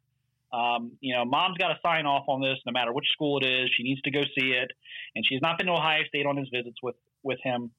Um, 0.58 0.94
you 1.02 1.14
know, 1.14 1.26
mom's 1.26 1.58
got 1.58 1.70
to 1.70 1.80
sign 1.86 2.06
off 2.06 2.24
on 2.28 2.42
this, 2.42 2.58
no 2.66 2.72
matter 2.72 2.94
which 2.94 3.08
school 3.12 3.40
it 3.40 3.46
is. 3.46 3.70
She 3.76 3.84
needs 3.84 4.02
to 4.04 4.12
go 4.12 4.22
see 4.38 4.52
it, 4.52 4.72
and 5.16 5.26
she's 5.26 5.42
not 5.42 5.58
been 5.58 5.68
to 5.68 5.74
Ohio 5.74 6.04
State 6.08 6.26
on 6.26 6.38
his 6.38 6.48
visits 6.50 6.78
with 6.82 6.96
with 7.24 7.40
him. 7.44 7.72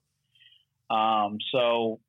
Um, 0.90 1.38
so 1.52 2.00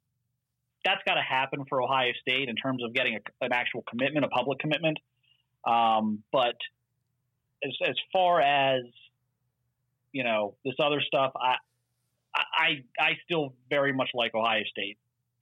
that's 0.84 1.02
got 1.06 1.16
to 1.16 1.22
happen 1.22 1.66
for 1.68 1.82
Ohio 1.82 2.12
State 2.22 2.50
in 2.50 2.56
terms 2.56 2.84
of 2.84 2.94
getting 2.94 3.16
a, 3.16 3.46
an 3.46 3.54
actual 3.54 3.84
commitment, 3.90 4.26
a 4.26 4.30
public 4.30 4.60
commitment. 4.60 4.98
Um, 5.66 6.24
but 6.32 6.56
as 7.64 7.72
as 7.88 7.96
far 8.12 8.42
as 8.42 8.84
you 10.12 10.24
know, 10.24 10.56
this 10.66 10.76
other 10.84 11.02
stuff, 11.02 11.32
I 11.36 11.56
I 12.54 12.84
I 13.00 13.12
still 13.26 13.54
very 13.70 13.94
much 13.94 14.10
like 14.14 14.34
Ohio 14.36 14.64
State 14.70 14.98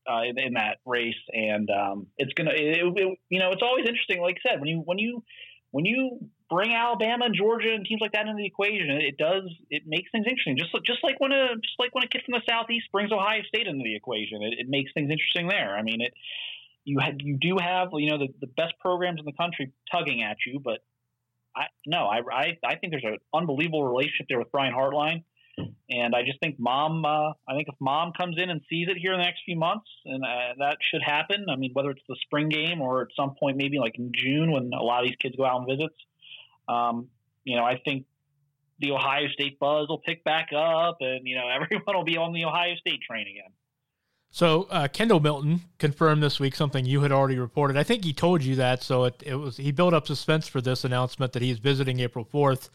uh, 0.10 0.22
in, 0.24 0.54
that 0.54 0.78
race, 0.86 1.16
and 1.34 1.70
um, 1.70 2.08
it's 2.18 2.34
gonna 2.34 2.52
it, 2.52 2.80
it, 2.96 3.20
you 3.30 3.40
know 3.40 3.52
it's 3.52 3.62
always 3.62 3.86
interesting. 3.88 4.22
Like 4.22 4.38
I 4.46 4.52
said, 4.52 4.60
when 4.60 4.70
you 4.70 4.80
when 4.86 4.98
you 4.98 5.24
when 5.72 5.86
you 5.86 6.30
bring 6.50 6.74
Alabama 6.74 7.26
and 7.26 7.36
Georgia 7.36 7.74
and 7.74 7.86
teams 7.86 8.00
like 8.00 8.14
that 8.14 8.22
into 8.22 8.38
the 8.38 8.46
equation, 8.46 8.90
it 8.90 9.18
does 9.18 9.44
it 9.70 9.84
makes 9.86 10.10
things 10.12 10.26
interesting. 10.28 10.58
Just 10.58 10.72
just 10.86 11.04
like 11.04 11.20
when 11.20 11.32
a 11.32 11.56
just 11.56 11.80
like 11.80 11.94
when 11.94 12.04
a 12.04 12.08
kid 12.08 12.22
from 12.26 12.34
the 12.34 12.42
southeast 12.50 12.88
brings 12.92 13.12
Ohio 13.12 13.42
State 13.48 13.68
into 13.68 13.84
the 13.84 13.96
equation, 13.96 14.42
it, 14.44 14.60
it 14.60 14.70
makes 14.70 14.92
things 14.94 15.12
interesting 15.12 15.48
there. 15.48 15.76
I 15.76 15.84
mean, 15.84 16.02
it 16.02 16.14
you 16.86 17.00
had 17.00 17.22
you 17.22 17.38
do 17.38 17.58
have 17.60 17.90
you 17.94 18.10
know 18.10 18.18
the, 18.18 18.30
the 18.40 18.48
best 18.48 18.74
programs 18.80 19.20
in 19.20 19.26
the 19.26 19.34
country 19.34 19.72
tugging 19.92 20.24
at 20.24 20.38
you, 20.46 20.60
but 20.64 20.80
I 21.56 21.66
no 21.86 22.08
I 22.08 22.22
I, 22.32 22.58
I 22.66 22.76
think 22.76 22.92
there's 22.92 23.04
an 23.04 23.18
unbelievable 23.34 23.84
relationship 23.84 24.28
there 24.30 24.40
with 24.40 24.52
Brian 24.52 24.74
Hartline. 24.74 25.24
And 25.90 26.14
I 26.14 26.24
just 26.24 26.40
think 26.40 26.60
mom, 26.60 27.06
uh, 27.06 27.30
I 27.48 27.56
think 27.56 27.68
if 27.68 27.76
mom 27.80 28.12
comes 28.16 28.38
in 28.38 28.50
and 28.50 28.62
sees 28.70 28.88
it 28.90 28.98
here 28.98 29.14
in 29.14 29.20
the 29.20 29.26
next 29.26 29.42
few 29.46 29.58
months, 29.58 29.88
and 30.06 30.24
uh, 30.24 30.54
that 30.60 30.78
should 30.92 31.02
happen. 31.02 31.46
I 31.50 31.56
mean, 31.56 31.72
whether 31.74 31.90
it's 31.92 32.04
the 32.08 32.18
spring 32.22 32.50
game 32.50 32.82
or 32.82 33.02
at 33.02 33.08
some 33.16 33.36
point, 33.40 33.58
maybe 33.58 33.80
like 33.80 33.98
in 33.98 34.12
June 34.14 34.52
when 34.52 34.72
a 34.74 34.84
lot 34.84 35.04
of 35.04 35.08
these 35.10 35.18
kids 35.22 35.36
go 35.36 35.46
out 35.46 35.62
on 35.62 35.66
visits, 35.66 35.96
um, 36.68 37.08
you 37.44 37.56
know, 37.56 37.64
I 37.64 37.80
think 37.84 38.06
the 38.80 38.92
Ohio 38.92 39.28
State 39.30 39.60
buzz 39.60 39.88
will 39.88 40.00
pick 40.00 40.24
back 40.24 40.50
up, 40.56 40.98
and 41.00 41.22
you 41.26 41.36
know, 41.36 41.48
everyone 41.54 41.96
will 41.96 42.04
be 42.04 42.18
on 42.18 42.34
the 42.34 42.46
Ohio 42.46 42.76
State 42.76 43.02
train 43.02 43.28
again. 43.28 43.52
So 44.30 44.68
uh, 44.70 44.88
Kendall 44.90 45.22
Milton 45.22 45.62
confirmed 45.80 46.22
this 46.22 46.40
week 46.40 46.54
something 46.54 46.86
you 46.86 47.02
had 47.02 47.12
already 47.12 47.40
reported. 47.40 47.78
I 47.78 47.84
think 47.84 48.04
he 48.04 48.14
told 48.14 48.44
you 48.44 48.56
that, 48.56 48.84
so 48.84 49.06
it, 49.06 49.24
it 49.26 49.36
was 49.36 49.58
he 49.58 49.72
built 49.72 49.94
up 49.94 50.06
suspense 50.06 50.48
for 50.48 50.62
this 50.62 50.84
announcement 50.84 51.34
that 51.34 51.42
he's 51.42 51.60
visiting 51.60 52.00
April 52.00 52.26
fourth. 52.26 52.70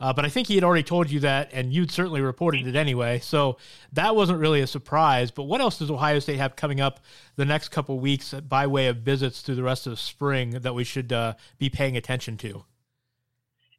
Uh, 0.00 0.12
but 0.12 0.24
I 0.24 0.28
think 0.28 0.46
he 0.46 0.54
had 0.54 0.64
already 0.64 0.82
told 0.82 1.10
you 1.10 1.20
that, 1.20 1.50
and 1.52 1.72
you'd 1.72 1.90
certainly 1.90 2.20
reported 2.20 2.66
it 2.66 2.76
anyway. 2.76 3.18
So 3.18 3.58
that 3.92 4.14
wasn't 4.14 4.38
really 4.38 4.60
a 4.60 4.66
surprise. 4.66 5.30
But 5.30 5.44
what 5.44 5.60
else 5.60 5.78
does 5.78 5.90
Ohio 5.90 6.18
State 6.20 6.38
have 6.38 6.54
coming 6.56 6.80
up 6.80 7.00
the 7.36 7.44
next 7.44 7.70
couple 7.70 7.98
weeks 7.98 8.32
by 8.32 8.66
way 8.66 8.86
of 8.86 8.98
visits 8.98 9.40
through 9.40 9.56
the 9.56 9.62
rest 9.62 9.86
of 9.86 9.92
the 9.92 9.96
spring 9.96 10.50
that 10.50 10.74
we 10.74 10.84
should 10.84 11.12
uh, 11.12 11.34
be 11.58 11.68
paying 11.68 11.96
attention 11.96 12.36
to? 12.38 12.64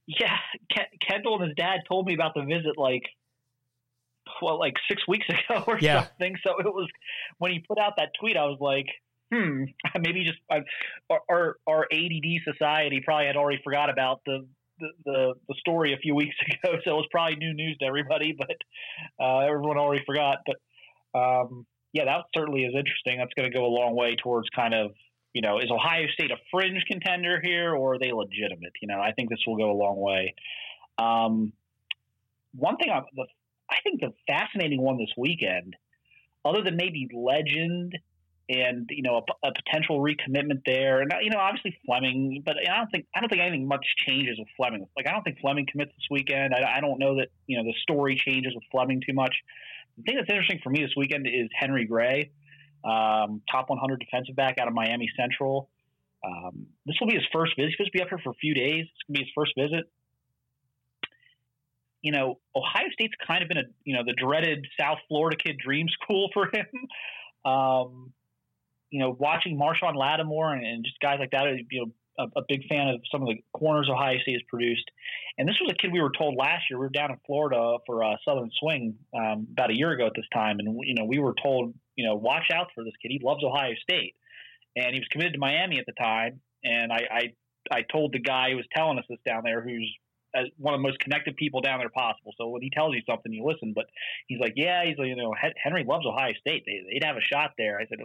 Yeah, 0.07 0.37
Kendall 1.07 1.39
and 1.39 1.49
his 1.49 1.55
dad 1.55 1.81
told 1.87 2.07
me 2.07 2.15
about 2.15 2.33
the 2.33 2.41
visit 2.41 2.77
like 2.77 3.03
well, 4.41 4.59
like 4.59 4.75
six 4.87 5.07
weeks 5.07 5.25
ago 5.29 5.63
or 5.67 5.77
yeah. 5.79 6.05
something. 6.05 6.35
So 6.45 6.59
it 6.59 6.65
was 6.65 6.89
when 7.37 7.51
he 7.51 7.59
put 7.59 7.79
out 7.79 7.93
that 7.97 8.09
tweet, 8.19 8.37
I 8.37 8.45
was 8.45 8.57
like, 8.59 8.87
hmm, 9.31 9.65
maybe 9.99 10.25
just 10.25 10.39
uh, 10.49 10.61
our, 11.29 11.57
our 11.67 11.87
ADD 11.91 12.43
society 12.43 13.01
probably 13.03 13.27
had 13.27 13.35
already 13.35 13.61
forgot 13.63 13.89
about 13.89 14.21
the 14.25 14.45
the, 15.05 15.33
the, 15.47 15.55
story 15.59 15.93
a 15.93 15.97
few 15.97 16.15
weeks 16.15 16.35
ago, 16.63 16.77
so 16.83 16.91
it 16.91 16.93
was 16.93 17.07
probably 17.11 17.35
new 17.35 17.53
news 17.53 17.77
to 17.79 17.85
everybody, 17.85 18.35
but 18.37 18.57
uh, 19.19 19.39
everyone 19.39 19.77
already 19.77 20.03
forgot. 20.05 20.39
But 20.45 21.19
um, 21.19 21.65
yeah, 21.93 22.05
that 22.05 22.25
certainly 22.35 22.63
is 22.63 22.73
interesting. 22.75 23.17
That's 23.17 23.33
going 23.35 23.51
to 23.51 23.57
go 23.57 23.65
a 23.65 23.73
long 23.73 23.95
way 23.95 24.15
towards 24.15 24.49
kind 24.49 24.73
of 24.73 24.91
you 25.33 25.41
know, 25.41 25.59
is 25.59 25.69
Ohio 25.71 26.07
State 26.13 26.31
a 26.31 26.37
fringe 26.51 26.83
contender 26.87 27.39
here, 27.41 27.75
or 27.75 27.93
are 27.93 27.99
they 27.99 28.11
legitimate? 28.11 28.73
You 28.81 28.87
know, 28.87 28.99
I 28.99 29.11
think 29.11 29.29
this 29.29 29.39
will 29.45 29.57
go 29.57 29.71
a 29.71 29.77
long 29.77 29.97
way. 29.97 30.33
Um, 30.97 31.53
one 32.55 32.77
thing, 32.77 32.89
I, 32.89 33.01
the, 33.15 33.25
I 33.69 33.77
think 33.83 34.01
the 34.01 34.13
fascinating 34.27 34.81
one 34.81 34.97
this 34.97 35.13
weekend, 35.17 35.75
other 36.43 36.63
than 36.63 36.75
maybe 36.75 37.07
Lejond 37.13 37.97
and 38.49 38.89
you 38.89 39.03
know 39.03 39.21
a, 39.43 39.47
a, 39.47 39.51
potential 39.53 40.01
recommitment 40.01 40.61
there, 40.65 41.01
and 41.01 41.13
you 41.21 41.29
know 41.29 41.37
obviously 41.37 41.77
Fleming, 41.85 42.41
but 42.43 42.55
I 42.57 42.77
don't 42.77 42.89
think 42.89 43.05
I 43.15 43.19
don't 43.19 43.29
think 43.29 43.41
anything 43.41 43.67
much 43.67 43.85
changes 44.07 44.39
with 44.39 44.47
Fleming. 44.57 44.87
Like 44.97 45.07
I 45.07 45.11
don't 45.11 45.23
think 45.23 45.39
Fleming 45.39 45.67
commits 45.71 45.91
this 45.95 46.07
weekend. 46.09 46.53
I, 46.53 46.77
I 46.77 46.81
don't 46.81 46.99
know 46.99 47.17
that 47.17 47.27
you 47.45 47.57
know 47.57 47.63
the 47.63 47.75
story 47.83 48.19
changes 48.25 48.53
with 48.55 48.63
Fleming 48.71 49.01
too 49.05 49.13
much. 49.13 49.35
The 49.97 50.03
thing 50.03 50.15
that's 50.15 50.29
interesting 50.29 50.59
for 50.63 50.71
me 50.71 50.81
this 50.81 50.93
weekend 50.97 51.27
is 51.27 51.47
Henry 51.53 51.85
Gray, 51.85 52.31
um, 52.83 53.41
top 53.51 53.69
100 53.69 53.99
defensive 53.99 54.35
back 54.35 54.57
out 54.59 54.67
of 54.67 54.73
Miami 54.73 55.09
Central. 55.15 55.69
Um, 56.25 56.67
this 56.85 56.95
will 56.99 57.07
be 57.07 57.15
his 57.15 57.25
first 57.31 57.53
visit. 57.55 57.69
He's 57.69 57.75
supposed 57.77 57.91
to 57.93 57.97
be 57.99 58.01
up 58.01 58.09
here 58.09 58.19
for 58.23 58.31
a 58.31 58.39
few 58.41 58.55
days. 58.55 58.85
It's 58.89 59.03
gonna 59.07 59.19
be 59.19 59.25
his 59.25 59.33
first 59.35 59.53
visit. 59.55 59.85
You 62.01 62.13
know, 62.13 62.39
Ohio 62.55 62.89
State's 62.93 63.13
kind 63.27 63.43
of 63.43 63.47
been 63.49 63.59
a 63.59 63.69
you 63.83 63.95
know 63.95 64.01
the 64.03 64.13
dreaded 64.13 64.65
South 64.79 64.97
Florida 65.07 65.37
kid 65.37 65.57
dream 65.63 65.85
school 66.01 66.29
for 66.33 66.49
him. 66.51 66.65
Um, 67.45 68.11
you 68.89 68.99
know, 68.99 69.15
watching 69.19 69.57
Marshon 69.57 69.95
Lattimore 69.95 70.53
and, 70.53 70.65
and 70.65 70.83
just 70.83 70.99
guys 70.99 71.17
like 71.19 71.31
that, 71.31 71.45
you 71.69 71.85
know, 71.85 71.91
a, 72.35 72.41
big 72.47 72.67
fan 72.67 72.87
of 72.89 73.01
some 73.11 73.21
of 73.21 73.27
the 73.27 73.41
corners 73.53 73.89
Ohio 73.89 74.17
State 74.19 74.33
has 74.33 74.41
produced. 74.49 74.83
And 75.37 75.47
this 75.47 75.55
was 75.61 75.71
a 75.71 75.75
kid 75.75 75.91
we 75.91 76.01
were 76.01 76.11
told 76.17 76.35
last 76.35 76.63
year. 76.69 76.77
We 76.77 76.85
were 76.85 76.89
down 76.89 77.11
in 77.11 77.17
Florida 77.25 77.77
for 77.85 78.01
a 78.01 78.17
Southern 78.27 78.51
Swing 78.59 78.95
um, 79.15 79.47
about 79.51 79.71
a 79.71 79.75
year 79.75 79.91
ago 79.91 80.07
at 80.07 80.13
this 80.15 80.25
time, 80.33 80.59
and 80.59 80.79
you 80.83 80.95
know, 80.95 81.05
we 81.05 81.19
were 81.19 81.33
told, 81.41 81.73
you 81.95 82.05
know, 82.05 82.15
watch 82.15 82.47
out 82.53 82.67
for 82.75 82.83
this 82.83 82.93
kid. 83.01 83.11
He 83.11 83.21
loves 83.23 83.43
Ohio 83.43 83.73
State, 83.81 84.15
and 84.75 84.93
he 84.93 84.99
was 84.99 85.07
committed 85.11 85.33
to 85.33 85.39
Miami 85.39 85.79
at 85.79 85.85
the 85.85 85.93
time. 85.93 86.41
And 86.63 86.91
I, 86.91 86.99
I, 87.09 87.21
I 87.71 87.81
told 87.89 88.11
the 88.11 88.19
guy 88.19 88.51
who 88.51 88.57
was 88.57 88.65
telling 88.75 88.99
us 88.99 89.05
this 89.09 89.19
down 89.25 89.43
there, 89.45 89.61
who's 89.61 89.89
uh, 90.35 90.43
one 90.57 90.73
of 90.73 90.79
the 90.79 90.87
most 90.87 90.99
connected 90.99 91.37
people 91.37 91.61
down 91.61 91.79
there 91.79 91.89
possible. 91.89 92.33
So 92.37 92.49
when 92.49 92.61
he 92.61 92.69
tells 92.69 92.93
you 92.93 93.01
something, 93.09 93.31
you 93.31 93.45
listen. 93.45 93.73
But 93.73 93.85
he's 94.27 94.39
like, 94.39 94.53
yeah, 94.55 94.85
he's 94.85 94.97
like, 94.97 95.07
you 95.07 95.15
know, 95.15 95.33
Henry 95.63 95.85
loves 95.87 96.05
Ohio 96.05 96.33
State. 96.39 96.63
They, 96.65 96.81
they'd 96.91 97.05
have 97.05 97.15
a 97.15 97.33
shot 97.33 97.51
there. 97.57 97.79
I 97.79 97.87
said, 97.87 97.99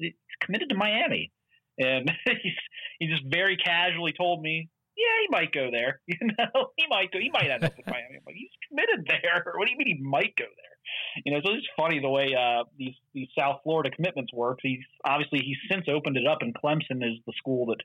he's 0.00 0.12
committed 0.40 0.68
to 0.70 0.74
Miami, 0.76 1.32
and 1.78 2.10
he's 2.26 2.58
he 2.98 3.06
just 3.08 3.24
very 3.30 3.56
casually 3.56 4.12
told 4.12 4.42
me, 4.42 4.68
yeah, 4.96 5.16
he 5.22 5.28
might 5.30 5.52
go 5.52 5.70
there. 5.72 6.00
You 6.20 6.26
know, 6.26 6.70
he 6.76 6.86
might 6.88 7.10
go. 7.12 7.18
He 7.18 7.30
might 7.30 7.50
end 7.50 7.64
up 7.64 7.76
with 7.76 7.86
Miami. 7.90 8.16
I'm 8.16 8.22
like, 8.26 8.36
he's 8.36 8.50
committed 8.68 9.06
there. 9.08 9.42
What 9.56 9.66
do 9.66 9.72
you 9.72 9.78
mean 9.78 9.96
he 9.96 10.02
might 10.02 10.34
go 10.36 10.44
there? 10.44 11.22
You 11.24 11.32
know, 11.32 11.40
so 11.44 11.52
it's 11.54 11.66
funny 11.76 12.00
the 12.00 12.10
way 12.10 12.34
uh, 12.34 12.64
these 12.76 12.94
these 13.14 13.28
South 13.38 13.60
Florida 13.62 13.90
commitments 13.90 14.32
work. 14.32 14.58
He's 14.62 14.84
obviously 15.04 15.40
he's 15.40 15.56
since 15.70 15.86
opened 15.88 16.16
it 16.16 16.26
up, 16.26 16.38
and 16.42 16.54
Clemson 16.54 17.02
is 17.02 17.18
the 17.26 17.32
school 17.38 17.66
that 17.66 17.80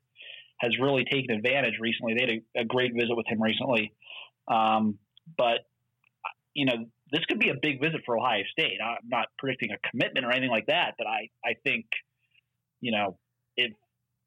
has 0.60 0.72
really 0.82 1.06
taken 1.06 1.36
advantage 1.36 1.76
recently. 1.80 2.16
They 2.16 2.22
had 2.22 2.30
a, 2.30 2.62
a 2.62 2.66
great 2.66 2.94
visit 2.94 3.16
with 3.16 3.28
him 3.28 3.42
recently, 3.42 3.94
um, 4.48 4.98
but 5.38 5.68
you 6.54 6.66
know, 6.66 6.86
this 7.12 7.24
could 7.26 7.40
be 7.40 7.50
a 7.50 7.56
big 7.62 7.82
visit 7.82 8.02
for 8.06 8.18
Ohio 8.18 8.44
State. 8.52 8.80
I'm 8.84 8.98
not 9.08 9.28
predicting 9.38 9.72
a 9.72 9.90
commitment 9.90 10.26
or 10.26 10.32
anything 10.32 10.50
like 10.50 10.68
that, 10.68 10.96
but 10.98 11.08
I, 11.08 11.30
I 11.46 11.56
think, 11.64 11.86
you 12.82 12.92
know, 12.92 13.18
if 13.58 13.72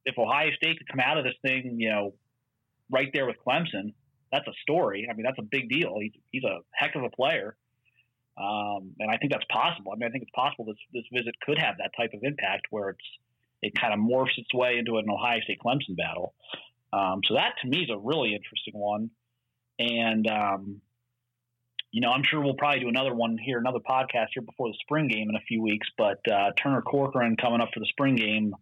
if 0.04 0.18
Ohio 0.18 0.50
State 0.56 0.78
could 0.78 0.88
come 0.88 1.00
out 1.00 1.18
of 1.18 1.24
this 1.24 1.34
thing, 1.42 1.76
you 1.78 1.90
know, 1.90 2.14
right 2.90 3.10
there 3.12 3.26
with 3.26 3.36
Clemson, 3.46 3.92
that's 4.32 4.46
a 4.46 4.52
story. 4.62 5.06
I 5.10 5.14
mean, 5.14 5.24
that's 5.24 5.38
a 5.38 5.42
big 5.50 5.68
deal. 5.68 5.96
He's 6.00 6.12
he's 6.30 6.44
a 6.44 6.58
heck 6.72 6.94
of 6.94 7.02
a 7.02 7.10
player, 7.10 7.56
um, 8.38 8.94
and 8.98 9.10
I 9.10 9.16
think 9.18 9.32
that's 9.32 9.44
possible. 9.50 9.92
I 9.92 9.96
mean, 9.96 10.08
I 10.08 10.10
think 10.10 10.22
it's 10.22 10.32
possible 10.34 10.64
this 10.64 10.76
this 10.92 11.04
visit 11.12 11.34
could 11.44 11.58
have 11.58 11.76
that 11.78 11.90
type 11.96 12.10
of 12.14 12.20
impact 12.22 12.68
where 12.70 12.90
it's 12.90 13.04
it 13.60 13.74
kind 13.74 13.92
of 13.92 13.98
morphs 13.98 14.38
its 14.38 14.54
way 14.54 14.78
into 14.78 14.98
an 14.98 15.10
Ohio 15.10 15.40
State 15.40 15.58
Clemson 15.64 15.96
battle. 15.96 16.34
Um, 16.92 17.20
so 17.26 17.34
that 17.34 17.54
to 17.62 17.68
me 17.68 17.82
is 17.82 17.90
a 17.90 17.98
really 17.98 18.34
interesting 18.34 18.74
one, 18.74 19.10
and 19.78 20.26
um, 20.26 20.80
you 21.90 22.00
know, 22.00 22.10
I'm 22.10 22.22
sure 22.22 22.40
we'll 22.40 22.54
probably 22.54 22.80
do 22.80 22.88
another 22.88 23.14
one 23.14 23.38
here, 23.38 23.58
another 23.58 23.78
podcast 23.78 24.28
here 24.34 24.42
before 24.42 24.68
the 24.68 24.76
spring 24.82 25.08
game 25.08 25.28
in 25.30 25.36
a 25.36 25.40
few 25.48 25.62
weeks. 25.62 25.88
But 25.96 26.20
uh, 26.30 26.50
Turner 26.62 26.82
Corcoran 26.82 27.36
coming 27.36 27.60
up 27.60 27.70
for 27.72 27.80
the 27.80 27.86
spring 27.86 28.14
game, 28.14 28.54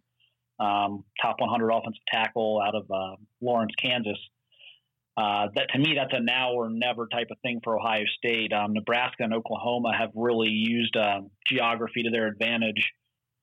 um, 0.59 1.03
top 1.21 1.39
100 1.39 1.69
offensive 1.69 2.01
tackle 2.11 2.61
out 2.65 2.75
of 2.75 2.89
uh, 2.89 3.15
Lawrence, 3.41 3.73
Kansas. 3.81 4.17
Uh, 5.17 5.47
that 5.55 5.67
to 5.73 5.79
me, 5.79 5.95
that's 5.95 6.13
a 6.13 6.21
now 6.21 6.53
or 6.53 6.69
never 6.69 7.07
type 7.07 7.27
of 7.31 7.37
thing 7.41 7.59
for 7.63 7.77
Ohio 7.77 8.05
State. 8.17 8.53
Um, 8.53 8.73
Nebraska 8.73 9.23
and 9.23 9.33
Oklahoma 9.33 9.91
have 9.97 10.11
really 10.13 10.49
used 10.49 10.95
uh, 10.95 11.21
geography 11.47 12.03
to 12.03 12.11
their 12.11 12.27
advantage, 12.27 12.91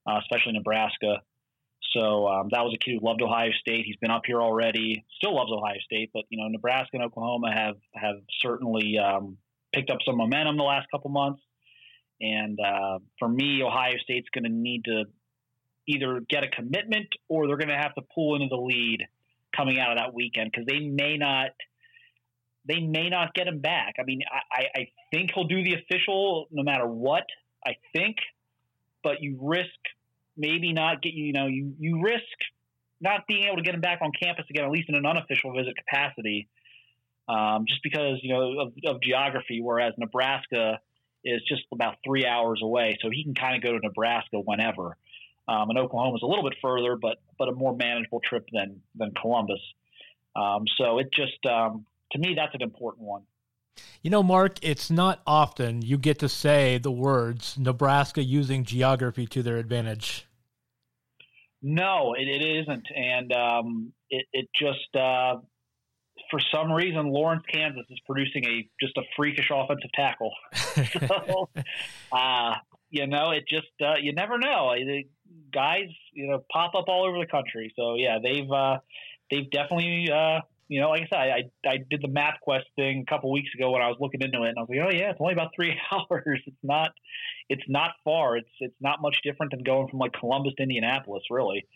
uh, 0.09 0.21
especially 0.21 0.53
Nebraska. 0.53 1.17
So 1.93 2.27
um, 2.27 2.49
that 2.53 2.63
was 2.63 2.75
a 2.75 2.79
kid 2.79 2.99
who 3.01 3.07
loved 3.07 3.23
Ohio 3.23 3.51
State. 3.61 3.85
He's 3.85 3.97
been 3.97 4.11
up 4.11 4.23
here 4.25 4.41
already. 4.41 5.05
Still 5.17 5.35
loves 5.35 5.51
Ohio 5.53 5.79
State, 5.85 6.11
but 6.15 6.25
you 6.31 6.41
know 6.41 6.49
Nebraska 6.49 6.91
and 6.95 7.03
Oklahoma 7.03 7.53
have 7.53 7.77
have 7.95 8.17
certainly 8.41 8.97
um, 8.99 9.37
picked 9.75 9.91
up 9.91 9.99
some 10.07 10.17
momentum 10.17 10.57
the 10.57 10.63
last 10.63 10.87
couple 10.91 11.11
months. 11.11 11.43
And 12.21 12.59
uh, 12.61 12.99
for 13.19 13.29
me, 13.29 13.63
Ohio 13.63 13.97
State's 14.03 14.29
going 14.33 14.45
to 14.45 14.51
need 14.51 14.85
to 14.85 15.05
either 15.87 16.21
get 16.29 16.45
a 16.45 16.49
commitment 16.49 17.09
or 17.29 17.47
they're 17.47 17.57
going 17.57 17.69
to 17.69 17.77
have 17.77 17.95
to 17.97 18.03
pull 18.15 18.37
into 18.37 18.49
the 18.49 18.61
lead 18.61 19.01
coming 19.55 19.79
out 19.79 19.93
of 19.93 19.99
that 19.99 20.15
weekend 20.15 20.51
because 20.51 20.67
they 20.67 20.81
may 20.81 21.17
not 21.17 21.51
they 22.67 22.81
may 22.81 23.11
not 23.11 23.35
get 23.35 23.47
him 23.47 23.61
back. 23.61 23.97
I 24.01 24.05
mean, 24.05 24.23
I, 24.51 24.63
I 24.75 24.89
think 25.13 25.33
he'll 25.35 25.47
do 25.47 25.63
the 25.63 25.75
official 25.75 26.47
no 26.51 26.63
matter 26.63 26.87
what. 26.87 27.25
I 27.67 27.77
think, 27.93 28.17
but 29.03 29.21
you 29.21 29.39
risk 29.41 29.69
maybe 30.37 30.73
not 30.73 31.03
get 31.03 31.13
you 31.13 31.33
know 31.33 31.47
you 31.47 31.75
you 31.79 32.03
risk 32.03 32.23
not 33.01 33.27
being 33.29 33.45
able 33.45 33.57
to 33.57 33.63
get 33.63 33.75
him 33.75 33.81
back 33.81 33.99
on 34.01 34.13
campus 34.21 34.47
again, 34.49 34.65
at 34.65 34.71
least 34.71 34.89
in 34.89 34.95
an 34.95 35.05
unofficial 35.05 35.53
visit 35.53 35.75
capacity 35.77 36.49
um, 37.29 37.65
just 37.67 37.83
because 37.83 38.19
you 38.23 38.33
know 38.33 38.61
of, 38.61 38.73
of, 38.87 39.03
geography. 39.03 39.61
Whereas 39.63 39.95
Nebraska 39.99 40.81
is 41.25 41.41
just 41.49 41.63
about 41.73 41.97
three 42.05 42.27
hours 42.27 42.61
away, 42.63 42.99
so 43.01 43.09
he 43.11 43.25
can 43.25 43.35
kind 43.35 43.57
of 43.57 43.63
go 43.63 43.73
to 43.73 43.81
Nebraska 43.83 44.39
whenever. 44.39 44.97
Um, 45.47 45.71
and 45.71 45.79
Oklahoma 45.79 46.17
is 46.17 46.23
a 46.23 46.27
little 46.27 46.45
bit 46.45 46.59
further, 46.61 46.97
but 46.97 47.19
but 47.39 47.49
a 47.49 47.53
more 47.53 47.75
manageable 47.75 48.21
trip 48.21 48.47
than 48.53 48.81
than 48.95 49.13
Columbus. 49.21 49.61
Um, 50.37 50.65
so 50.77 50.99
it 50.99 51.13
just 51.13 51.45
um, 51.47 51.87
to 52.13 52.19
me 52.19 52.35
that's 52.35 52.55
an 52.55 52.63
important 52.63 53.07
one. 53.07 53.23
You 54.03 54.11
know, 54.11 54.23
Mark, 54.23 54.59
it's 54.63 54.91
not 54.91 55.23
often 55.27 55.83
you 55.83 55.99
get 55.99 56.19
to 56.21 56.29
say 56.29 56.79
the 56.79 56.93
words 56.93 57.59
Nebraska 57.59 58.23
using 58.23 58.65
geography 58.65 59.27
to 59.29 59.43
their 59.43 59.57
advantage. 59.57 60.27
No, 61.63 62.15
it, 62.15 62.29
it 62.29 62.45
isn't, 62.61 62.87
and 62.95 63.33
um, 63.33 63.93
it, 64.11 64.27
it 64.35 64.49
just 64.55 64.95
uh, 64.95 65.37
for 66.35 66.41
some 66.53 66.73
reason, 66.73 67.13
Lawrence, 67.13 67.45
Kansas 67.53 67.85
is 67.91 68.01
producing 68.07 68.45
a 68.45 68.69
just 68.81 68.97
a 68.97 69.03
freakish 69.17 69.51
offensive 69.55 69.91
tackle. 69.95 70.33
so, 71.09 71.49
uh, 72.11 72.55
you 72.91 73.07
know, 73.07 73.31
it 73.31 73.45
just 73.49 73.69
uh, 73.81 73.95
you 74.03 74.13
never 74.13 74.37
know. 74.37 74.75
The 74.75 75.05
guys, 75.53 75.91
you 76.13 76.27
know, 76.27 76.45
pop 76.53 76.75
up 76.75 76.87
all 76.89 77.07
over 77.07 77.21
the 77.21 77.27
country. 77.27 77.73
So 77.77 77.95
yeah, 77.95 78.19
they've 78.21 78.51
uh, 78.51 78.79
they've 79.31 79.49
definitely. 79.49 80.11
Uh, 80.11 80.41
you 80.67 80.81
know, 80.81 80.89
like 80.89 81.03
I 81.03 81.07
said, 81.13 81.19
I, 81.19 81.69
I 81.69 81.77
did 81.89 82.01
the 82.01 82.09
MapQuest 82.09 82.65
thing 82.75 83.05
a 83.07 83.11
couple 83.11 83.31
weeks 83.31 83.51
ago 83.55 83.71
when 83.71 83.83
I 83.83 83.89
was 83.89 83.99
looking 84.01 84.23
into 84.23 84.43
it, 84.45 84.49
and 84.49 84.59
I 84.59 84.63
was 84.63 84.71
like, 84.71 84.79
oh 84.81 84.91
yeah, 84.91 85.11
it's 85.11 85.21
only 85.21 85.35
about 85.35 85.51
three 85.55 85.79
hours. 85.93 86.41
It's 86.47 86.57
not, 86.63 86.93
it's 87.51 87.63
not 87.69 87.91
far. 88.03 88.39
It's 88.39 88.49
it's 88.59 88.75
not 88.81 89.03
much 89.03 89.19
different 89.23 89.53
than 89.53 89.63
going 89.63 89.89
from 89.89 90.01
like 90.01 90.15
Columbus 90.15 90.55
to 90.57 90.63
Indianapolis, 90.63 91.23
really. 91.31 91.67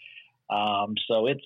Um, 0.50 0.94
so 1.06 1.26
it's 1.26 1.44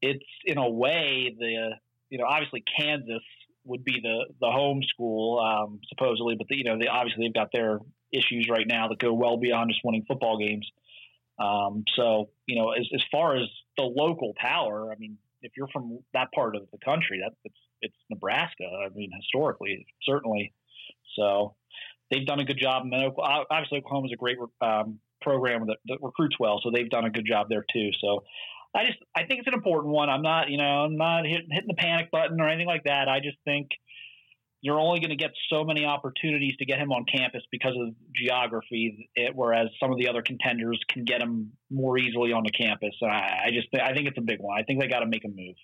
it's 0.00 0.24
in 0.44 0.56
a 0.56 0.70
way 0.70 1.34
the 1.36 1.74
you 2.10 2.18
know, 2.18 2.24
obviously 2.24 2.62
Kansas 2.78 3.22
would 3.64 3.84
be 3.84 4.00
the 4.02 4.26
the 4.40 4.50
home 4.50 4.82
school 4.82 5.40
um, 5.40 5.80
supposedly, 5.88 6.36
but 6.36 6.46
the, 6.48 6.56
you 6.56 6.64
know, 6.64 6.78
they 6.78 6.86
obviously 6.86 7.26
they've 7.26 7.34
got 7.34 7.50
their 7.52 7.80
issues 8.12 8.48
right 8.50 8.66
now 8.66 8.88
that 8.88 8.98
go 8.98 9.12
well 9.12 9.36
beyond 9.36 9.70
just 9.70 9.80
winning 9.84 10.04
football 10.06 10.38
games. 10.38 10.68
Um, 11.38 11.84
so 11.96 12.30
you 12.46 12.56
know, 12.56 12.70
as 12.70 12.86
as 12.94 13.02
far 13.10 13.36
as 13.36 13.48
the 13.76 13.84
local 13.84 14.32
power, 14.36 14.92
I 14.92 14.96
mean, 14.98 15.18
if 15.42 15.52
you're 15.56 15.68
from 15.68 15.98
that 16.14 16.28
part 16.32 16.56
of 16.56 16.62
the 16.72 16.78
country, 16.84 17.20
that 17.22 17.32
it's 17.44 17.58
it's 17.82 17.96
Nebraska. 18.10 18.64
I 18.64 18.88
mean, 18.94 19.10
historically, 19.20 19.86
certainly. 20.02 20.52
So 21.16 21.54
they've 22.10 22.26
done 22.26 22.40
a 22.40 22.44
good 22.44 22.58
job. 22.58 22.84
And 22.84 23.12
obviously, 23.50 23.78
Oklahoma's 23.78 24.12
a 24.12 24.16
great 24.16 24.38
um, 24.60 24.98
program 25.20 25.66
that, 25.66 25.78
that 25.86 25.98
recruits 26.02 26.36
well, 26.38 26.60
so 26.62 26.70
they've 26.70 26.90
done 26.90 27.04
a 27.04 27.10
good 27.10 27.26
job 27.26 27.48
there 27.48 27.64
too. 27.72 27.90
So 28.00 28.24
I 28.76 28.86
just 28.86 28.98
I 29.16 29.24
think 29.24 29.40
it's 29.40 29.48
an 29.48 29.54
important 29.54 29.92
one. 29.92 30.10
I'm 30.10 30.22
not 30.22 30.50
you 30.50 30.58
know 30.58 30.84
I'm 30.84 30.96
not 30.96 31.24
hitting, 31.24 31.48
hitting 31.50 31.68
the 31.68 31.74
panic 31.74 32.10
button 32.10 32.40
or 32.40 32.48
anything 32.48 32.66
like 32.66 32.84
that. 32.84 33.08
I 33.08 33.20
just 33.20 33.38
think 33.44 33.70
you're 34.60 34.80
only 34.80 35.00
going 35.00 35.10
to 35.10 35.16
get 35.16 35.30
so 35.48 35.64
many 35.64 35.84
opportunities 35.84 36.56
to 36.58 36.64
get 36.64 36.78
him 36.78 36.90
on 36.90 37.04
campus 37.04 37.42
because 37.52 37.74
of 37.80 37.94
geography, 38.14 39.08
it, 39.14 39.32
whereas 39.34 39.68
some 39.78 39.92
of 39.92 39.98
the 39.98 40.08
other 40.08 40.22
contenders 40.22 40.80
can 40.88 41.04
get 41.04 41.20
him 41.20 41.52
more 41.70 41.96
easily 41.98 42.32
on 42.32 42.42
the 42.42 42.50
campus. 42.50 42.94
I, 43.02 43.46
I 43.46 43.50
just 43.52 43.68
I 43.74 43.94
think 43.94 44.08
it's 44.08 44.18
a 44.18 44.22
big 44.22 44.40
one. 44.40 44.58
I 44.58 44.64
think 44.64 44.80
they 44.80 44.88
got 44.88 45.00
to 45.00 45.06
make 45.06 45.24
a 45.24 45.28
move. 45.28 45.56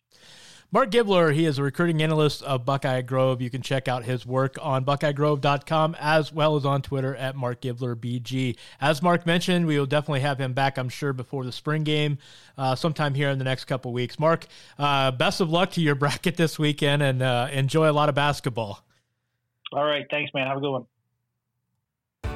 Marc 0.75 0.91
Givler, 0.91 1.35
he 1.35 1.45
is 1.45 1.59
a 1.59 1.63
recruiting 1.63 2.03
analyst 2.03 2.43
of 2.45 2.65
Buckeye 2.65 3.03
Grove. 3.03 3.43
You 3.43 3.51
can 3.51 3.61
check 3.61 3.89
out 3.89 4.05
his 4.05 4.25
work 4.25 4.57
on 4.63 4.87
buckeyegrove.com 4.87 5.97
as 6.01 6.33
well 6.33 6.57
as 6.57 6.65
on 6.65 6.81
Twitter 6.81 7.15
at 7.15 7.37
Marc 7.37 7.61
Givler 7.61 7.95
BG. 7.95 8.57
As 8.81 9.03
Mark 9.03 9.27
mentioned, 9.27 9.67
we 9.67 9.79
will 9.79 9.85
definitely 9.85 10.21
have 10.21 10.41
him 10.41 10.55
back, 10.55 10.79
I'm 10.79 10.89
sure, 10.89 11.13
before 11.13 11.45
the 11.45 11.53
spring 11.53 11.85
game 11.85 12.17
uh, 12.57 12.75
sometime 12.75 13.13
here 13.13 13.29
in 13.29 13.37
the 13.37 13.45
next 13.45 13.67
couple 13.67 13.93
weeks. 13.93 14.19
Mark, 14.19 14.47
uh, 14.79 15.11
best 15.11 15.43
of 15.43 15.51
luck 15.51 15.73
to 15.73 15.83
your 15.83 15.95
bracket 15.97 16.39
this 16.39 16.59
weekend 16.59 17.03
and 17.03 17.21
uh, 17.21 17.49
enjoy 17.53 17.91
a 17.91 17.93
lot 17.93 18.09
of 18.09 18.15
basketball. 18.15 18.83
All 19.75 19.85
right. 19.85 20.07
Thanks, 20.11 20.33
man. 20.33 20.47
Have 20.47 20.57
a 20.57 20.61
good 20.61 20.73
one. 20.73 20.87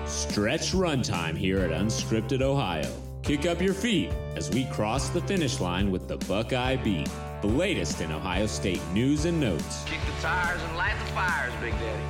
Stretch 0.04 0.72
runtime 0.72 1.36
here 1.36 1.60
at 1.60 1.70
Unscripted 1.70 2.42
Ohio. 2.42 2.92
Kick 3.22 3.46
up 3.46 3.60
your 3.60 3.74
feet 3.74 4.10
as 4.36 4.50
we 4.50 4.66
cross 4.66 5.08
the 5.08 5.22
finish 5.22 5.58
line 5.58 5.90
with 5.90 6.06
the 6.06 6.16
Buckeye 6.16 6.76
Beat, 6.76 7.08
the 7.42 7.46
latest 7.48 8.00
in 8.00 8.10
Ohio 8.12 8.46
State 8.46 8.80
news 8.92 9.24
and 9.24 9.38
notes. 9.38 9.84
Kick 9.84 10.00
the 10.06 10.22
tires 10.22 10.60
and 10.62 10.76
light 10.76 10.96
the 10.98 11.12
fires, 11.12 11.52
Big 11.60 11.72
Daddy. 11.72 12.02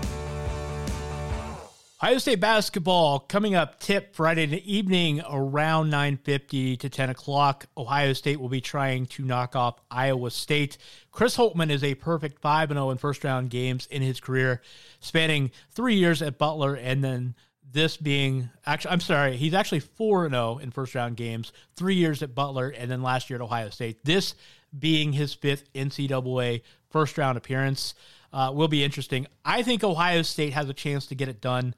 Ohio 2.02 2.18
State 2.18 2.40
basketball 2.40 3.18
coming 3.18 3.54
up 3.54 3.80
tip 3.80 4.14
Friday 4.14 4.44
evening 4.64 5.22
around 5.28 5.90
9.50 5.90 6.78
to 6.78 6.88
10 6.90 7.10
o'clock. 7.10 7.66
Ohio 7.76 8.12
State 8.12 8.38
will 8.38 8.50
be 8.50 8.60
trying 8.60 9.06
to 9.06 9.24
knock 9.24 9.56
off 9.56 9.80
Iowa 9.90 10.30
State. 10.30 10.78
Chris 11.10 11.36
Holtmann 11.36 11.70
is 11.70 11.82
a 11.82 11.94
perfect 11.94 12.40
5-0 12.42 12.92
in 12.92 12.98
first 12.98 13.24
round 13.24 13.50
games 13.50 13.86
in 13.86 14.02
his 14.02 14.20
career, 14.20 14.60
spanning 15.00 15.50
three 15.70 15.96
years 15.96 16.22
at 16.22 16.38
Butler 16.38 16.74
and 16.74 17.02
then 17.02 17.34
this 17.72 17.96
being 17.96 18.48
actually 18.64 18.92
I'm 18.92 19.00
sorry, 19.00 19.36
he's 19.36 19.54
actually 19.54 19.80
4 19.80 20.28
0 20.28 20.58
in 20.58 20.70
first 20.70 20.94
round 20.94 21.16
games, 21.16 21.52
three 21.76 21.94
years 21.94 22.22
at 22.22 22.34
Butler, 22.34 22.68
and 22.70 22.90
then 22.90 23.02
last 23.02 23.28
year 23.30 23.38
at 23.38 23.42
Ohio 23.42 23.70
State. 23.70 24.04
This 24.04 24.34
being 24.78 25.12
his 25.12 25.34
fifth 25.34 25.72
NCAA 25.72 26.62
first 26.90 27.18
round 27.18 27.38
appearance 27.38 27.94
uh, 28.32 28.52
will 28.54 28.68
be 28.68 28.84
interesting. 28.84 29.26
I 29.44 29.62
think 29.62 29.82
Ohio 29.84 30.22
State 30.22 30.52
has 30.52 30.68
a 30.68 30.74
chance 30.74 31.06
to 31.06 31.14
get 31.14 31.28
it 31.28 31.40
done. 31.40 31.74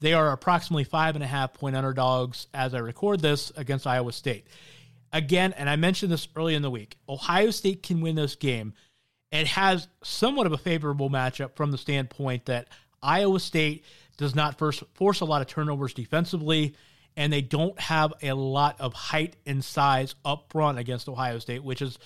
They 0.00 0.14
are 0.14 0.32
approximately 0.32 0.84
five 0.84 1.14
and 1.14 1.22
a 1.22 1.26
half 1.26 1.52
point 1.54 1.76
underdogs 1.76 2.46
as 2.54 2.74
I 2.74 2.78
record 2.78 3.20
this 3.20 3.52
against 3.56 3.86
Iowa 3.86 4.12
State. 4.12 4.46
Again, 5.12 5.52
and 5.56 5.68
I 5.68 5.76
mentioned 5.76 6.12
this 6.12 6.28
early 6.36 6.54
in 6.54 6.62
the 6.62 6.70
week, 6.70 6.96
Ohio 7.08 7.50
State 7.50 7.82
can 7.82 8.00
win 8.00 8.14
this 8.14 8.36
game. 8.36 8.74
It 9.32 9.46
has 9.48 9.88
somewhat 10.02 10.46
of 10.46 10.52
a 10.52 10.58
favorable 10.58 11.10
matchup 11.10 11.54
from 11.54 11.70
the 11.70 11.78
standpoint 11.78 12.46
that 12.46 12.68
Iowa 13.02 13.40
State 13.40 13.84
does 14.16 14.34
not 14.34 14.58
first 14.58 14.82
force 14.94 15.20
a 15.20 15.24
lot 15.24 15.42
of 15.42 15.48
turnovers 15.48 15.94
defensively, 15.94 16.74
and 17.16 17.32
they 17.32 17.40
don't 17.40 17.78
have 17.80 18.12
a 18.22 18.32
lot 18.32 18.80
of 18.80 18.92
height 18.92 19.36
and 19.46 19.64
size 19.64 20.14
up 20.24 20.50
front 20.50 20.78
against 20.78 21.08
Ohio 21.08 21.38
State, 21.38 21.64
which 21.64 21.82
is 21.82 21.98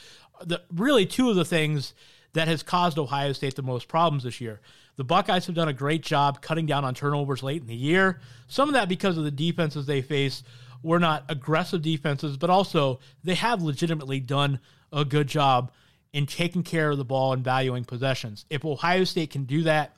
the, 0.43 0.63
really 0.73 1.07
two 1.07 1.31
of 1.31 1.37
the 1.37 1.45
things 1.45 1.95
that 2.33 2.49
has 2.49 2.63
caused 2.63 2.99
Ohio 2.99 3.33
State 3.33 3.55
the 3.55 3.63
most 3.63 3.89
problems 3.89 4.25
this 4.25 4.41
year. 4.41 4.61
The 4.97 5.05
Buckeyes 5.05 5.47
have 5.47 5.55
done 5.55 5.69
a 5.69 5.73
great 5.73 6.03
job 6.03 6.41
cutting 6.41 6.67
down 6.67 6.85
on 6.85 6.95
turnovers 6.95 7.43
late 7.43 7.61
in 7.61 7.67
the 7.67 7.75
year. 7.75 8.21
Some 8.47 8.69
of 8.69 8.75
that 8.75 8.89
because 8.89 9.17
of 9.17 9.25
the 9.25 9.31
defenses 9.31 9.87
they 9.87 10.03
face 10.03 10.43
were 10.83 11.01
not 11.01 11.25
aggressive 11.29 11.83
defenses, 11.83 12.37
but 12.37 12.51
also 12.51 13.01
they 13.25 13.35
have 13.35 13.63
legitimately 13.63 14.21
done 14.21 14.61
a 14.93 15.05
good 15.05 15.27
job 15.27 15.73
in 16.13 16.27
taking 16.27 16.63
care 16.63 16.91
of 16.91 16.99
the 16.99 17.05
ball 17.05 17.33
and 17.33 17.43
valuing 17.43 17.85
possessions. 17.85 18.45
If 18.51 18.65
Ohio 18.65 19.03
State 19.05 19.31
can 19.31 19.45
do 19.45 19.63
that, 19.63 19.97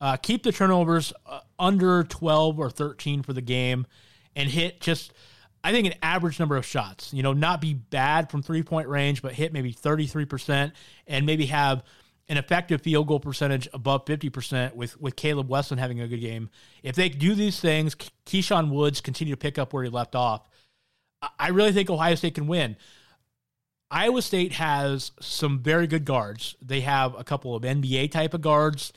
uh, 0.00 0.16
keep 0.16 0.42
the 0.42 0.52
turnovers 0.52 1.12
uh, 1.26 1.40
under 1.58 2.04
12 2.04 2.60
or 2.60 2.70
13 2.70 3.22
for 3.22 3.32
the 3.32 3.40
game 3.40 3.86
and 4.36 4.48
hit 4.48 4.80
just, 4.80 5.12
I 5.64 5.72
think, 5.72 5.86
an 5.86 5.94
average 6.02 6.38
number 6.38 6.56
of 6.56 6.64
shots. 6.64 7.12
You 7.12 7.22
know, 7.24 7.32
not 7.32 7.60
be 7.60 7.74
bad 7.74 8.30
from 8.30 8.42
three 8.42 8.62
point 8.62 8.88
range, 8.88 9.22
but 9.22 9.32
hit 9.32 9.52
maybe 9.52 9.74
33% 9.74 10.72
and 11.06 11.26
maybe 11.26 11.46
have 11.46 11.82
an 12.28 12.36
effective 12.36 12.82
field 12.82 13.08
goal 13.08 13.18
percentage 13.18 13.68
above 13.72 14.04
50% 14.04 14.74
with, 14.74 14.98
with 15.00 15.16
Caleb 15.16 15.48
Wesson 15.48 15.78
having 15.78 16.00
a 16.00 16.08
good 16.08 16.20
game. 16.20 16.48
If 16.82 16.94
they 16.94 17.08
do 17.08 17.34
these 17.34 17.58
things, 17.58 17.96
Keyshawn 18.26 18.70
Woods 18.70 19.00
continue 19.00 19.34
to 19.34 19.38
pick 19.38 19.58
up 19.58 19.72
where 19.72 19.82
he 19.82 19.90
left 19.90 20.14
off. 20.14 20.48
I 21.38 21.48
really 21.48 21.72
think 21.72 21.90
Ohio 21.90 22.14
State 22.14 22.34
can 22.34 22.46
win. 22.46 22.76
Iowa 23.90 24.22
State 24.22 24.52
has 24.52 25.12
some 25.20 25.60
very 25.60 25.86
good 25.86 26.04
guards. 26.04 26.56
They 26.62 26.80
have 26.82 27.18
a 27.18 27.24
couple 27.24 27.54
of 27.54 27.62
NBA 27.62 28.10
type 28.10 28.34
of 28.34 28.40
guards 28.40 28.92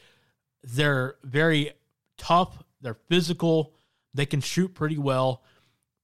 they're 0.63 1.15
very 1.24 1.72
tough, 2.18 2.63
they're 2.82 2.97
physical, 3.09 3.74
they 4.13 4.26
can 4.26 4.41
shoot 4.41 4.74
pretty 4.74 4.97
well, 4.97 5.43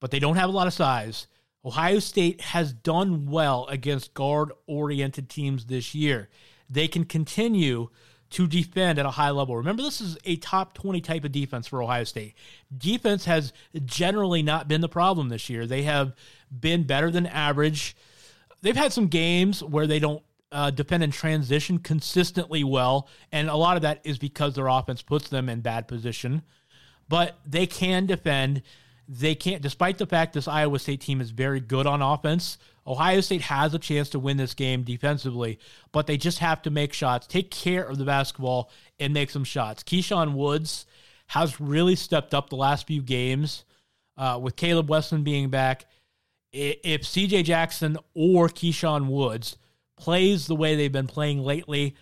but 0.04 0.12
they 0.12 0.20
don't 0.20 0.36
have 0.36 0.50
a 0.50 0.52
lot 0.52 0.68
of 0.68 0.74
size. 0.74 1.28
Ohio 1.64 2.00
State 2.00 2.42
has 2.42 2.74
done 2.74 3.26
well 3.26 3.66
against 3.70 4.14
guard 4.14 4.52
oriented 4.68 5.30
teams 5.30 5.68
this 5.68 5.96
year. 5.96 6.28
They 6.70 6.90
can 6.90 7.06
continue 7.06 7.88
to 8.32 8.46
defend 8.46 9.00
at 9.00 9.06
a 9.06 9.12
high 9.12 9.30
level. 9.30 9.56
Remember, 9.56 9.82
this 9.82 10.02
is 10.02 10.18
a 10.26 10.36
top 10.36 10.74
20 10.74 11.00
type 11.00 11.24
of 11.24 11.32
defense 11.32 11.68
for 11.68 11.82
Ohio 11.82 12.04
State. 12.04 12.36
Defense 12.78 13.24
has 13.24 13.54
generally 13.86 14.44
not 14.44 14.68
been 14.68 14.82
the 14.82 14.90
problem 14.90 15.30
this 15.30 15.50
year. 15.50 15.66
They 15.66 15.84
have 15.84 16.14
been 16.52 16.84
better 16.84 17.10
than 17.10 17.26
average. 17.26 17.96
They've 18.62 18.76
had 18.76 18.92
some 18.92 19.08
games 19.08 19.64
where 19.64 19.88
they 19.88 20.00
don't 20.00 20.22
uh, 20.52 20.70
defend 20.72 21.04
in 21.04 21.12
transition 21.12 21.80
consistently 21.80 22.66
well, 22.66 23.08
and 23.32 23.48
a 23.48 23.56
lot 23.56 23.78
of 23.78 23.84
that 23.84 24.02
is 24.04 24.18
because 24.18 24.56
their 24.56 24.68
offense 24.68 25.02
puts 25.02 25.30
them 25.30 25.48
in 25.48 25.62
bad 25.62 25.88
position. 25.88 26.42
But 27.08 27.38
they 27.46 27.68
can 27.68 28.06
defend. 28.06 28.64
They 29.20 29.36
can't, 29.36 29.62
despite 29.62 30.00
the 30.00 30.08
fact 30.08 30.34
this 30.34 30.48
Iowa 30.48 30.80
State 30.80 31.02
team 31.02 31.22
is 31.22 31.30
very 31.30 31.60
good 31.60 31.86
on 31.86 32.02
offense. 32.02 32.58
Ohio 32.88 33.22
State 33.22 33.42
has 33.42 33.74
a 33.76 33.80
chance 33.80 34.10
to 34.10 34.20
win 34.20 34.38
this 34.38 34.56
game 34.56 34.82
defensively, 34.82 35.60
but 35.92 36.08
they 36.08 36.18
just 36.18 36.40
have 36.40 36.64
to 36.64 36.72
make 36.72 36.94
shots, 36.94 37.28
take 37.28 37.52
care 37.52 37.84
of 37.84 38.00
the 38.00 38.06
basketball, 38.06 38.72
and 39.00 39.14
make 39.14 39.30
some 39.30 39.44
shots. 39.44 39.84
Keyshawn 39.84 40.34
Woods 40.34 40.88
has 41.28 41.62
really 41.62 41.96
stepped 41.96 42.34
up 42.34 42.50
the 42.50 42.56
last 42.56 42.88
few 42.88 43.04
games 43.04 43.66
uh, 44.18 44.40
with 44.42 44.56
Caleb 44.56 44.90
Wesson 44.90 45.24
being 45.24 45.50
back. 45.50 45.86
If 46.52 47.04
CJ 47.04 47.44
Jackson 47.44 47.98
or 48.16 48.48
Keyshawn 48.50 49.08
Woods 49.08 49.58
plays 49.96 50.48
the 50.48 50.56
way 50.56 50.76
they've 50.76 50.92
been 50.92 51.08
playing 51.08 51.44
lately, 51.44 51.96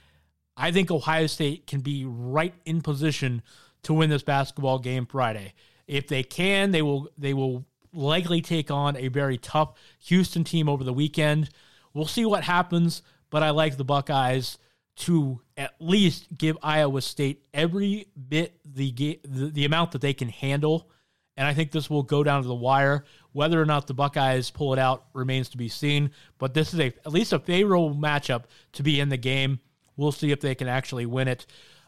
I 0.56 0.72
think 0.72 0.90
Ohio 0.92 1.28
State 1.28 1.68
can 1.68 1.82
be 1.82 2.06
right 2.06 2.54
in 2.64 2.82
position 2.82 3.42
to 3.84 3.94
win 3.94 4.10
this 4.10 4.24
basketball 4.24 4.80
game 4.80 5.06
Friday. 5.06 5.54
If 5.92 6.08
they 6.08 6.24
can, 6.24 6.72
they 6.72 6.82
will 6.82 7.10
they 7.18 7.34
will 7.34 7.66
likely 7.94 8.42
take 8.42 8.72
on 8.72 8.96
a 8.96 9.10
very 9.10 9.38
tough 9.38 9.74
Houston 10.06 10.44
team 10.46 10.70
over 10.70 10.84
the 10.84 10.94
weekend. 10.94 11.50
We'll 11.94 12.06
see 12.06 12.26
what 12.26 12.46
happens, 12.46 13.02
but 13.30 13.44
I 13.44 13.50
like 13.50 13.76
the 13.76 13.84
Buckeyes 13.84 14.58
to 14.98 15.42
at 15.58 15.74
least 15.80 16.38
give 16.38 16.58
Iowa 16.64 17.02
State 17.02 17.44
every 17.54 18.08
bit 18.30 18.58
the 18.64 19.20
the, 19.28 19.52
the 19.52 19.66
amount 19.66 19.92
that 19.92 20.02
they 20.02 20.14
can 20.14 20.30
handle 20.30 20.90
and 21.38 21.48
I 21.48 21.54
think 21.54 21.72
this 21.72 21.90
will 21.90 22.04
go 22.04 22.24
down 22.24 22.42
to 22.42 22.48
the 22.48 22.56
wire. 22.56 23.04
Whether 23.32 23.62
or 23.62 23.66
not 23.66 23.88
the 23.88 23.94
Buckeyes 23.94 24.50
pull 24.52 24.74
it 24.74 24.80
out 24.80 25.06
remains 25.14 25.50
to 25.50 25.58
be 25.58 25.70
seen. 25.70 26.12
But 26.38 26.54
this 26.54 26.74
is 26.74 26.80
a 26.80 26.94
at 27.06 27.12
least 27.12 27.34
a 27.34 27.40
favorable 27.40 27.96
matchup 27.96 28.44
to 28.74 28.84
be 28.84 29.00
in 29.00 29.10
the 29.10 29.18
game. 29.18 29.60
We'll 29.98 30.12
see 30.12 30.32
if 30.32 30.40
they 30.40 30.56
can 30.56 30.68
actually 30.68 31.06
win 31.06 31.28
it. 31.28 31.46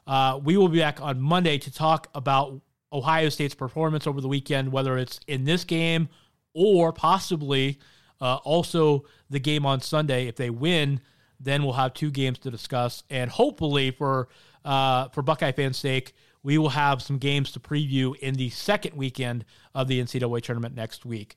Uh, 0.08 0.40
we 0.44 0.58
will 0.58 0.70
be 0.70 0.80
back 0.80 1.02
on 1.02 1.22
Monday 1.22 1.58
to 1.58 1.72
talk 1.72 2.10
about 2.16 2.62
Ohio 2.94 3.30
State's 3.30 3.56
performance 3.56 4.08
over 4.08 4.22
the 4.22 4.28
weekend, 4.28 4.72
whether 4.72 4.98
it's 4.98 5.20
in 5.28 5.46
this 5.46 5.64
game 5.64 6.10
or 6.54 6.94
possibly 6.94 7.80
uh, 8.22 8.36
also 8.44 9.06
the 9.30 9.40
game 9.40 9.66
on 9.66 9.82
Sunday. 9.82 10.28
If 10.28 10.36
they 10.36 10.50
win, 10.50 11.02
then 11.40 11.64
we'll 11.64 11.74
have 11.74 11.94
two 11.94 12.12
games 12.12 12.40
to 12.40 12.52
discuss, 12.52 13.04
and 13.10 13.30
hopefully 13.30 13.92
for 13.92 14.30
uh, 14.64 15.10
for 15.10 15.22
Buckeye 15.22 15.52
fans' 15.52 15.78
sake, 15.78 16.14
we 16.42 16.58
will 16.58 16.70
have 16.70 17.02
some 17.02 17.18
games 17.18 17.52
to 17.52 17.60
preview 17.60 18.16
in 18.18 18.36
the 18.36 18.50
second 18.50 18.96
weekend 18.96 19.44
of 19.74 19.88
the 19.88 20.02
NCAA 20.02 20.42
tournament 20.42 20.76
next 20.76 21.06
week. 21.06 21.36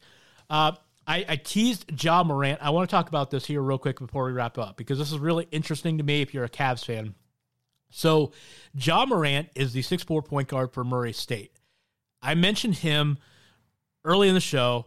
Uh, 0.49 0.73
I, 1.09 1.25
I, 1.29 1.37
teased 1.37 2.03
Ja 2.03 2.23
Morant. 2.25 2.59
I 2.61 2.71
want 2.71 2.89
to 2.89 2.95
talk 2.95 3.09
about 3.09 3.31
this 3.31 3.45
here 3.47 3.63
real 3.63 3.79
quick 3.79 3.99
before 3.99 4.27
we 4.27 4.33
wrap 4.33 4.59
up 4.59 4.77
because 4.77 4.99
this 4.99 5.13
is 5.13 5.19
really 5.19 5.47
interesting 5.53 5.99
to 5.99 6.05
me 6.05 6.23
if 6.23 6.35
you're 6.35 6.45
a 6.45 6.49
Cavs 6.49 6.85
fan. 6.85 7.15
So, 7.91 8.33
Ja 8.75 9.07
Morant 9.07 9.49
is 9.55 9.73
the 9.73 9.83
six-four 9.83 10.23
point 10.23 10.49
guard 10.49 10.73
for 10.73 10.85
Murray 10.85 11.13
State. 11.13 11.53
I 12.23 12.35
mentioned 12.35 12.77
him 12.77 13.19
early 14.05 14.29
in 14.29 14.35
the 14.35 14.41
show. 14.41 14.87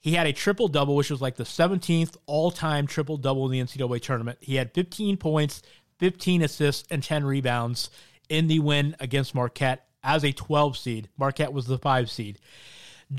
He 0.00 0.12
had 0.12 0.26
a 0.26 0.32
triple 0.32 0.68
double, 0.68 0.96
which 0.96 1.10
was 1.10 1.20
like 1.20 1.36
the 1.36 1.44
17th 1.44 2.16
all 2.26 2.50
time 2.50 2.86
triple 2.86 3.16
double 3.16 3.46
in 3.46 3.52
the 3.52 3.60
NCAA 3.60 4.00
tournament. 4.00 4.38
He 4.40 4.56
had 4.56 4.72
15 4.72 5.16
points, 5.18 5.62
15 5.98 6.42
assists, 6.42 6.88
and 6.90 7.02
10 7.02 7.24
rebounds 7.24 7.90
in 8.28 8.46
the 8.46 8.60
win 8.60 8.96
against 8.98 9.34
Marquette 9.34 9.86
as 10.02 10.24
a 10.24 10.32
12 10.32 10.76
seed. 10.76 11.08
Marquette 11.18 11.52
was 11.52 11.66
the 11.66 11.78
5 11.78 12.10
seed. 12.10 12.38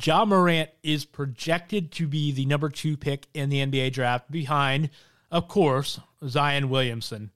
Ja 0.03 0.25
Morant 0.25 0.69
is 0.83 1.05
projected 1.05 1.91
to 1.91 2.07
be 2.07 2.31
the 2.31 2.45
number 2.45 2.69
two 2.69 2.95
pick 2.95 3.27
in 3.33 3.49
the 3.49 3.57
NBA 3.57 3.91
draft 3.91 4.31
behind, 4.31 4.89
of 5.29 5.47
course, 5.47 5.99
Zion 6.27 6.69
Williamson 6.69 7.31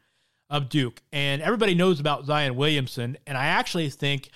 of 0.50 0.70
Duke. 0.70 1.02
And 1.12 1.42
everybody 1.42 1.76
knows 1.76 2.00
about 2.00 2.26
Zion 2.26 2.56
Williamson. 2.56 3.18
And 3.26 3.38
I 3.38 3.46
actually 3.46 3.90
think 3.90 4.30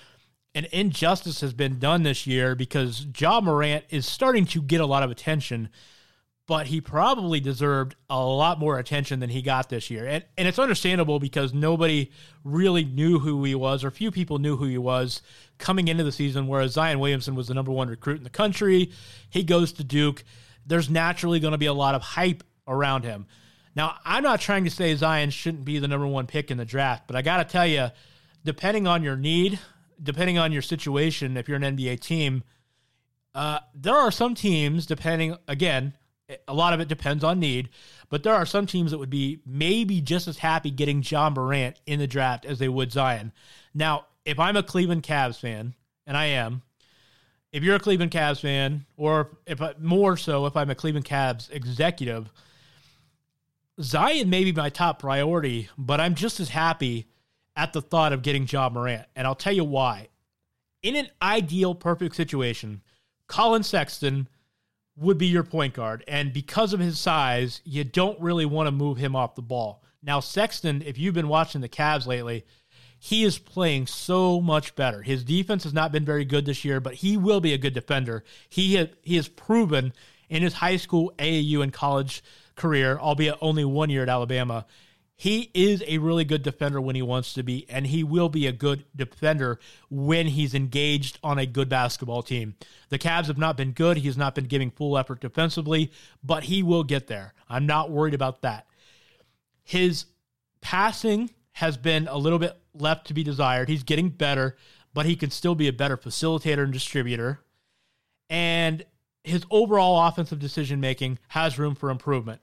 an 0.54 0.66
injustice 0.72 1.40
has 1.40 1.52
been 1.52 1.78
done 1.78 2.02
this 2.02 2.26
year 2.26 2.54
because 2.54 3.06
Ja 3.16 3.40
Morant 3.40 3.84
is 3.90 4.06
starting 4.06 4.44
to 4.46 4.60
get 4.60 4.80
a 4.80 4.86
lot 4.86 5.02
of 5.02 5.10
attention. 5.10 5.68
but 6.50 6.66
he 6.66 6.80
probably 6.80 7.38
deserved 7.38 7.94
a 8.10 8.18
lot 8.18 8.58
more 8.58 8.76
attention 8.80 9.20
than 9.20 9.30
he 9.30 9.40
got 9.40 9.68
this 9.68 9.88
year. 9.88 10.04
And, 10.04 10.24
and 10.36 10.48
it's 10.48 10.58
understandable 10.58 11.20
because 11.20 11.54
nobody 11.54 12.10
really 12.42 12.84
knew 12.84 13.20
who 13.20 13.44
he 13.44 13.54
was, 13.54 13.84
or 13.84 13.90
few 13.92 14.10
people 14.10 14.40
knew 14.40 14.56
who 14.56 14.64
he 14.64 14.76
was 14.76 15.22
coming 15.58 15.86
into 15.86 16.02
the 16.02 16.10
season, 16.10 16.48
whereas 16.48 16.72
Zion 16.72 16.98
Williamson 16.98 17.36
was 17.36 17.46
the 17.46 17.54
number 17.54 17.70
one 17.70 17.88
recruit 17.88 18.16
in 18.18 18.24
the 18.24 18.30
country. 18.30 18.90
He 19.28 19.44
goes 19.44 19.72
to 19.74 19.84
Duke. 19.84 20.24
There's 20.66 20.90
naturally 20.90 21.38
going 21.38 21.52
to 21.52 21.56
be 21.56 21.66
a 21.66 21.72
lot 21.72 21.94
of 21.94 22.02
hype 22.02 22.42
around 22.66 23.04
him. 23.04 23.28
Now, 23.74 23.96
I'm 24.04 24.22
not 24.22 24.40
trying 24.40 24.64
to 24.64 24.70
say 24.70 24.94
Zion 24.94 25.30
shouldn't 25.30 25.64
be 25.64 25.78
the 25.78 25.88
number 25.88 26.06
one 26.06 26.26
pick 26.26 26.50
in 26.50 26.58
the 26.58 26.64
draft, 26.64 27.04
but 27.06 27.16
I 27.16 27.22
got 27.22 27.38
to 27.38 27.44
tell 27.44 27.66
you, 27.66 27.88
depending 28.44 28.86
on 28.86 29.02
your 29.02 29.16
need, 29.16 29.58
depending 30.02 30.38
on 30.38 30.52
your 30.52 30.62
situation, 30.62 31.36
if 31.36 31.48
you're 31.48 31.56
an 31.56 31.76
NBA 31.76 32.00
team, 32.00 32.42
uh, 33.34 33.60
there 33.74 33.94
are 33.94 34.10
some 34.10 34.34
teams, 34.34 34.86
depending, 34.86 35.36
again, 35.46 35.94
a 36.46 36.54
lot 36.54 36.72
of 36.72 36.80
it 36.80 36.88
depends 36.88 37.24
on 37.24 37.40
need, 37.40 37.68
but 38.08 38.22
there 38.22 38.34
are 38.34 38.46
some 38.46 38.66
teams 38.66 38.90
that 38.90 38.98
would 38.98 39.10
be 39.10 39.40
maybe 39.46 40.00
just 40.00 40.28
as 40.28 40.38
happy 40.38 40.70
getting 40.70 41.02
Ja 41.04 41.30
Morant 41.30 41.80
in 41.86 41.98
the 41.98 42.06
draft 42.06 42.44
as 42.44 42.58
they 42.58 42.68
would 42.68 42.92
Zion. 42.92 43.32
Now, 43.74 44.06
if 44.24 44.38
I'm 44.38 44.56
a 44.56 44.62
Cleveland 44.62 45.02
Cavs 45.02 45.38
fan, 45.38 45.74
and 46.06 46.16
I 46.16 46.26
am, 46.26 46.62
if 47.52 47.62
you're 47.62 47.76
a 47.76 47.80
Cleveland 47.80 48.12
Cavs 48.12 48.40
fan, 48.40 48.84
or 48.96 49.30
if 49.46 49.60
I, 49.60 49.74
more 49.78 50.16
so 50.16 50.46
if 50.46 50.56
I'm 50.56 50.70
a 50.70 50.74
Cleveland 50.74 51.06
Cavs 51.06 51.50
executive, 51.50 52.30
Zion 53.80 54.28
may 54.28 54.44
be 54.44 54.52
my 54.52 54.68
top 54.68 54.98
priority, 54.98 55.68
but 55.78 56.00
I'm 56.00 56.14
just 56.14 56.40
as 56.40 56.50
happy 56.50 57.08
at 57.56 57.72
the 57.72 57.82
thought 57.82 58.12
of 58.12 58.22
getting 58.22 58.46
Ja 58.46 58.68
Morant, 58.68 59.06
and 59.16 59.26
I'll 59.26 59.34
tell 59.34 59.52
you 59.52 59.64
why. 59.64 60.08
In 60.82 60.96
an 60.96 61.08
ideal, 61.20 61.74
perfect 61.74 62.14
situation, 62.14 62.82
Collin 63.26 63.62
Sexton 63.62 64.28
would 64.96 65.18
be 65.18 65.26
your 65.26 65.44
point 65.44 65.74
guard. 65.74 66.04
And 66.06 66.32
because 66.32 66.72
of 66.72 66.80
his 66.80 66.98
size, 66.98 67.60
you 67.64 67.84
don't 67.84 68.20
really 68.20 68.44
want 68.44 68.66
to 68.66 68.72
move 68.72 68.98
him 68.98 69.16
off 69.16 69.34
the 69.34 69.42
ball. 69.42 69.82
Now, 70.02 70.20
Sexton, 70.20 70.82
if 70.82 70.98
you've 70.98 71.14
been 71.14 71.28
watching 71.28 71.60
the 71.60 71.68
Cavs 71.68 72.06
lately, 72.06 72.44
he 72.98 73.24
is 73.24 73.38
playing 73.38 73.86
so 73.86 74.40
much 74.40 74.74
better. 74.74 75.02
His 75.02 75.24
defense 75.24 75.64
has 75.64 75.72
not 75.72 75.92
been 75.92 76.04
very 76.04 76.24
good 76.24 76.44
this 76.44 76.64
year, 76.64 76.80
but 76.80 76.94
he 76.94 77.16
will 77.16 77.40
be 77.40 77.54
a 77.54 77.58
good 77.58 77.72
defender. 77.72 78.24
He 78.48 78.74
has, 78.74 78.88
he 79.02 79.16
has 79.16 79.28
proven 79.28 79.92
in 80.28 80.42
his 80.42 80.54
high 80.54 80.76
school, 80.76 81.12
AAU, 81.18 81.62
and 81.62 81.72
college 81.72 82.22
career, 82.60 82.98
albeit 82.98 83.36
only 83.40 83.64
one 83.64 83.90
year 83.90 84.02
at 84.02 84.08
Alabama, 84.08 84.66
he 85.16 85.50
is 85.52 85.82
a 85.86 85.98
really 85.98 86.24
good 86.24 86.42
defender 86.42 86.80
when 86.80 86.94
he 86.94 87.02
wants 87.02 87.34
to 87.34 87.42
be, 87.42 87.66
and 87.68 87.86
he 87.86 88.02
will 88.04 88.28
be 88.28 88.46
a 88.46 88.52
good 88.52 88.84
defender 88.96 89.58
when 89.90 90.26
he's 90.28 90.54
engaged 90.54 91.18
on 91.22 91.38
a 91.38 91.44
good 91.44 91.68
basketball 91.68 92.22
team. 92.22 92.54
The 92.88 92.98
Cavs 92.98 93.26
have 93.26 93.36
not 93.36 93.56
been 93.56 93.72
good. 93.72 93.98
He's 93.98 94.16
not 94.16 94.34
been 94.34 94.46
giving 94.46 94.70
full 94.70 94.96
effort 94.96 95.20
defensively, 95.20 95.92
but 96.24 96.44
he 96.44 96.62
will 96.62 96.84
get 96.84 97.06
there. 97.06 97.34
I'm 97.50 97.66
not 97.66 97.90
worried 97.90 98.14
about 98.14 98.42
that. 98.42 98.66
His 99.62 100.06
passing 100.62 101.30
has 101.52 101.76
been 101.76 102.08
a 102.08 102.16
little 102.16 102.38
bit 102.38 102.56
left 102.72 103.06
to 103.08 103.14
be 103.14 103.22
desired. 103.22 103.68
He's 103.68 103.82
getting 103.82 104.08
better, 104.08 104.56
but 104.94 105.04
he 105.04 105.16
can 105.16 105.30
still 105.30 105.54
be 105.54 105.68
a 105.68 105.72
better 105.72 105.98
facilitator 105.98 106.64
and 106.64 106.72
distributor. 106.72 107.40
And 108.30 108.84
his 109.22 109.44
overall 109.50 110.08
offensive 110.08 110.38
decision 110.38 110.80
making 110.80 111.18
has 111.28 111.58
room 111.58 111.74
for 111.74 111.90
improvement. 111.90 112.40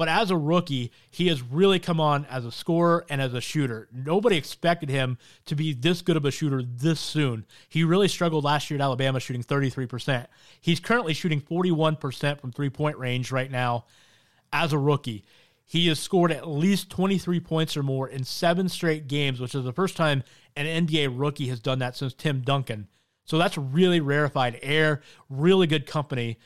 But 0.00 0.08
as 0.08 0.30
a 0.30 0.36
rookie, 0.38 0.92
he 1.10 1.26
has 1.26 1.42
really 1.42 1.78
come 1.78 2.00
on 2.00 2.24
as 2.30 2.46
a 2.46 2.50
scorer 2.50 3.04
and 3.10 3.20
as 3.20 3.34
a 3.34 3.40
shooter. 3.42 3.86
Nobody 3.92 4.38
expected 4.38 4.88
him 4.88 5.18
to 5.44 5.54
be 5.54 5.74
this 5.74 6.00
good 6.00 6.16
of 6.16 6.24
a 6.24 6.30
shooter 6.30 6.62
this 6.62 6.98
soon. 6.98 7.44
He 7.68 7.84
really 7.84 8.08
struggled 8.08 8.42
last 8.42 8.70
year 8.70 8.80
at 8.80 8.82
Alabama, 8.82 9.20
shooting 9.20 9.42
33%. 9.42 10.26
He's 10.62 10.80
currently 10.80 11.12
shooting 11.12 11.42
41% 11.42 12.40
from 12.40 12.50
three 12.50 12.70
point 12.70 12.96
range 12.96 13.30
right 13.30 13.50
now 13.50 13.84
as 14.54 14.72
a 14.72 14.78
rookie. 14.78 15.22
He 15.66 15.88
has 15.88 16.00
scored 16.00 16.32
at 16.32 16.48
least 16.48 16.88
23 16.88 17.38
points 17.40 17.76
or 17.76 17.82
more 17.82 18.08
in 18.08 18.24
seven 18.24 18.70
straight 18.70 19.06
games, 19.06 19.38
which 19.38 19.54
is 19.54 19.64
the 19.64 19.72
first 19.74 19.98
time 19.98 20.22
an 20.56 20.86
NBA 20.86 21.12
rookie 21.12 21.48
has 21.48 21.60
done 21.60 21.80
that 21.80 21.94
since 21.94 22.14
Tim 22.14 22.40
Duncan. 22.40 22.88
So 23.26 23.36
that's 23.36 23.58
really 23.58 24.00
rarefied 24.00 24.60
air, 24.62 25.02
really 25.28 25.66
good 25.66 25.84
company. 25.84 26.38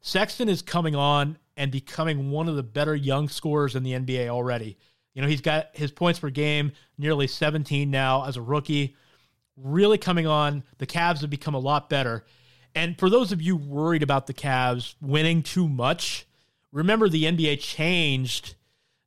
Sexton 0.00 0.48
is 0.48 0.60
coming 0.60 0.96
on 0.96 1.38
and 1.56 1.72
becoming 1.72 2.30
one 2.30 2.48
of 2.48 2.56
the 2.56 2.62
better 2.62 2.94
young 2.94 3.28
scorers 3.28 3.74
in 3.74 3.82
the 3.82 3.92
NBA 3.92 4.28
already. 4.28 4.76
You 5.14 5.22
know, 5.22 5.28
he's 5.28 5.40
got 5.40 5.70
his 5.72 5.90
points 5.90 6.18
per 6.18 6.30
game 6.30 6.72
nearly 6.98 7.26
17 7.26 7.90
now 7.90 8.24
as 8.26 8.36
a 8.36 8.42
rookie. 8.42 8.94
Really 9.56 9.96
coming 9.96 10.26
on. 10.26 10.62
The 10.78 10.86
Cavs 10.86 11.22
have 11.22 11.30
become 11.30 11.54
a 11.54 11.58
lot 11.58 11.88
better. 11.88 12.24
And 12.74 12.98
for 12.98 13.08
those 13.08 13.32
of 13.32 13.40
you 13.40 13.56
worried 13.56 14.02
about 14.02 14.26
the 14.26 14.34
Cavs 14.34 14.94
winning 15.00 15.42
too 15.42 15.66
much, 15.66 16.26
remember 16.70 17.08
the 17.08 17.24
NBA 17.24 17.60
changed 17.60 18.56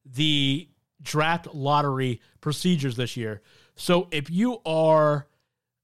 the 0.04 0.68
draft 1.02 1.54
lottery 1.54 2.22
procedures 2.42 2.96
this 2.96 3.16
year. 3.16 3.42
So 3.76 4.08
if 4.12 4.32
you 4.32 4.60
are 4.66 5.28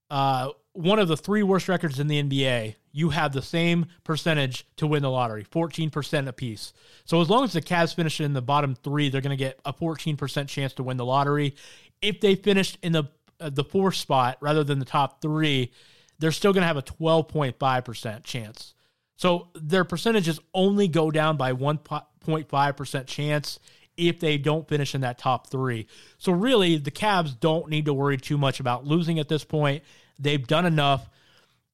uh, 0.10 0.50
one 0.74 0.98
of 0.98 1.08
the 1.08 1.18
three 1.18 1.44
worst 1.44 1.70
records 1.70 2.00
in 2.00 2.08
the 2.08 2.22
NBA, 2.22 2.76
you 2.96 3.10
have 3.10 3.34
the 3.34 3.42
same 3.42 3.88
percentage 4.06 4.66
to 4.78 4.88
win 4.88 5.02
the 5.02 5.10
lottery 5.10 5.44
14% 5.44 6.30
apiece. 6.30 6.72
So 7.04 7.20
as 7.20 7.30
long 7.30 7.44
as 7.44 7.52
the 7.52 7.62
Cavs 7.62 7.94
finish 7.94 8.22
in 8.22 8.32
the 8.32 8.42
bottom 8.42 8.74
three, 8.74 9.10
they're 9.10 9.20
going 9.20 9.38
to 9.38 9.44
get 9.44 9.60
a 9.66 9.74
14% 9.74 10.48
chance 10.48 10.72
to 10.76 10.84
win 10.84 10.96
the 10.96 11.04
lottery. 11.04 11.56
If 12.02 12.22
they 12.22 12.36
finished 12.36 12.78
in 12.82 12.94
the 12.94 13.04
uh, 13.38 13.50
the 13.50 13.66
fourth 13.66 13.96
spot 13.96 14.38
rather 14.40 14.64
than 14.64 14.80
the 14.80 14.86
top 14.86 15.22
three, 15.22 15.74
they're 16.20 16.32
still 16.32 16.54
going 16.54 16.62
to 16.62 16.68
have 16.68 16.78
a 16.78 16.82
12.5% 16.82 18.24
chance. 18.24 18.74
So 19.18 19.50
their 19.56 19.84
percentages 19.84 20.40
only 20.54 20.88
go 20.88 21.12
down 21.12 21.36
by 21.36 21.52
1.5% 21.52 23.08
chance 23.08 23.60
if 23.98 24.22
they 24.22 24.38
don't 24.38 24.70
finish 24.70 24.96
in 24.96 25.02
that 25.02 25.18
top 25.18 25.48
three. 25.48 25.88
So 26.18 26.32
really, 26.32 26.78
the 26.78 26.92
Cavs 26.92 27.38
don't 27.38 27.70
need 27.70 27.86
to 27.86 27.94
worry 27.94 28.16
too 28.16 28.38
much 28.38 28.62
about 28.62 28.86
losing 28.86 29.20
at 29.20 29.28
this 29.28 29.44
point. 29.44 29.84
They've 30.18 30.48
done 30.48 30.66
enough. 30.66 31.10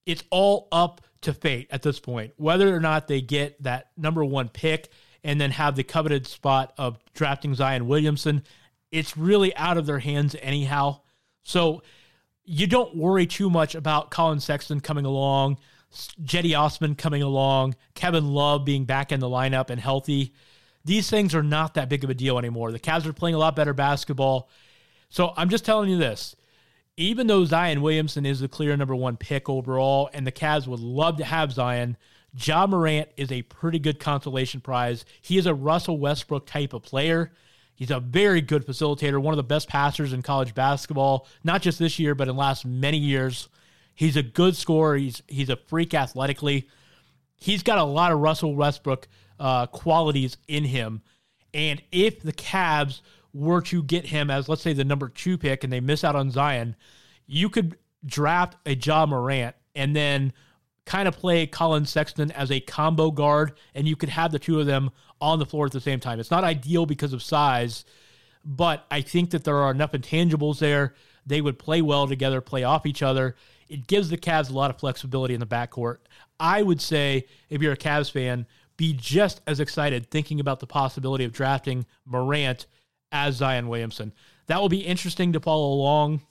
It's 0.07 0.24
all 0.32 0.67
up 0.72 1.01
to 1.22 1.34
fate 1.34 1.67
at 1.72 1.82
this 1.82 1.99
point, 1.99 2.34
whether 2.38 2.76
or 2.76 2.80
not 2.80 3.07
they 3.07 3.22
get 3.22 3.61
that 3.63 3.91
number 3.97 4.24
one 4.24 4.49
pick 4.49 4.89
and 5.24 5.39
then 5.39 5.51
have 5.51 5.76
the 5.76 5.84
coveted 5.84 6.28
spot 6.28 6.74
of 6.78 6.97
drafting 7.13 7.53
Zion 7.53 7.88
Williamson. 7.88 8.43
It's 8.91 9.15
really 9.15 9.55
out 9.55 9.78
of 9.78 9.86
their 9.86 9.99
hands 9.99 10.36
anyhow. 10.41 11.01
So 11.43 11.84
you 12.43 12.67
don't 12.67 12.95
worry 12.95 13.28
too 13.28 13.49
much 13.49 13.76
about 13.76 14.11
Collin 14.11 14.39
Sexton 14.39 14.80
coming 14.80 15.05
along, 15.05 15.59
Cedi 15.93 16.57
Osman 16.57 16.95
coming 16.95 17.22
along, 17.22 17.76
Kevin 17.93 18.34
Love 18.34 18.65
being 18.65 18.86
back 18.86 19.11
in 19.11 19.19
the 19.19 19.30
lineup 19.30 19.69
and 19.69 19.80
healthy. 19.80 20.34
These 20.84 21.09
things 21.09 21.36
are 21.36 21.43
not 21.43 21.76
that 21.76 21.89
big 21.89 22.03
of 22.03 22.09
a 22.09 22.15
deal 22.15 22.39
anymore. 22.39 22.72
The 22.72 22.80
Cavs 22.80 23.05
are 23.05 23.13
playing 23.13 23.36
a 23.36 23.39
lot 23.39 23.55
better 23.55 23.74
basketball. 23.74 24.49
So 25.09 25.34
I'm 25.38 25.49
just 25.49 25.65
telling 25.65 25.89
you 25.89 25.97
this 25.97 26.36
even 27.01 27.27
though 27.27 27.45
Zion 27.45 27.81
Williamson 27.81 28.25
is 28.25 28.39
the 28.39 28.47
clear 28.47 28.75
number 28.77 28.95
one 28.95 29.17
pick 29.17 29.49
overall, 29.49 30.09
and 30.13 30.25
the 30.25 30.31
Cavs 30.31 30.67
would 30.67 30.79
love 30.79 31.17
to 31.17 31.23
have 31.23 31.51
Zion, 31.51 31.97
Ja 32.37 32.65
Morant 32.65 33.09
is 33.17 33.31
a 33.31 33.41
pretty 33.43 33.79
good 33.79 33.99
consolation 33.99 34.61
prize. 34.61 35.05
He 35.21 35.37
is 35.37 35.45
a 35.45 35.53
Russell 35.53 35.97
Westbrook 35.97 36.45
type 36.45 36.73
of 36.73 36.83
player. 36.83 37.31
He's 37.75 37.91
a 37.91 37.99
very 37.99 38.41
good 38.41 38.65
facilitator, 38.65 39.21
one 39.21 39.33
of 39.33 39.37
the 39.37 39.43
best 39.43 39.67
passers 39.67 40.13
in 40.13 40.21
college 40.21 40.53
basketball, 40.53 41.27
not 41.43 41.61
just 41.61 41.79
this 41.79 41.97
year, 41.97 42.15
but 42.15 42.27
in 42.27 42.35
the 42.35 42.39
last 42.39 42.65
many 42.65 42.97
years. 42.97 43.49
He's 43.95 44.15
a 44.15 44.23
good 44.23 44.55
scorer. 44.55 44.95
He's 44.95 45.21
he's 45.27 45.49
a 45.49 45.55
freak 45.55 45.93
athletically. 45.93 46.69
He's 47.35 47.63
got 47.63 47.79
a 47.79 47.83
lot 47.83 48.11
of 48.11 48.19
Russell 48.19 48.55
Westbrook 48.55 49.07
uh, 49.39 49.65
qualities 49.67 50.37
in 50.47 50.63
him. 50.63 51.01
And 51.53 51.81
if 51.91 52.21
the 52.21 52.33
Cavs 52.33 53.01
were 53.34 53.61
to 53.61 53.84
get 53.84 54.05
him 54.05 54.29
as, 54.29 54.49
let's 54.49 54.61
say, 54.61 54.73
the 54.73 54.84
number 54.84 55.09
two 55.09 55.38
pick 55.38 55.63
and 55.63 55.71
they 55.71 55.79
miss 55.79 56.03
out 56.03 56.15
on 56.15 56.32
Zion, 56.32 56.75
you 57.27 57.49
could 57.49 57.77
draft 58.05 58.57
a 58.65 58.75
Ja 58.75 59.05
Morant 59.05 59.55
and 59.75 59.95
then 59.95 60.34
kind 60.86 61.07
of 61.07 61.15
play 61.15 61.45
Collin 61.47 61.86
Sexton 61.86 62.32
as 62.32 62.51
a 62.51 62.59
combo 62.59 63.11
guard, 63.11 63.53
and 63.75 63.88
you 63.88 63.95
could 63.95 64.09
have 64.09 64.32
the 64.32 64.39
two 64.39 64.59
of 64.59 64.65
them 64.65 64.89
on 65.21 65.39
the 65.39 65.45
floor 65.45 65.65
at 65.65 65.71
the 65.71 65.79
same 65.79 65.99
time. 65.99 66.19
It's 66.19 66.32
not 66.32 66.43
ideal 66.43 66.86
because 66.86 67.13
of 67.13 67.21
size, 67.21 67.86
but 68.43 68.86
I 68.89 69.01
think 69.01 69.29
that 69.29 69.43
there 69.43 69.57
are 69.57 69.71
enough 69.71 69.91
intangibles 69.91 70.59
there. 70.59 70.95
They 71.25 71.41
would 71.41 71.59
play 71.59 71.82
well 71.82 72.07
together, 72.07 72.41
play 72.41 72.63
off 72.63 72.86
each 72.86 73.03
other. 73.03 73.36
It 73.69 73.88
gives 73.88 74.09
the 74.09 74.17
Cavs 74.17 74.49
a 74.49 74.53
lot 74.53 74.71
of 74.71 74.79
flexibility 74.79 75.34
in 75.36 75.39
the 75.39 75.45
backcourt. 75.45 75.97
I 76.39 76.63
would 76.63 76.82
say, 76.82 77.27
if 77.49 77.61
you're 77.61 77.73
a 77.73 77.77
Cavs 77.77 78.11
fan, 78.11 78.47
be 78.75 78.93
just 78.93 79.41
as 79.45 79.59
excited 79.59 80.09
thinking 80.09 80.39
about 80.39 80.59
the 80.59 80.67
possibility 80.67 81.23
of 81.23 81.32
drafting 81.32 81.86
Morant 82.05 82.65
as 83.12 83.36
Zion 83.36 83.68
Williamson. 83.68 84.14
That 84.47 84.62
will 84.62 84.70
be 84.70 84.82
interesting 84.82 85.34
to 85.34 85.39
follow 85.39 85.74
along, 85.74 86.22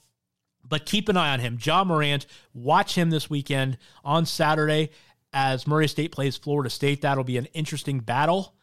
but 0.67 0.85
keep 0.85 1.09
an 1.09 1.17
eye 1.17 1.33
on 1.33 1.39
him. 1.39 1.57
Ja 1.61 1.83
Morant, 1.83 2.25
watch 2.53 2.95
him 2.95 3.09
this 3.09 3.29
weekend 3.29 3.77
on 4.03 4.25
Saturday 4.25 4.91
as 5.33 5.67
Murray 5.67 5.87
State 5.87 6.11
plays 6.11 6.37
Florida 6.37 6.69
State. 6.69 7.01
That'll 7.01 7.23
be 7.23 7.37
an 7.37 7.47
interesting 7.53 7.99
battle. 7.99 8.55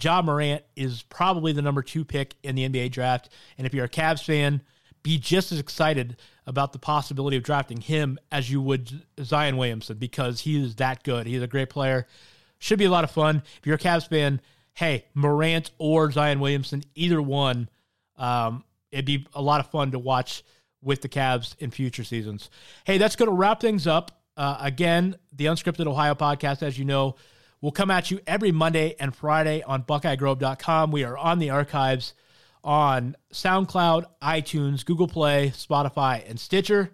Ja 0.00 0.22
Morant 0.22 0.62
is 0.74 1.02
probably 1.02 1.52
the 1.52 1.62
number 1.62 1.82
two 1.82 2.04
pick 2.04 2.34
in 2.42 2.54
the 2.54 2.68
NBA 2.68 2.90
draft. 2.90 3.28
And 3.58 3.66
if 3.66 3.74
you're 3.74 3.84
a 3.84 3.88
Cavs 3.88 4.24
fan, 4.24 4.62
be 5.02 5.18
just 5.18 5.52
as 5.52 5.58
excited 5.58 6.16
about 6.46 6.72
the 6.72 6.78
possibility 6.78 7.36
of 7.36 7.42
drafting 7.42 7.80
him 7.80 8.18
as 8.32 8.50
you 8.50 8.60
would 8.60 9.02
Zion 9.22 9.56
Williamson 9.56 9.98
because 9.98 10.40
he 10.40 10.62
is 10.62 10.76
that 10.76 11.04
good. 11.04 11.26
He's 11.26 11.42
a 11.42 11.46
great 11.46 11.70
player. 11.70 12.06
Should 12.58 12.78
be 12.78 12.86
a 12.86 12.90
lot 12.90 13.04
of 13.04 13.10
fun. 13.10 13.42
If 13.58 13.66
you're 13.66 13.76
a 13.76 13.78
Cavs 13.78 14.08
fan, 14.08 14.40
hey, 14.74 15.06
Morant 15.14 15.70
or 15.78 16.10
Zion 16.10 16.40
Williamson, 16.40 16.82
either 16.94 17.22
one, 17.22 17.68
um, 18.16 18.64
it'd 18.90 19.04
be 19.04 19.26
a 19.34 19.42
lot 19.42 19.60
of 19.60 19.70
fun 19.70 19.92
to 19.92 19.98
watch 19.98 20.44
with 20.82 21.00
the 21.00 21.08
Cavs 21.08 21.56
in 21.58 21.70
future 21.70 22.04
seasons. 22.04 22.50
Hey, 22.84 22.98
that's 22.98 23.16
going 23.16 23.30
to 23.30 23.34
wrap 23.34 23.60
things 23.60 23.86
up. 23.86 24.22
Uh, 24.36 24.58
again, 24.60 25.16
the 25.32 25.46
Unscripted 25.46 25.86
Ohio 25.86 26.14
podcast, 26.14 26.62
as 26.62 26.78
you 26.78 26.84
know, 26.84 27.16
will 27.60 27.72
come 27.72 27.90
at 27.90 28.10
you 28.10 28.20
every 28.26 28.52
Monday 28.52 28.94
and 29.00 29.14
Friday 29.14 29.62
on 29.62 29.84
BuckeyeGrove.com. 29.84 30.90
We 30.90 31.04
are 31.04 31.16
on 31.16 31.38
the 31.38 31.50
archives 31.50 32.14
on 32.62 33.16
SoundCloud, 33.32 34.04
iTunes, 34.22 34.84
Google 34.84 35.08
Play, 35.08 35.50
Spotify, 35.50 36.28
and 36.28 36.38
Stitcher. 36.38 36.90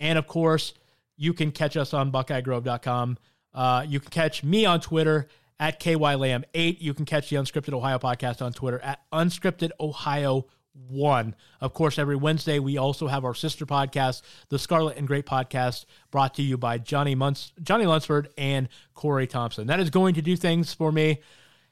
And 0.00 0.18
of 0.18 0.26
course, 0.26 0.74
you 1.16 1.32
can 1.32 1.52
catch 1.52 1.76
us 1.76 1.94
on 1.94 2.12
BuckeyeGrove.com. 2.12 3.16
Uh, 3.54 3.86
you 3.88 4.00
can 4.00 4.10
catch 4.10 4.42
me 4.44 4.66
on 4.66 4.80
Twitter 4.80 5.28
at 5.58 5.80
KYLam8. 5.80 6.80
You 6.80 6.94
can 6.94 7.04
catch 7.04 7.30
the 7.30 7.36
Unscripted 7.36 7.72
Ohio 7.72 7.98
podcast 7.98 8.42
on 8.42 8.52
Twitter 8.52 8.80
at 8.80 9.00
Unscripted 9.12 9.70
Ohio 9.80 10.46
1. 10.88 11.34
Of 11.60 11.74
course, 11.74 11.98
every 11.98 12.16
Wednesday, 12.16 12.58
we 12.58 12.76
also 12.76 13.06
have 13.06 13.24
our 13.24 13.34
sister 13.34 13.66
podcast, 13.66 14.22
the 14.48 14.58
Scarlet 14.58 14.96
and 14.96 15.06
Great 15.06 15.26
podcast, 15.26 15.86
brought 16.10 16.34
to 16.34 16.42
you 16.42 16.58
by 16.58 16.78
Johnny, 16.78 17.14
Munz- 17.14 17.52
Johnny 17.62 17.86
Lunsford 17.86 18.28
and 18.36 18.68
Corey 18.94 19.26
Thompson. 19.26 19.66
That 19.68 19.80
is 19.80 19.90
going 19.90 20.14
to 20.14 20.22
do 20.22 20.36
things 20.36 20.74
for 20.74 20.92
me. 20.92 21.20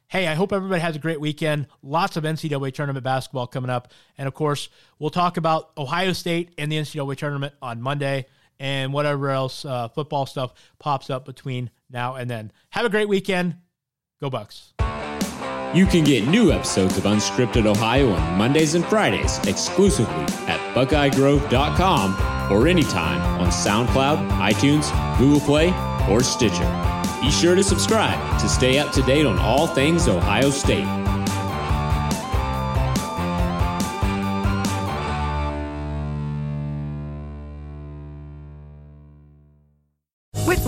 Hey, 0.07 0.26
I 0.26 0.35
hope 0.35 0.53
everybody 0.53 0.80
has 0.80 0.97
a 0.97 1.01
great 1.01 1.20
weekend. 1.20 1.66
Lots 1.82 2.16
of 2.16 2.24
NCAA 2.24 2.72
tournament 2.72 3.05
basketball 3.05 3.47
coming 3.47 3.70
up. 3.70 3.93
And 4.16 4.28
of 4.28 4.35
course, 4.35 4.68
we'll 4.99 5.11
talk 5.11 5.37
about 5.37 5.70
Ohio 5.76 6.12
State 6.12 6.55
and 6.59 6.70
the 6.70 6.76
NCAA 6.76 7.16
tournament 7.16 7.55
on 7.61 7.80
Monday 7.80 8.26
and 8.61 8.93
whatever 8.93 9.30
else 9.30 9.64
uh, 9.64 9.89
football 9.89 10.26
stuff 10.26 10.55
pops 10.78 11.11
up 11.11 11.24
between 11.24 11.70
now 11.91 12.14
and 12.14 12.30
then. 12.30 12.53
Have 12.70 12.85
a 12.85 12.91
great 12.91 13.09
weekend. 13.09 13.57
Go 14.20 14.30
Bucks. 14.30 14.72
You 15.74 15.86
can 15.86 16.04
get 16.04 16.28
new 16.28 16.52
episodes 16.52 16.96
of 16.96 17.04
Unscripted 17.04 17.66
Ohio 17.66 18.12
on 18.12 18.38
Mondays 18.38 18.76
and 18.76 18.84
Fridays 18.84 19.38
exclusively 19.46 20.14
at 20.46 20.60
BuckeyeGrove.com 20.74 22.52
or 22.52 22.68
anytime 22.68 23.20
on 23.40 23.48
SoundCloud, 23.48 24.30
iTunes, 24.38 25.18
Google 25.18 25.40
Play, 25.40 25.74
or 26.08 26.22
Stitcher. 26.22 26.70
Be 27.20 27.30
sure 27.30 27.56
to 27.56 27.64
subscribe 27.64 28.38
to 28.40 28.48
stay 28.48 28.78
up 28.78 28.92
to 28.92 29.02
date 29.02 29.26
on 29.26 29.38
all 29.38 29.66
things 29.66 30.06
Ohio 30.06 30.50
State. 30.50 31.03